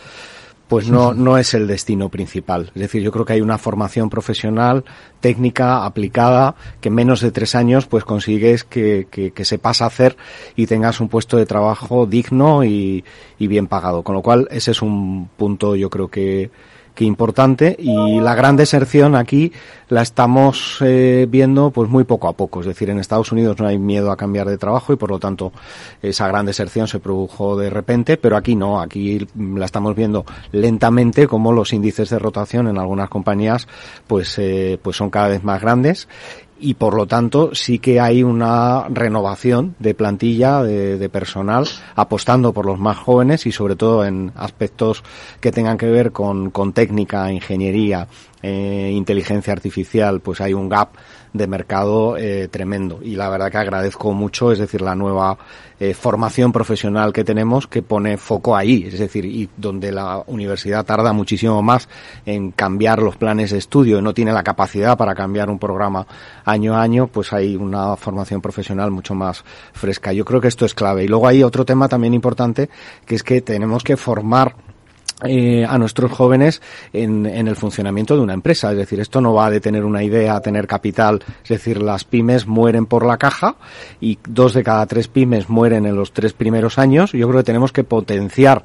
pues 0.68 0.88
no, 0.88 1.14
no 1.14 1.38
es 1.38 1.54
el 1.54 1.66
destino 1.66 2.08
principal. 2.08 2.70
Es 2.74 2.82
decir, 2.82 3.02
yo 3.02 3.12
creo 3.12 3.24
que 3.24 3.34
hay 3.34 3.40
una 3.40 3.58
formación 3.58 4.10
profesional, 4.10 4.84
técnica, 5.20 5.84
aplicada, 5.84 6.56
que 6.80 6.88
en 6.88 6.94
menos 6.94 7.20
de 7.20 7.30
tres 7.30 7.54
años 7.54 7.86
pues 7.86 8.04
consigues 8.04 8.64
que, 8.64 9.06
que, 9.10 9.30
que 9.30 9.44
se 9.44 9.58
pasa 9.58 9.84
a 9.84 9.88
hacer 9.88 10.16
y 10.56 10.66
tengas 10.66 11.00
un 11.00 11.08
puesto 11.08 11.36
de 11.36 11.46
trabajo 11.46 12.06
digno 12.06 12.64
y, 12.64 13.04
y 13.38 13.46
bien 13.46 13.66
pagado. 13.66 14.02
Con 14.02 14.14
lo 14.14 14.22
cual, 14.22 14.48
ese 14.50 14.72
es 14.72 14.82
un 14.82 15.28
punto 15.36 15.76
yo 15.76 15.90
creo 15.90 16.08
que, 16.08 16.50
que 16.96 17.04
importante 17.04 17.76
y 17.78 18.18
la 18.20 18.34
gran 18.34 18.56
deserción 18.56 19.14
aquí 19.14 19.52
la 19.88 20.02
estamos 20.02 20.78
eh, 20.80 21.26
viendo 21.28 21.70
pues 21.70 21.88
muy 21.88 22.02
poco 22.02 22.26
a 22.26 22.32
poco. 22.32 22.60
Es 22.60 22.66
decir, 22.66 22.90
en 22.90 22.98
Estados 22.98 23.30
Unidos 23.30 23.60
no 23.60 23.68
hay 23.68 23.78
miedo 23.78 24.10
a 24.10 24.16
cambiar 24.16 24.48
de 24.48 24.58
trabajo 24.58 24.92
y 24.92 24.96
por 24.96 25.10
lo 25.10 25.20
tanto 25.20 25.52
esa 26.02 26.26
gran 26.26 26.46
deserción 26.46 26.88
se 26.88 26.98
produjo 26.98 27.56
de 27.56 27.70
repente, 27.70 28.16
pero 28.16 28.36
aquí 28.36 28.56
no, 28.56 28.80
aquí 28.80 29.24
la 29.36 29.66
estamos 29.66 29.94
viendo 29.94 30.24
lentamente 30.50 31.28
como 31.28 31.52
los 31.52 31.72
índices 31.72 32.10
de 32.10 32.18
rotación 32.18 32.66
en 32.66 32.78
algunas 32.78 33.10
compañías 33.10 33.68
pues 34.06 34.38
eh, 34.38 34.78
pues 34.82 34.96
son 34.96 35.10
cada 35.10 35.28
vez 35.28 35.44
más 35.44 35.60
grandes 35.60 36.08
y 36.58 36.74
por 36.74 36.94
lo 36.94 37.06
tanto 37.06 37.54
sí 37.54 37.78
que 37.78 38.00
hay 38.00 38.22
una 38.22 38.88
renovación 38.88 39.74
de 39.78 39.94
plantilla 39.94 40.62
de, 40.62 41.08
personal 41.08 41.66
apostando 41.94 42.52
por 42.52 42.66
los 42.66 42.78
más 42.78 42.96
jóvenes 42.96 43.46
y 43.46 43.52
sobre 43.52 43.76
todo 43.76 44.04
en 44.04 44.32
aspectos 44.34 45.04
que 45.40 45.52
tengan 45.52 45.78
que 45.78 45.86
ver 45.86 46.12
con, 46.12 46.50
con 46.50 46.72
técnica, 46.72 47.30
ingeniería, 47.32 48.08
eh, 48.42 48.90
inteligencia 48.92 49.52
artificial, 49.52 50.20
pues 50.20 50.40
hay 50.40 50.54
un 50.54 50.68
gap 50.68 50.90
de 51.36 51.46
mercado 51.46 52.16
eh, 52.16 52.48
tremendo. 52.48 53.00
Y 53.02 53.16
la 53.16 53.28
verdad 53.28 53.50
que 53.50 53.58
agradezco 53.58 54.12
mucho, 54.12 54.52
es 54.52 54.58
decir, 54.58 54.80
la 54.80 54.94
nueva 54.94 55.38
eh, 55.78 55.94
formación 55.94 56.52
profesional 56.52 57.12
que 57.12 57.24
tenemos 57.24 57.66
que 57.66 57.82
pone 57.82 58.16
foco 58.16 58.56
ahí, 58.56 58.84
es 58.86 58.98
decir, 58.98 59.26
y 59.26 59.48
donde 59.56 59.92
la 59.92 60.22
universidad 60.26 60.84
tarda 60.84 61.12
muchísimo 61.12 61.62
más 61.62 61.88
en 62.24 62.50
cambiar 62.52 63.02
los 63.02 63.16
planes 63.16 63.50
de 63.50 63.58
estudio, 63.58 64.00
no 64.00 64.14
tiene 64.14 64.32
la 64.32 64.42
capacidad 64.42 64.96
para 64.96 65.14
cambiar 65.14 65.50
un 65.50 65.58
programa 65.58 66.06
año 66.44 66.74
a 66.74 66.82
año, 66.82 67.08
pues 67.08 67.32
hay 67.32 67.56
una 67.56 67.96
formación 67.96 68.40
profesional 68.40 68.90
mucho 68.90 69.14
más 69.14 69.44
fresca. 69.72 70.12
Yo 70.12 70.24
creo 70.24 70.40
que 70.40 70.48
esto 70.48 70.64
es 70.64 70.74
clave. 70.74 71.04
Y 71.04 71.08
luego 71.08 71.28
hay 71.28 71.42
otro 71.42 71.64
tema 71.64 71.88
también 71.88 72.14
importante, 72.14 72.70
que 73.04 73.14
es 73.14 73.22
que 73.22 73.42
tenemos 73.42 73.84
que 73.84 73.96
formar 73.96 74.54
eh, 75.24 75.64
a 75.66 75.78
nuestros 75.78 76.12
jóvenes 76.12 76.60
en, 76.92 77.24
en, 77.24 77.48
el 77.48 77.56
funcionamiento 77.56 78.14
de 78.16 78.22
una 78.22 78.34
empresa. 78.34 78.70
Es 78.72 78.76
decir, 78.76 79.00
esto 79.00 79.22
no 79.22 79.32
va 79.32 79.50
de 79.50 79.60
tener 79.60 79.84
una 79.84 80.02
idea 80.02 80.38
tener 80.40 80.66
capital. 80.66 81.24
Es 81.42 81.48
decir, 81.48 81.80
las 81.80 82.04
pymes 82.04 82.46
mueren 82.46 82.84
por 82.84 83.06
la 83.06 83.16
caja 83.16 83.56
y 83.98 84.18
dos 84.28 84.52
de 84.52 84.62
cada 84.62 84.84
tres 84.84 85.08
pymes 85.08 85.48
mueren 85.48 85.86
en 85.86 85.96
los 85.96 86.12
tres 86.12 86.34
primeros 86.34 86.78
años. 86.78 87.12
Yo 87.12 87.28
creo 87.28 87.40
que 87.40 87.46
tenemos 87.46 87.72
que 87.72 87.82
potenciar 87.82 88.64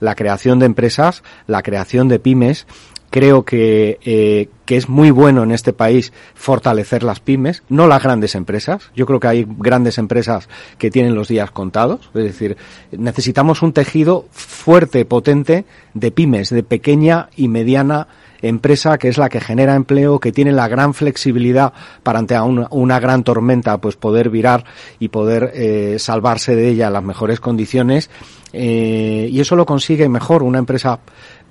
la 0.00 0.16
creación 0.16 0.58
de 0.58 0.66
empresas, 0.66 1.22
la 1.46 1.62
creación 1.62 2.08
de 2.08 2.18
pymes 2.18 2.66
creo 3.12 3.44
que, 3.44 3.98
eh, 4.02 4.48
que 4.64 4.78
es 4.78 4.88
muy 4.88 5.10
bueno 5.10 5.42
en 5.42 5.52
este 5.52 5.74
país 5.74 6.14
fortalecer 6.34 7.02
las 7.02 7.20
pymes, 7.20 7.62
no 7.68 7.86
las 7.86 8.02
grandes 8.02 8.34
empresas. 8.34 8.90
Yo 8.96 9.04
creo 9.04 9.20
que 9.20 9.28
hay 9.28 9.46
grandes 9.46 9.98
empresas 9.98 10.48
que 10.78 10.90
tienen 10.90 11.14
los 11.14 11.28
días 11.28 11.50
contados. 11.50 12.10
Es 12.14 12.24
decir, 12.24 12.56
necesitamos 12.90 13.60
un 13.60 13.74
tejido 13.74 14.24
fuerte, 14.30 15.04
potente 15.04 15.66
de 15.92 16.10
pymes, 16.10 16.48
de 16.48 16.62
pequeña 16.62 17.28
y 17.36 17.48
mediana 17.48 18.08
empresa 18.42 18.98
que 18.98 19.08
es 19.08 19.18
la 19.18 19.28
que 19.28 19.40
genera 19.40 19.74
empleo, 19.74 20.18
que 20.18 20.32
tiene 20.32 20.52
la 20.52 20.68
gran 20.68 20.94
flexibilidad 20.94 21.72
para 22.02 22.18
ante 22.18 22.38
una, 22.40 23.00
gran 23.00 23.22
tormenta, 23.24 23.78
pues 23.78 23.96
poder 23.96 24.30
virar 24.30 24.64
y 24.98 25.08
poder 25.08 25.52
eh, 25.54 25.96
salvarse 25.98 26.54
de 26.56 26.68
ella 26.68 26.88
en 26.88 26.92
las 26.92 27.04
mejores 27.04 27.40
condiciones. 27.40 28.10
Eh, 28.52 29.28
y 29.30 29.40
eso 29.40 29.56
lo 29.56 29.64
consigue 29.64 30.08
mejor 30.08 30.42
una 30.42 30.58
empresa 30.58 30.98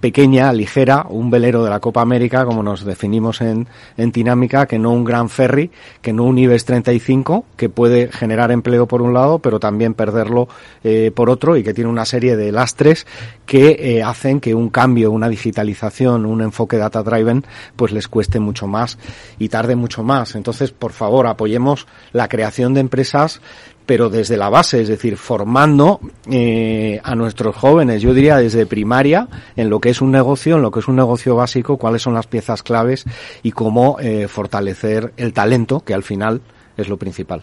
pequeña, 0.01 0.51
ligera, 0.51 1.05
un 1.07 1.29
velero 1.29 1.63
de 1.63 1.69
la 1.69 1.79
Copa 1.79 2.01
América, 2.01 2.43
como 2.43 2.63
nos 2.63 2.83
definimos 2.83 3.39
en, 3.39 3.67
en 3.95 4.11
Tinámica, 4.11 4.65
que 4.65 4.79
no 4.79 4.91
un 4.91 5.05
gran 5.05 5.29
ferry, 5.29 5.71
que 6.01 6.11
no 6.11 6.23
un 6.23 6.37
IBEX 6.37 6.65
35, 6.65 7.45
que 7.55 7.69
puede 7.69 8.11
generar 8.11 8.51
empleo 8.51 8.87
por 8.87 9.01
un 9.01 9.13
lado, 9.13 9.39
pero 9.39 9.59
también 9.59 9.93
perderlo 9.93 10.49
eh, 10.83 11.11
por 11.15 11.29
otro, 11.29 11.55
y 11.55 11.63
que 11.63 11.73
tiene 11.73 11.89
una 11.89 12.05
serie 12.05 12.35
de 12.35 12.51
lastres 12.51 13.05
que 13.45 13.77
eh, 13.79 14.03
hacen 14.03 14.39
que 14.39 14.55
un 14.55 14.69
cambio, 14.69 15.11
una 15.11 15.29
digitalización, 15.29 16.25
un 16.25 16.41
enfoque 16.41 16.77
data 16.77 17.03
driven, 17.03 17.45
pues 17.75 17.91
les 17.91 18.07
cueste 18.07 18.39
mucho 18.39 18.67
más 18.67 18.97
y 19.37 19.49
tarde 19.49 19.75
mucho 19.75 20.03
más. 20.03 20.35
Entonces, 20.35 20.71
por 20.71 20.93
favor, 20.93 21.27
apoyemos 21.27 21.87
la 22.11 22.27
creación 22.27 22.73
de 22.73 22.81
empresas 22.81 23.41
pero 23.85 24.09
desde 24.09 24.37
la 24.37 24.49
base, 24.49 24.81
es 24.81 24.87
decir, 24.87 25.17
formando 25.17 25.99
eh, 26.29 26.99
a 27.03 27.15
nuestros 27.15 27.55
jóvenes, 27.55 28.01
yo 28.01 28.13
diría 28.13 28.37
desde 28.37 28.65
primaria, 28.65 29.27
en 29.55 29.69
lo 29.69 29.79
que 29.79 29.89
es 29.89 30.01
un 30.01 30.11
negocio, 30.11 30.55
en 30.55 30.61
lo 30.61 30.71
que 30.71 30.79
es 30.79 30.87
un 30.87 30.95
negocio 30.95 31.35
básico, 31.35 31.77
cuáles 31.77 32.01
son 32.01 32.13
las 32.13 32.27
piezas 32.27 32.63
claves 32.63 33.05
y 33.43 33.51
cómo 33.51 33.97
eh, 33.99 34.27
fortalecer 34.27 35.13
el 35.17 35.33
talento, 35.33 35.81
que 35.81 35.93
al 35.93 36.03
final 36.03 36.41
es 36.77 36.87
lo 36.87 36.97
principal. 36.97 37.41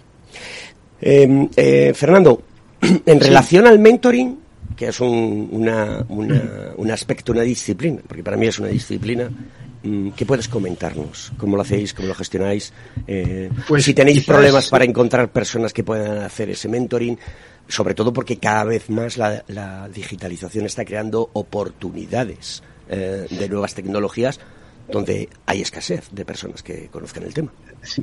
Eh, 1.00 1.48
eh, 1.56 1.92
Fernando, 1.94 2.42
En 3.06 3.20
relación 3.20 3.66
al 3.66 3.78
mentoring, 3.78 4.38
que 4.76 4.88
es 4.88 5.00
un, 5.00 5.48
una, 5.50 6.04
una, 6.08 6.72
un 6.76 6.90
aspecto, 6.90 7.32
una 7.32 7.42
disciplina, 7.42 8.00
porque 8.06 8.22
para 8.22 8.36
mí 8.36 8.46
es 8.46 8.58
una 8.58 8.68
disciplina, 8.68 9.30
¿qué 10.16 10.26
puedes 10.26 10.48
comentarnos? 10.48 11.32
¿Cómo 11.38 11.56
lo 11.56 11.62
hacéis? 11.62 11.94
¿Cómo 11.94 12.08
lo 12.08 12.14
gestionáis? 12.14 12.72
Eh, 13.06 13.50
Pues 13.66 13.84
si 13.84 13.94
tenéis 13.94 14.18
quizás- 14.20 14.34
problemas 14.34 14.68
para 14.68 14.84
encontrar 14.84 15.30
personas 15.30 15.72
que 15.72 15.84
puedan 15.84 16.18
hacer 16.18 16.50
ese 16.50 16.68
mentoring, 16.68 17.18
sobre 17.68 17.94
todo 17.94 18.12
porque 18.12 18.38
cada 18.38 18.64
vez 18.64 18.88
más 18.90 19.16
la, 19.16 19.44
la 19.48 19.88
digitalización 19.88 20.66
está 20.66 20.84
creando 20.84 21.30
oportunidades 21.32 22.62
eh, 22.88 23.26
de 23.30 23.48
nuevas 23.48 23.74
tecnologías 23.74 24.40
donde 24.90 25.28
hay 25.46 25.60
escasez 25.60 26.08
de 26.10 26.24
personas 26.24 26.62
que 26.62 26.88
conozcan 26.88 27.24
el 27.24 27.34
tema. 27.34 27.52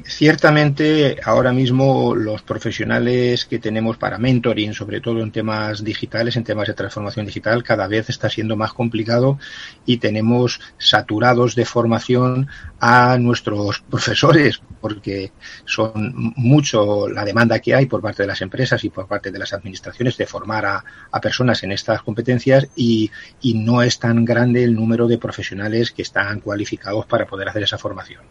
Ciertamente, 0.05 1.17
ahora 1.23 1.51
mismo 1.51 2.15
los 2.15 2.41
profesionales 2.41 3.45
que 3.45 3.59
tenemos 3.59 3.97
para 3.97 4.17
mentoring, 4.17 4.73
sobre 4.73 5.01
todo 5.01 5.21
en 5.21 5.31
temas 5.31 5.83
digitales, 5.83 6.37
en 6.37 6.43
temas 6.43 6.67
de 6.67 6.73
transformación 6.73 7.25
digital, 7.25 7.63
cada 7.63 7.87
vez 7.87 8.09
está 8.09 8.29
siendo 8.29 8.55
más 8.55 8.73
complicado 8.73 9.37
y 9.85 9.97
tenemos 9.97 10.61
saturados 10.77 11.55
de 11.55 11.65
formación 11.65 12.47
a 12.79 13.17
nuestros 13.17 13.81
profesores, 13.81 14.61
porque 14.81 15.31
son 15.65 16.33
mucho 16.35 17.07
la 17.07 17.23
demanda 17.23 17.59
que 17.59 17.73
hay 17.73 17.85
por 17.85 18.01
parte 18.01 18.23
de 18.23 18.27
las 18.27 18.41
empresas 18.41 18.83
y 18.83 18.89
por 18.89 19.07
parte 19.07 19.31
de 19.31 19.39
las 19.39 19.53
administraciones 19.53 20.17
de 20.17 20.27
formar 20.27 20.65
a, 20.65 20.83
a 21.11 21.21
personas 21.21 21.63
en 21.63 21.71
estas 21.71 22.01
competencias 22.01 22.67
y, 22.75 23.09
y 23.41 23.53
no 23.55 23.81
es 23.81 23.99
tan 23.99 24.25
grande 24.25 24.63
el 24.63 24.75
número 24.75 25.07
de 25.07 25.17
profesionales 25.17 25.91
que 25.91 26.01
están 26.01 26.41
cualificados 26.41 27.05
para 27.05 27.25
poder 27.25 27.49
hacer 27.49 27.63
esa 27.63 27.77
formación. 27.77 28.23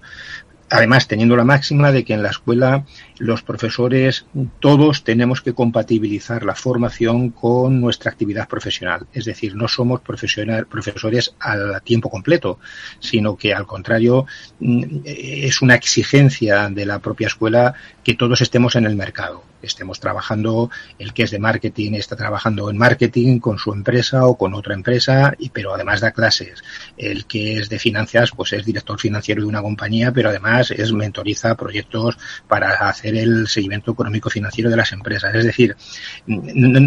Además, 0.71 1.07
teniendo 1.07 1.37
la 1.37 1.45
máxima 1.45 1.93
de 1.93 2.05
que 2.05 2.15
en 2.15 2.23
la 2.23 2.31
escuela 2.31 2.85
los 3.19 3.43
profesores 3.43 4.27
todos 4.61 5.05
tenemos 5.05 5.41
que 5.41 5.55
compatibilizar 5.55 6.45
la 6.45 6.55
formación 6.55 7.31
con 7.31 7.81
nuestra 7.81 8.11
actividad 8.11 8.49
profesional. 8.49 9.07
Es 9.13 9.25
decir, 9.25 9.55
no 9.55 9.69
somos 9.69 10.01
profesores 10.01 11.35
a 11.41 11.81
tiempo 11.81 12.11
completo, 12.11 12.59
sino 12.99 13.37
que 13.37 13.55
al 13.55 13.67
contrario 13.67 14.27
mm, 14.61 15.01
es 15.05 15.63
una 15.63 15.75
exigencia 15.75 16.69
de 16.69 16.87
la 16.87 16.99
propia 16.99 17.29
escuela 17.29 17.75
que 18.03 18.15
todos 18.15 18.41
estemos 18.41 18.77
en 18.77 18.87
el 18.87 18.97
mercado. 18.97 19.45
Estemos 19.63 19.99
trabajando, 19.99 20.71
el 20.99 21.15
que 21.15 21.23
es 21.23 21.31
de 21.31 21.39
marketing 21.39 21.93
está 21.95 22.17
trabajando 22.17 22.69
en 22.69 22.77
marketing 22.77 23.39
con 23.39 23.59
su 23.59 23.73
empresa 23.73 24.27
o 24.27 24.37
con 24.37 24.53
otra 24.53 24.75
empresa, 24.75 25.35
pero 25.53 25.75
además 25.75 26.01
da 26.01 26.13
clases. 26.13 26.63
El 26.99 27.25
que 27.25 27.59
es 27.59 27.71
de 27.71 27.79
finanzas, 27.79 28.31
pues 28.37 28.53
es 28.53 28.67
director 28.67 29.01
financiero 29.01 29.41
de 29.41 29.49
una 29.49 29.63
compañía, 29.63 30.13
pero 30.13 30.29
además 30.29 30.71
es 30.71 30.93
mentoriza 30.93 31.55
proyectos 31.55 32.19
para 32.47 32.73
hacer 32.89 33.04
el 33.05 33.49
seguimiento 33.49 33.93
económico 33.93 34.31
financiero 34.31 34.71
de 34.71 34.77
las 34.77 34.93
empresas. 34.93 35.35
Es 35.35 35.45
decir, 35.45 35.77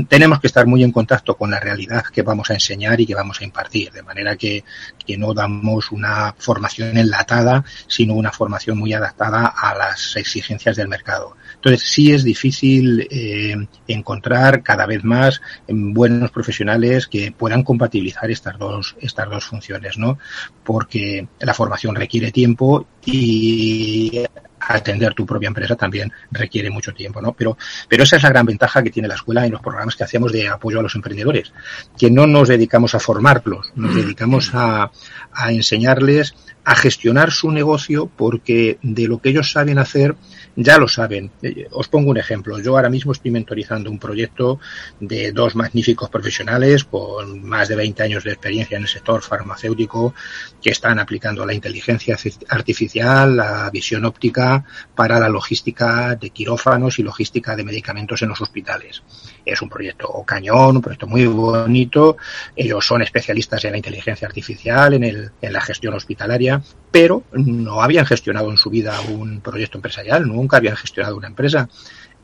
tenemos 0.09 0.39
que 0.39 0.47
estar 0.47 0.65
muy 0.65 0.83
en 0.83 0.91
contacto 0.91 1.35
con 1.35 1.51
la 1.51 1.59
realidad 1.59 2.05
que 2.05 2.21
vamos 2.21 2.49
a 2.49 2.53
enseñar 2.53 2.99
y 2.99 3.05
que 3.05 3.15
vamos 3.15 3.41
a 3.41 3.43
impartir, 3.43 3.91
de 3.91 4.03
manera 4.03 4.35
que, 4.35 4.63
que 5.05 5.17
no 5.17 5.33
damos 5.33 5.91
una 5.91 6.33
formación 6.37 6.97
enlatada, 6.97 7.63
sino 7.87 8.13
una 8.13 8.31
formación 8.31 8.77
muy 8.77 8.93
adaptada 8.93 9.47
a 9.47 9.75
las 9.75 10.15
exigencias 10.15 10.75
del 10.75 10.87
mercado. 10.87 11.35
Entonces, 11.55 11.89
sí 11.89 12.11
es 12.13 12.23
difícil 12.23 13.07
eh, 13.09 13.55
encontrar 13.87 14.63
cada 14.63 14.85
vez 14.85 15.03
más 15.03 15.41
em, 15.67 15.93
buenos 15.93 16.31
profesionales 16.31 17.07
que 17.07 17.31
puedan 17.31 17.63
compatibilizar 17.63 18.29
estas 18.29 18.57
dos, 18.57 18.95
estas 19.01 19.29
dos 19.29 19.45
funciones, 19.45 19.97
¿no? 19.97 20.17
Porque 20.63 21.27
la 21.39 21.53
formación 21.53 21.95
requiere 21.95 22.31
tiempo 22.31 22.87
y 23.05 24.23
atender 24.67 25.13
tu 25.13 25.25
propia 25.25 25.47
empresa 25.47 25.75
también 25.75 26.11
requiere 26.31 26.69
mucho 26.69 26.93
tiempo, 26.93 27.21
¿no? 27.21 27.33
Pero, 27.33 27.57
pero 27.87 28.03
esa 28.03 28.17
es 28.17 28.23
la 28.23 28.29
gran 28.29 28.45
ventaja 28.45 28.83
que 28.83 28.89
tiene 28.89 29.07
la 29.07 29.15
escuela 29.15 29.45
en 29.45 29.51
los 29.51 29.61
programas 29.61 29.95
que 29.95 30.03
hacemos 30.03 30.31
de 30.31 30.47
apoyo 30.47 30.79
a 30.79 30.83
los 30.83 30.95
emprendedores, 30.95 31.53
que 31.97 32.11
no 32.11 32.27
nos 32.27 32.47
dedicamos 32.47 32.95
a 32.95 32.99
formarlos, 32.99 33.71
nos 33.75 33.95
dedicamos 33.95 34.51
a, 34.53 34.91
a 35.33 35.51
enseñarles 35.51 36.35
a 36.67 36.75
gestionar 36.75 37.31
su 37.31 37.49
negocio 37.49 38.11
porque 38.17 38.77
de 38.81 39.07
lo 39.07 39.19
que 39.19 39.29
ellos 39.29 39.51
saben 39.51 39.79
hacer 39.79 40.17
ya 40.57 40.77
lo 40.77 40.89
saben. 40.89 41.31
Eh, 41.41 41.67
Os 41.71 41.87
pongo 41.87 42.09
un 42.09 42.17
ejemplo. 42.17 42.59
Yo 42.59 42.75
ahora 42.75 42.89
mismo 42.89 43.13
estoy 43.13 43.31
mentorizando 43.31 43.89
un 43.89 43.99
proyecto 43.99 44.59
de 44.99 45.31
dos 45.31 45.55
magníficos 45.55 46.09
profesionales 46.09 46.83
con 46.83 47.41
más 47.43 47.69
de 47.69 47.77
20 47.77 48.03
años 48.03 48.23
de 48.25 48.31
experiencia 48.31 48.75
en 48.75 48.83
el 48.83 48.89
sector 48.89 49.21
farmacéutico 49.21 50.13
que 50.61 50.71
están 50.71 50.99
aplicando 50.99 51.45
la 51.45 51.53
inteligencia 51.53 52.17
artificial, 52.49 53.37
la 53.37 53.69
visión 53.69 54.03
óptica 54.03 54.65
para 54.93 55.19
la 55.19 55.29
logística 55.29 56.15
de 56.15 56.31
quirófanos 56.31 56.99
y 56.99 57.03
logística 57.03 57.55
de 57.55 57.63
medicamentos 57.63 58.21
en 58.23 58.29
los 58.29 58.41
hospitales. 58.41 59.03
Es 59.45 59.61
un 59.61 59.69
proyecto 59.69 60.11
cañón, 60.25 60.75
un 60.75 60.81
proyecto 60.81 61.07
muy 61.07 61.27
bonito. 61.27 62.17
Ellos 62.55 62.85
son 62.85 63.03
especialistas 63.03 63.63
en 63.63 63.71
la 63.71 63.77
inteligencia 63.77 64.27
artificial, 64.27 64.95
en, 64.95 65.03
el, 65.05 65.31
en 65.41 65.53
la 65.53 65.61
gestión 65.61 65.93
hospitalaria, 65.93 66.56
pero 66.91 67.23
no 67.31 67.81
habían 67.81 68.05
gestionado 68.05 68.49
en 68.49 68.57
su 68.57 68.69
vida 68.69 68.99
un 69.11 69.41
proyecto 69.41 69.77
empresarial, 69.77 70.27
nunca 70.27 70.57
habían 70.57 70.75
gestionado 70.75 71.17
una 71.17 71.27
empresa. 71.27 71.69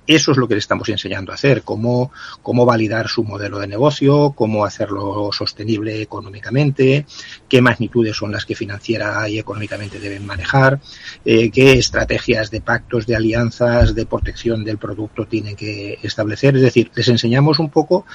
Eso 0.06 0.32
es 0.32 0.38
lo 0.38 0.48
que 0.50 0.56
le 0.56 0.60
estamos 0.60 0.90
enseñando 0.90 1.32
a 1.32 1.36
hacer, 1.36 1.62
cómo, 1.64 2.12
cómo 2.42 2.66
validar 2.66 3.08
su 3.08 3.24
modelo 3.24 3.60
de 3.60 3.68
negocio, 3.68 4.34
cómo 4.36 4.66
hacerlo 4.66 5.30
sostenible 5.32 6.02
económicamente, 6.02 7.06
qué 7.48 7.62
magnitudes 7.62 8.18
son 8.18 8.34
las 8.34 8.46
que 8.46 8.56
financiera 8.56 9.30
y 9.30 9.40
económicamente 9.40 10.00
deben 10.00 10.26
manejar, 10.26 10.82
eh, 11.24 11.50
qué 11.52 11.74
estrategias 11.74 12.52
de 12.52 12.60
pactos, 12.60 13.08
de 13.08 13.16
alianzas, 13.16 13.96
de 13.96 14.06
protección 14.06 14.66
del 14.66 14.78
producto 14.78 15.26
tienen 15.26 15.56
que 15.56 15.98
establecer. 16.04 16.58
Es 16.58 16.64
decir, 16.64 16.92
les 16.94 17.08
enseñamos 17.08 17.60
un 17.60 17.70
poco 17.70 18.06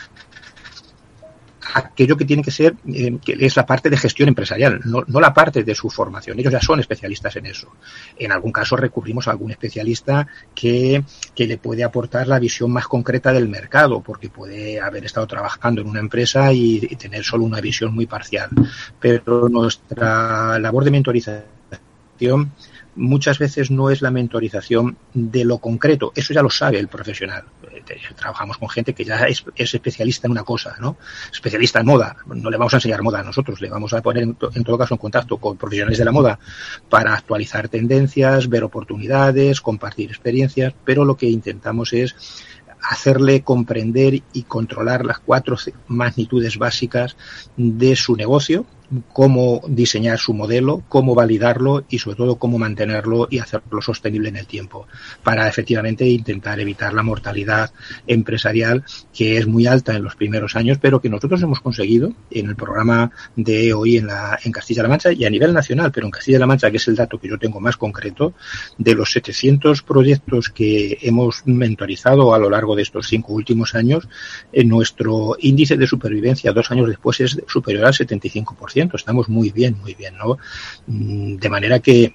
aquello 1.75 2.17
que 2.17 2.25
tiene 2.25 2.43
que 2.43 2.51
ser, 2.51 2.77
eh, 2.93 3.19
que 3.25 3.37
es 3.39 3.57
la 3.57 3.67
parte 3.67 3.91
de 3.91 3.97
gestión 3.97 4.29
empresarial, 4.29 4.81
no, 4.85 5.05
no, 5.07 5.21
la 5.21 5.35
parte 5.35 5.65
de 5.65 5.75
su 5.75 5.91
formación. 5.91 6.39
Ellos 6.39 6.53
ya 6.53 6.61
son 6.61 6.81
especialistas 6.81 7.37
en 7.37 7.47
eso. 7.47 7.69
En 8.17 8.33
algún 8.33 8.53
caso 8.53 8.77
recurrimos 8.77 9.29
a 9.29 9.33
algún 9.33 9.51
especialista 9.51 10.27
que, 10.55 11.03
que 11.35 11.47
le 11.47 11.59
puede 11.59 11.85
aportar 11.85 12.27
la 12.29 12.39
visión 12.39 12.71
más 12.71 12.87
concreta 12.87 13.33
del 13.33 13.49
mercado, 13.49 14.01
porque 14.01 14.29
puede 14.29 14.81
haber 14.81 15.05
estado 15.05 15.27
trabajando 15.27 15.81
en 15.81 15.89
una 15.89 16.01
empresa 16.01 16.53
y, 16.53 16.87
y 16.89 16.97
tener 16.97 17.25
solo 17.25 17.45
una 17.45 17.61
visión 17.61 17.95
muy 17.95 18.07
parcial. 18.07 18.51
Pero 19.01 19.49
nuestra 19.49 20.59
labor 20.59 20.85
de 20.85 20.91
mentorización 20.91 22.53
muchas 22.99 23.39
veces 23.39 23.71
no 23.71 23.91
es 23.91 24.03
la 24.03 24.11
mentorización 24.11 24.99
de 25.15 25.45
lo 25.45 25.59
concreto, 25.59 26.13
eso 26.15 26.35
ya 26.35 26.43
lo 26.43 26.51
sabe 26.51 26.79
el 26.79 26.89
profesional. 26.89 27.45
Trabajamos 28.17 28.59
con 28.59 28.69
gente 28.69 28.93
que 28.93 29.05
ya 29.05 29.25
es, 29.25 29.45
es, 29.57 29.75
especialista 29.75 30.27
en 30.27 30.33
una 30.33 30.43
cosa, 30.43 30.77
¿no? 30.79 30.99
Especialista 31.33 31.81
en 31.81 31.87
moda. 31.87 32.17
No 32.27 32.51
le 32.51 32.59
vamos 32.59 32.75
a 32.75 32.77
enseñar 32.77 33.03
moda 33.03 33.21
a 33.21 33.23
nosotros, 33.23 33.61
le 33.61 33.71
vamos 33.71 33.95
a 33.95 34.03
poner 34.03 34.25
en, 34.25 34.37
en 34.55 34.65
todo 34.65 34.77
caso 34.77 34.95
en 34.95 34.99
contacto 34.99 35.39
con 35.39 35.57
profesionales 35.57 35.99
de 35.99 36.05
la 36.05 36.13
moda 36.13 36.39
para 36.91 37.15
actualizar 37.15 37.69
tendencias, 37.69 38.49
ver 38.49 38.65
oportunidades, 38.65 39.61
compartir 39.61 40.11
experiencias, 40.11 40.75
pero 40.85 41.05
lo 41.05 41.17
que 41.17 41.27
intentamos 41.27 41.93
es 41.93 42.15
hacerle 42.83 43.43
comprender 43.43 44.23
y 44.33 44.43
controlar 44.43 45.05
las 45.05 45.19
cuatro 45.19 45.57
magnitudes 45.89 46.59
básicas 46.59 47.17
de 47.57 47.97
su 47.97 48.17
negocio, 48.17 48.67
cómo 49.13 49.61
diseñar 49.69 50.19
su 50.19 50.33
modelo, 50.33 50.83
cómo 50.89 51.15
validarlo 51.15 51.85
y 51.89 51.99
sobre 51.99 52.17
todo 52.17 52.37
cómo 52.37 52.59
mantenerlo 52.59 53.29
y 53.31 53.39
hacerlo 53.39 53.83
sostenible 53.83 54.31
en 54.31 54.37
el 54.37 54.47
tiempo 54.47 54.87
para 55.23 55.47
efectivamente 55.49 56.07
intentar 56.07 56.59
evitar 56.61 56.95
la 56.95 57.03
mortalidad 57.03 57.71
empresarial 58.07 58.85
que 59.13 59.37
es 59.37 59.47
muy 59.47 59.67
alta 59.67 59.95
en 59.95 60.03
los 60.03 60.17
primeros 60.17 60.57
años 60.57 60.79
pero 60.81 61.01
que 61.01 61.11
nosotros 61.11 61.43
hemos 61.43 61.61
conseguido 61.61 62.13
en 62.31 62.49
el 62.49 62.57
programa 62.57 63.11
de 63.37 63.75
hoy 63.75 63.99
en, 63.99 64.07
la, 64.07 64.39
en 64.43 64.53
Castilla-La 64.53 64.89
Mancha 64.89 65.13
y 65.13 65.25
a 65.25 65.31
nivel 65.31 65.53
nacional 65.53 65.93
pero 65.93 66.07
en 66.07 66.13
Castilla-La 66.13 66.47
Mancha 66.47 66.71
que 66.71 66.79
es 66.79 66.89
el 66.89 66.97
dato 66.97 67.19
que 67.19 67.29
yo 67.29 67.39
tengo 67.39 67.61
más 67.61 67.77
concreto 67.77 68.33
de 68.79 68.95
los 68.95 69.13
700 69.13 69.83
proyectos 69.83 70.49
que 70.49 70.99
hemos 71.03 71.47
mentorizado 71.47 72.33
a 72.35 72.39
lo 72.39 72.49
largo 72.49 72.75
de 72.75 72.83
estos 72.83 73.07
cinco 73.09 73.35
últimos 73.35 73.75
años 73.75 74.09
en 74.53 74.69
nuestro 74.69 75.37
índice 75.41 75.77
de 75.77 75.87
supervivencia 75.87 76.53
dos 76.53 76.71
años 76.71 76.89
después 76.89 77.21
es 77.21 77.39
superior 77.47 77.85
al 77.85 77.93
75% 77.93 78.78
estamos 78.95 79.29
muy 79.29 79.51
bien, 79.51 79.77
muy 79.81 79.95
bien, 79.95 80.15
¿no? 80.17 80.39
De 80.87 81.49
manera 81.49 81.81
que, 81.81 82.15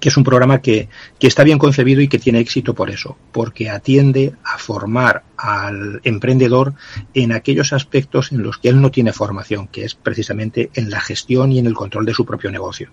que 0.00 0.08
es 0.08 0.16
un 0.16 0.24
programa 0.24 0.60
que, 0.60 0.88
que, 1.18 1.26
está 1.26 1.44
bien 1.44 1.58
concebido 1.58 2.00
y 2.00 2.08
que 2.08 2.18
tiene 2.18 2.40
éxito 2.40 2.74
por 2.74 2.90
eso, 2.90 3.16
porque 3.32 3.70
atiende 3.70 4.34
a 4.44 4.58
formar 4.58 5.22
al 5.36 6.00
emprendedor 6.04 6.74
en 7.14 7.32
aquellos 7.32 7.72
aspectos 7.72 8.32
en 8.32 8.42
los 8.42 8.58
que 8.58 8.68
él 8.68 8.80
no 8.80 8.90
tiene 8.90 9.12
formación, 9.12 9.68
que 9.68 9.84
es 9.84 9.94
precisamente 9.94 10.70
en 10.74 10.90
la 10.90 11.00
gestión 11.00 11.52
y 11.52 11.58
en 11.58 11.66
el 11.66 11.74
control 11.74 12.06
de 12.06 12.14
su 12.14 12.24
propio 12.24 12.50
negocio. 12.50 12.90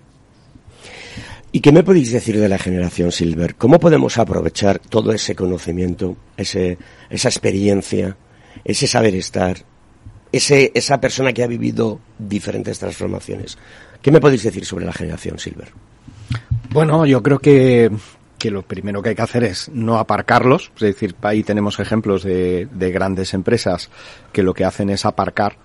¿Y 1.54 1.60
qué 1.60 1.74
me 1.74 1.84
podéis 1.84 2.14
decir 2.14 2.40
de 2.40 2.48
la 2.48 2.58
generación 2.58 3.12
Silver? 3.12 3.56
¿Cómo 3.56 3.78
podemos 3.78 4.18
aprovechar 4.18 4.80
todo 4.80 5.12
ese 5.12 5.36
conocimiento, 5.36 6.16
ese, 6.38 6.78
esa 7.10 7.28
experiencia, 7.28 8.16
ese 8.64 8.88
saber 8.88 9.16
estar, 9.16 9.58
ese, 10.32 10.72
esa 10.74 11.00
persona 11.02 11.34
que 11.34 11.44
ha 11.44 11.48
vivido 11.48 12.00
diferentes 12.18 12.80
transformaciones. 12.80 13.58
¿Qué 14.02 14.12
me 14.12 14.22
podéis 14.22 14.44
decir 14.44 14.66
sobre 14.66 14.86
la 14.86 14.94
generación 14.94 15.38
Silver? 15.40 15.70
Bueno, 16.72 17.06
yo 17.06 17.22
creo 17.22 17.40
que, 17.40 17.92
que 18.38 18.52
lo 18.52 18.64
primero 18.64 19.02
que 19.02 19.10
hay 19.10 19.16
que 19.16 19.22
hacer 19.22 19.44
es 19.44 19.70
no 19.70 19.98
aparcarlos, 19.98 20.72
es 20.76 20.82
decir, 20.82 21.16
ahí 21.22 21.44
tenemos 21.44 21.80
ejemplos 21.80 22.24
de, 22.24 22.68
de 22.72 22.92
grandes 22.92 23.34
empresas 23.34 23.90
que 24.32 24.44
lo 24.44 24.54
que 24.54 24.66
hacen 24.66 24.90
es 24.90 25.06
aparcar 25.06 25.58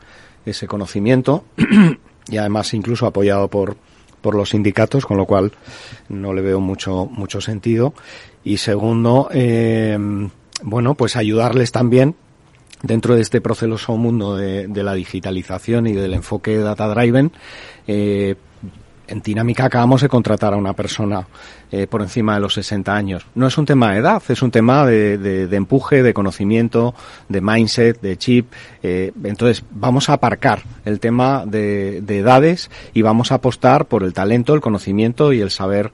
ese 0.45 0.67
conocimiento 0.67 1.45
y 2.29 2.37
además 2.37 2.75
incluso 2.75 3.07
apoyado 3.07 3.49
por, 3.49 3.77
por 4.21 4.35
los 4.35 4.51
sindicatos, 4.51 5.07
con 5.07 5.17
lo 5.17 5.27
cual 5.27 5.53
no 6.09 6.35
le 6.35 6.43
veo 6.43 6.61
mucho, 6.61 7.07
mucho 7.07 7.41
sentido. 7.41 7.95
Y 8.45 8.59
segundo, 8.59 9.29
eh, 9.33 9.99
bueno, 10.62 10.95
pues 10.95 11.17
ayudarles 11.17 11.73
también 11.73 12.17
dentro 12.83 13.14
de 13.14 13.22
este 13.22 13.41
proceso 13.41 13.97
mundo 13.97 14.37
de, 14.37 14.68
de 14.68 14.83
la 14.83 14.95
digitalización 14.95 15.87
y 15.87 15.93
del 15.93 16.14
enfoque 16.14 16.59
data 16.59 16.89
driven, 16.89 17.33
eh, 17.87 18.37
en 19.09 19.20
Dinámica 19.22 19.66
acabamos 19.66 20.03
de 20.03 20.09
contratar 20.09 20.55
a 20.55 20.57
una 20.57 20.72
persona 20.72 21.27
eh, 21.70 21.87
por 21.87 22.03
encima 22.03 22.35
de 22.35 22.41
los 22.41 22.55
60 22.55 22.95
años. 22.95 23.27
No 23.35 23.47
es 23.47 23.57
un 23.59 23.66
tema 23.66 23.93
de 23.93 23.99
edad, 23.99 24.22
es 24.29 24.43
un 24.43 24.51
tema 24.51 24.87
de, 24.87 25.18
de, 25.18 25.47
de 25.47 25.57
empuje, 25.57 26.03
de 26.03 26.14
conocimiento, 26.14 26.95
de 27.29 27.41
mindset, 27.41 28.01
de 28.01 28.16
chip. 28.16 28.53
Eh, 28.83 29.12
entonces, 29.24 29.64
vamos 29.70 30.09
a 30.09 30.14
aparcar 30.14 30.62
el 30.85 31.01
tema 31.01 31.45
de, 31.47 32.01
de, 32.03 32.18
edades 32.18 32.70
y 32.95 33.03
vamos 33.03 33.33
a 33.33 33.37
apostar 33.37 33.87
por 33.87 34.03
el 34.03 34.12
talento, 34.12 34.55
el 34.55 34.61
conocimiento 34.61 35.33
y 35.33 35.41
el 35.41 35.51
saber 35.51 35.93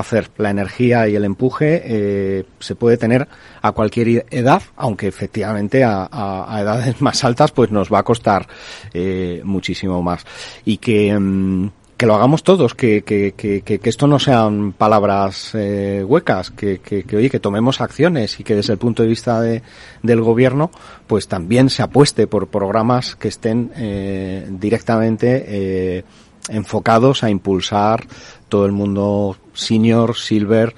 hacer. 0.00 0.30
La 0.36 0.50
energía 0.50 1.08
y 1.08 1.14
el 1.14 1.24
empuje 1.24 1.82
eh, 1.84 2.44
se 2.58 2.74
puede 2.74 2.96
tener 2.96 3.28
a 3.62 3.72
cualquier 3.72 4.26
edad, 4.30 4.62
aunque 4.76 5.06
efectivamente 5.06 5.84
a, 5.84 6.08
a, 6.10 6.60
edades 6.60 7.00
más 7.00 7.24
altas 7.24 7.52
pues 7.52 7.70
nos 7.70 7.92
va 7.92 8.00
a 8.00 8.02
costar 8.02 8.46
eh, 8.92 9.40
muchísimo 9.44 10.02
más. 10.02 10.24
Y 10.64 10.78
que... 10.78 11.18
Mmm, 11.18 11.70
que 12.00 12.06
lo 12.06 12.14
hagamos 12.14 12.42
todos, 12.42 12.74
que, 12.74 13.02
que, 13.02 13.34
que, 13.36 13.60
que 13.60 13.90
esto 13.90 14.06
no 14.06 14.18
sean 14.18 14.72
palabras 14.72 15.50
eh, 15.52 16.02
huecas, 16.02 16.50
que, 16.50 16.78
que, 16.78 17.02
que, 17.02 17.14
oye, 17.14 17.28
que 17.28 17.40
tomemos 17.40 17.82
acciones 17.82 18.40
y 18.40 18.42
que 18.42 18.54
desde 18.54 18.72
el 18.72 18.78
punto 18.78 19.02
de 19.02 19.10
vista 19.10 19.38
de, 19.42 19.62
del 20.02 20.22
gobierno, 20.22 20.70
pues 21.06 21.28
también 21.28 21.68
se 21.68 21.82
apueste 21.82 22.26
por 22.26 22.48
programas 22.48 23.16
que 23.16 23.28
estén 23.28 23.70
eh, 23.76 24.48
directamente 24.48 25.44
eh, 25.46 26.04
enfocados 26.48 27.22
a 27.22 27.28
impulsar 27.28 28.06
todo 28.48 28.64
el 28.64 28.72
mundo 28.72 29.36
senior, 29.54 30.16
silver 30.16 30.74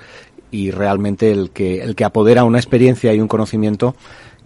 y 0.50 0.70
realmente 0.70 1.30
el 1.30 1.50
que, 1.50 1.80
el 1.80 1.94
que 1.94 2.04
apodera 2.04 2.44
una 2.44 2.58
experiencia 2.58 3.12
y 3.14 3.20
un 3.20 3.28
conocimiento 3.28 3.94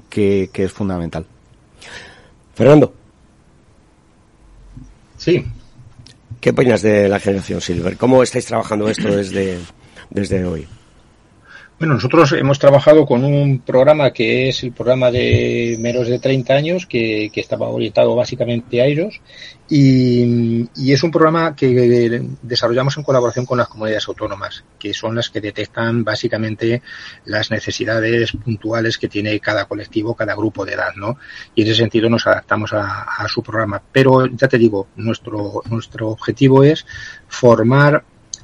que, 0.08 0.50
que 0.52 0.64
es 0.64 0.72
fundamental. 0.72 1.26
Fernando. 2.54 2.94
Sí, 5.18 5.44
¿Qué 6.46 6.50
opinas 6.50 6.80
de 6.80 7.08
la 7.08 7.18
generación 7.18 7.60
Silver? 7.60 7.96
¿Cómo 7.96 8.22
estáis 8.22 8.46
trabajando 8.46 8.88
esto 8.88 9.08
desde, 9.08 9.58
desde 10.10 10.44
hoy? 10.44 10.68
Bueno, 11.78 11.92
nosotros 11.92 12.32
hemos 12.32 12.58
trabajado 12.58 13.04
con 13.04 13.22
un 13.22 13.58
programa 13.58 14.10
que 14.10 14.48
es 14.48 14.62
el 14.62 14.72
programa 14.72 15.10
de 15.10 15.76
menos 15.78 16.08
de 16.08 16.18
30 16.18 16.54
años, 16.54 16.86
que, 16.86 17.30
que 17.30 17.40
estaba 17.40 17.68
orientado 17.68 18.16
básicamente 18.16 18.80
a 18.80 18.86
ellos, 18.86 19.20
y, 19.68 20.66
y, 20.74 20.92
es 20.92 21.02
un 21.02 21.10
programa 21.10 21.54
que 21.54 22.22
desarrollamos 22.40 22.96
en 22.96 23.02
colaboración 23.02 23.44
con 23.44 23.58
las 23.58 23.68
comunidades 23.68 24.08
autónomas, 24.08 24.64
que 24.78 24.94
son 24.94 25.16
las 25.16 25.28
que 25.28 25.42
detectan 25.42 26.02
básicamente 26.02 26.80
las 27.26 27.50
necesidades 27.50 28.32
puntuales 28.32 28.96
que 28.96 29.08
tiene 29.08 29.38
cada 29.38 29.66
colectivo, 29.66 30.14
cada 30.14 30.34
grupo 30.34 30.64
de 30.64 30.72
edad, 30.72 30.94
¿no? 30.96 31.18
Y 31.54 31.60
en 31.60 31.68
ese 31.68 31.82
sentido 31.82 32.08
nos 32.08 32.26
adaptamos 32.26 32.72
a, 32.72 33.26
su 33.28 33.42
programa. 33.42 33.82
Pero 33.92 34.24
ya 34.28 34.48
te 34.48 34.56
digo, 34.56 34.88
nuestro, 34.96 35.62
nuestro 35.68 36.08
objetivo 36.08 36.64
es 36.64 36.86
formar 37.28 38.02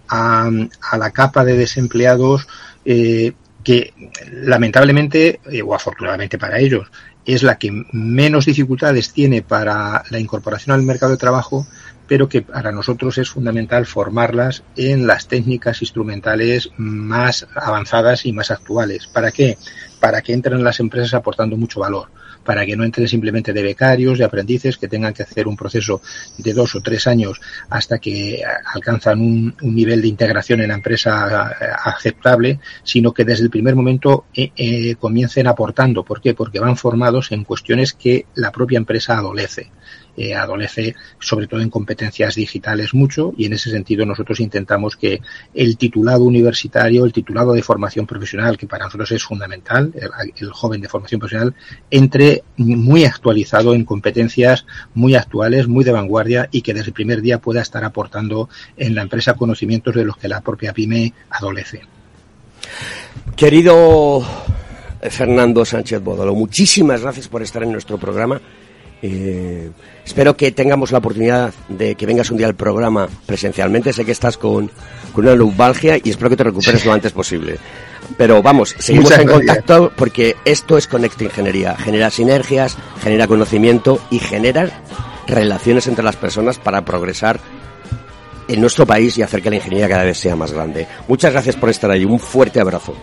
a 0.08 0.50
la 0.98 1.10
capa 1.10 1.42
de 1.42 1.56
desempleados 1.56 2.46
eh, 2.84 3.32
que 3.62 3.94
lamentablemente 4.32 5.40
eh, 5.50 5.62
o 5.62 5.74
afortunadamente 5.74 6.38
para 6.38 6.58
ellos 6.58 6.90
es 7.24 7.42
la 7.42 7.56
que 7.56 7.70
menos 7.92 8.46
dificultades 8.46 9.12
tiene 9.12 9.42
para 9.42 10.02
la 10.10 10.18
incorporación 10.18 10.74
al 10.74 10.82
mercado 10.82 11.12
de 11.12 11.18
trabajo, 11.18 11.66
pero 12.08 12.28
que 12.28 12.42
para 12.42 12.72
nosotros 12.72 13.16
es 13.18 13.30
fundamental 13.30 13.86
formarlas 13.86 14.64
en 14.76 15.06
las 15.06 15.28
técnicas 15.28 15.82
instrumentales 15.82 16.70
más 16.76 17.46
avanzadas 17.54 18.26
y 18.26 18.32
más 18.32 18.50
actuales. 18.50 19.06
¿Para 19.06 19.30
qué? 19.30 19.56
Para 20.00 20.20
que 20.20 20.32
entren 20.32 20.58
en 20.58 20.64
las 20.64 20.80
empresas 20.80 21.14
aportando 21.14 21.56
mucho 21.56 21.78
valor 21.78 22.08
para 22.44 22.66
que 22.66 22.76
no 22.76 22.84
entren 22.84 23.08
simplemente 23.08 23.52
de 23.52 23.62
becarios, 23.62 24.18
de 24.18 24.24
aprendices, 24.24 24.78
que 24.78 24.88
tengan 24.88 25.14
que 25.14 25.22
hacer 25.22 25.46
un 25.48 25.56
proceso 25.56 26.00
de 26.38 26.52
dos 26.52 26.74
o 26.74 26.80
tres 26.80 27.06
años 27.06 27.40
hasta 27.70 27.98
que 27.98 28.42
alcanzan 28.74 29.20
un, 29.20 29.54
un 29.60 29.74
nivel 29.74 30.02
de 30.02 30.08
integración 30.08 30.60
en 30.60 30.68
la 30.68 30.74
empresa 30.74 31.52
eh, 31.60 31.64
aceptable, 31.84 32.60
sino 32.82 33.12
que 33.12 33.24
desde 33.24 33.44
el 33.44 33.50
primer 33.50 33.74
momento 33.74 34.26
eh, 34.34 34.50
eh, 34.56 34.94
comiencen 34.96 35.46
aportando. 35.46 36.04
¿Por 36.04 36.20
qué? 36.20 36.34
Porque 36.34 36.60
van 36.60 36.76
formados 36.76 37.32
en 37.32 37.44
cuestiones 37.44 37.92
que 37.92 38.26
la 38.34 38.50
propia 38.50 38.78
empresa 38.78 39.18
adolece 39.18 39.70
eh, 40.16 40.34
adolece 40.34 40.94
sobre 41.18 41.46
todo 41.46 41.60
en 41.60 41.70
competencias 41.70 42.34
digitales 42.34 42.92
mucho 42.92 43.32
y 43.36 43.46
en 43.46 43.54
ese 43.54 43.70
sentido 43.70 44.04
nosotros 44.04 44.40
intentamos 44.40 44.96
que 44.96 45.20
el 45.54 45.76
titulado 45.76 46.24
universitario, 46.24 47.04
el 47.04 47.12
titulado 47.12 47.52
de 47.52 47.62
formación 47.62 48.06
profesional, 48.06 48.58
que 48.58 48.66
para 48.66 48.84
nosotros 48.84 49.10
es 49.12 49.22
fundamental, 49.22 49.92
el, 50.36 50.50
joven 50.50 50.80
de 50.80 50.88
formación 50.88 51.18
profesional, 51.18 51.54
entre 51.90 52.42
muy 52.56 53.04
actualizado 53.04 53.74
en 53.74 53.84
competencias 53.84 54.66
muy 54.94 55.14
actuales, 55.14 55.66
muy 55.66 55.84
de 55.84 55.92
vanguardia 55.92 56.48
y 56.50 56.62
que 56.62 56.74
desde 56.74 56.88
el 56.88 56.94
primer 56.94 57.22
día 57.22 57.38
pueda 57.38 57.62
estar 57.62 57.84
aportando 57.84 58.48
en 58.76 58.94
la 58.94 59.02
empresa 59.02 59.34
conocimientos 59.34 59.94
de 59.94 60.04
los 60.04 60.16
que 60.16 60.28
la 60.28 60.40
propia 60.40 60.72
pyme 60.72 61.14
adolece. 61.30 61.80
Querido 63.34 64.22
Fernando 65.10 65.64
Sánchez 65.64 66.02
Bodolo, 66.02 66.34
muchísimas 66.34 67.00
gracias 67.00 67.28
por 67.28 67.42
estar 67.42 67.62
en 67.62 67.72
nuestro 67.72 67.98
programa. 67.98 68.40
Eh, 69.04 69.68
espero 70.06 70.36
que 70.36 70.52
tengamos 70.52 70.92
la 70.92 70.98
oportunidad 70.98 71.52
de 71.68 71.96
que 71.96 72.06
vengas 72.06 72.30
un 72.30 72.38
día 72.38 72.46
al 72.46 72.54
programa 72.54 73.08
presencialmente. 73.26 73.92
Sé 73.92 74.04
que 74.04 74.12
estás 74.12 74.38
con, 74.38 74.70
con 75.12 75.24
una 75.24 75.34
lumbalgia 75.34 75.98
y 76.02 76.10
espero 76.10 76.30
que 76.30 76.36
te 76.36 76.44
recuperes 76.44 76.86
lo 76.86 76.92
antes 76.92 77.12
posible. 77.12 77.58
Pero 78.16 78.42
vamos, 78.42 78.74
seguimos 78.78 79.10
Muchas 79.10 79.20
en 79.20 79.26
gracias. 79.26 79.46
contacto 79.46 79.92
porque 79.96 80.36
esto 80.44 80.78
es 80.78 80.86
Conecta 80.86 81.24
Ingeniería. 81.24 81.76
Genera 81.76 82.10
sinergias, 82.10 82.76
genera 83.02 83.26
conocimiento 83.26 84.00
y 84.10 84.18
genera 84.20 84.70
relaciones 85.26 85.86
entre 85.88 86.04
las 86.04 86.16
personas 86.16 86.58
para 86.58 86.84
progresar 86.84 87.40
en 88.48 88.60
nuestro 88.60 88.86
país 88.86 89.16
y 89.18 89.22
hacer 89.22 89.40
que 89.42 89.50
la 89.50 89.56
ingeniería 89.56 89.88
cada 89.88 90.04
vez 90.04 90.18
sea 90.18 90.36
más 90.36 90.52
grande. 90.52 90.86
Muchas 91.08 91.32
gracias 91.32 91.56
por 91.56 91.70
estar 91.70 91.90
ahí. 91.90 92.04
Un 92.04 92.18
fuerte 92.20 92.60
abrazo. 92.60 92.94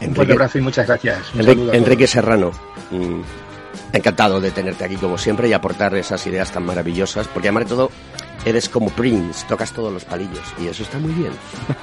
Enrique, 0.00 0.08
un 0.08 0.14
fuerte 0.14 0.32
abrazo 0.32 0.58
y 0.58 0.60
muchas 0.62 0.86
gracias. 0.86 1.34
Un 1.34 1.40
Enrique, 1.40 1.76
Enrique 1.76 2.06
Serrano. 2.06 2.50
Encantado 3.92 4.40
de 4.40 4.50
tenerte 4.50 4.84
aquí 4.84 4.96
como 4.96 5.18
siempre 5.18 5.48
y 5.48 5.52
aportar 5.52 5.94
esas 5.94 6.26
ideas 6.26 6.50
tan 6.50 6.64
maravillosas, 6.64 7.28
porque 7.28 7.48
además 7.48 7.64
de 7.64 7.68
todo 7.70 7.90
eres 8.44 8.68
como 8.68 8.88
Prince, 8.90 9.44
tocas 9.46 9.72
todos 9.72 9.92
los 9.92 10.04
palillos 10.04 10.42
y 10.58 10.66
eso 10.66 10.82
está 10.82 10.98
muy 10.98 11.12
bien. 11.12 11.32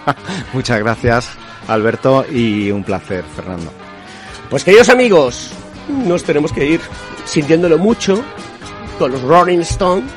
Muchas 0.53 0.79
gracias 0.79 1.29
Alberto 1.67 2.25
y 2.31 2.71
un 2.71 2.83
placer 2.83 3.23
Fernando. 3.35 3.71
Pues 4.49 4.63
queridos 4.63 4.89
amigos, 4.89 5.51
nos 5.87 6.23
tenemos 6.23 6.51
que 6.51 6.65
ir 6.65 6.81
sintiéndolo 7.25 7.77
mucho 7.77 8.23
con 8.97 9.11
los 9.11 9.21
Rolling 9.21 9.59
Stones, 9.59 10.11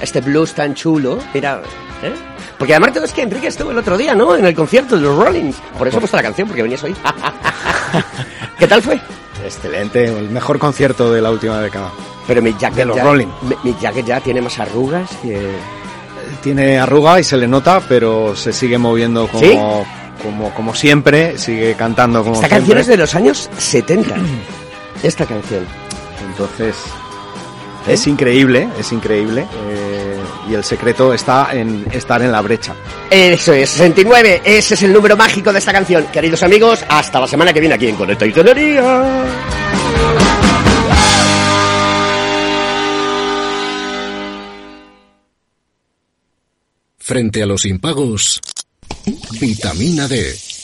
este 0.00 0.20
blues 0.20 0.54
tan 0.54 0.74
chulo, 0.74 1.18
mira, 1.34 1.60
¿eh? 2.02 2.14
Porque 2.58 2.74
además 2.74 2.94
todo 2.94 3.04
es 3.04 3.12
que 3.12 3.22
Enrique 3.22 3.48
estuvo 3.48 3.70
el 3.70 3.78
otro 3.78 3.98
día, 3.98 4.14
¿no? 4.14 4.34
En 4.34 4.46
el 4.46 4.54
concierto 4.54 4.96
de 4.96 5.02
los 5.02 5.16
Rollings. 5.16 5.56
Por 5.76 5.88
eso 5.88 5.98
he 5.98 6.00
puesto 6.00 6.16
la 6.16 6.22
canción, 6.22 6.48
porque 6.48 6.62
venías 6.62 6.82
hoy. 6.82 6.94
¿Qué 8.58 8.66
tal 8.66 8.80
fue? 8.80 8.98
Excelente, 9.46 10.04
el 10.06 10.28
mejor 10.30 10.58
concierto 10.58 11.12
de 11.12 11.22
la 11.22 11.30
última 11.30 11.60
década. 11.60 11.90
Pero 12.26 12.42
mi 12.42 12.52
jacket, 12.54 12.78
de 12.78 12.84
los 12.86 12.96
ya, 12.96 13.04
Rolling. 13.04 13.28
Mi, 13.42 13.56
mi, 13.70 13.76
jacket 13.80 14.04
ya 14.04 14.20
tiene 14.20 14.40
más 14.40 14.58
arrugas 14.58 15.08
que... 15.22 15.52
Tiene 16.42 16.78
arruga 16.78 17.20
y 17.20 17.24
se 17.24 17.36
le 17.36 17.46
nota, 17.46 17.80
pero 17.88 18.34
se 18.34 18.52
sigue 18.52 18.78
moviendo 18.78 19.28
como, 19.28 19.44
¿Sí? 19.44 19.58
como, 20.22 20.50
como 20.54 20.74
siempre, 20.74 21.38
sigue 21.38 21.74
cantando 21.74 22.22
como 22.22 22.34
Esta 22.34 22.48
siempre. 22.48 22.58
canción 22.58 22.78
es 22.78 22.86
de 22.88 22.96
los 22.96 23.14
años 23.14 23.50
70. 23.56 24.14
Esta 25.02 25.24
canción. 25.24 25.64
Entonces, 26.28 26.76
¿Eh? 27.86 27.94
es 27.94 28.06
increíble, 28.06 28.68
es 28.78 28.92
increíble. 28.92 29.46
Eh, 29.68 30.05
y 30.48 30.54
el 30.54 30.64
secreto 30.64 31.12
está 31.12 31.52
en 31.52 31.84
estar 31.92 32.22
en 32.22 32.32
la 32.32 32.40
brecha. 32.40 32.74
Eso 33.10 33.52
es, 33.52 33.70
69. 33.70 34.42
Ese 34.44 34.74
es 34.74 34.82
el 34.82 34.92
número 34.92 35.16
mágico 35.16 35.52
de 35.52 35.58
esta 35.58 35.72
canción. 35.72 36.06
Queridos 36.12 36.42
amigos, 36.42 36.84
hasta 36.88 37.20
la 37.20 37.26
semana 37.26 37.52
que 37.52 37.60
viene 37.60 37.74
aquí 37.74 37.88
en 37.88 37.96
Conecta 37.96 38.26
Ingeniería. 38.26 39.24
Frente 46.98 47.40
a 47.40 47.46
los 47.46 47.64
impagos, 47.66 48.40
vitamina 49.38 50.08
D, 50.08 50.36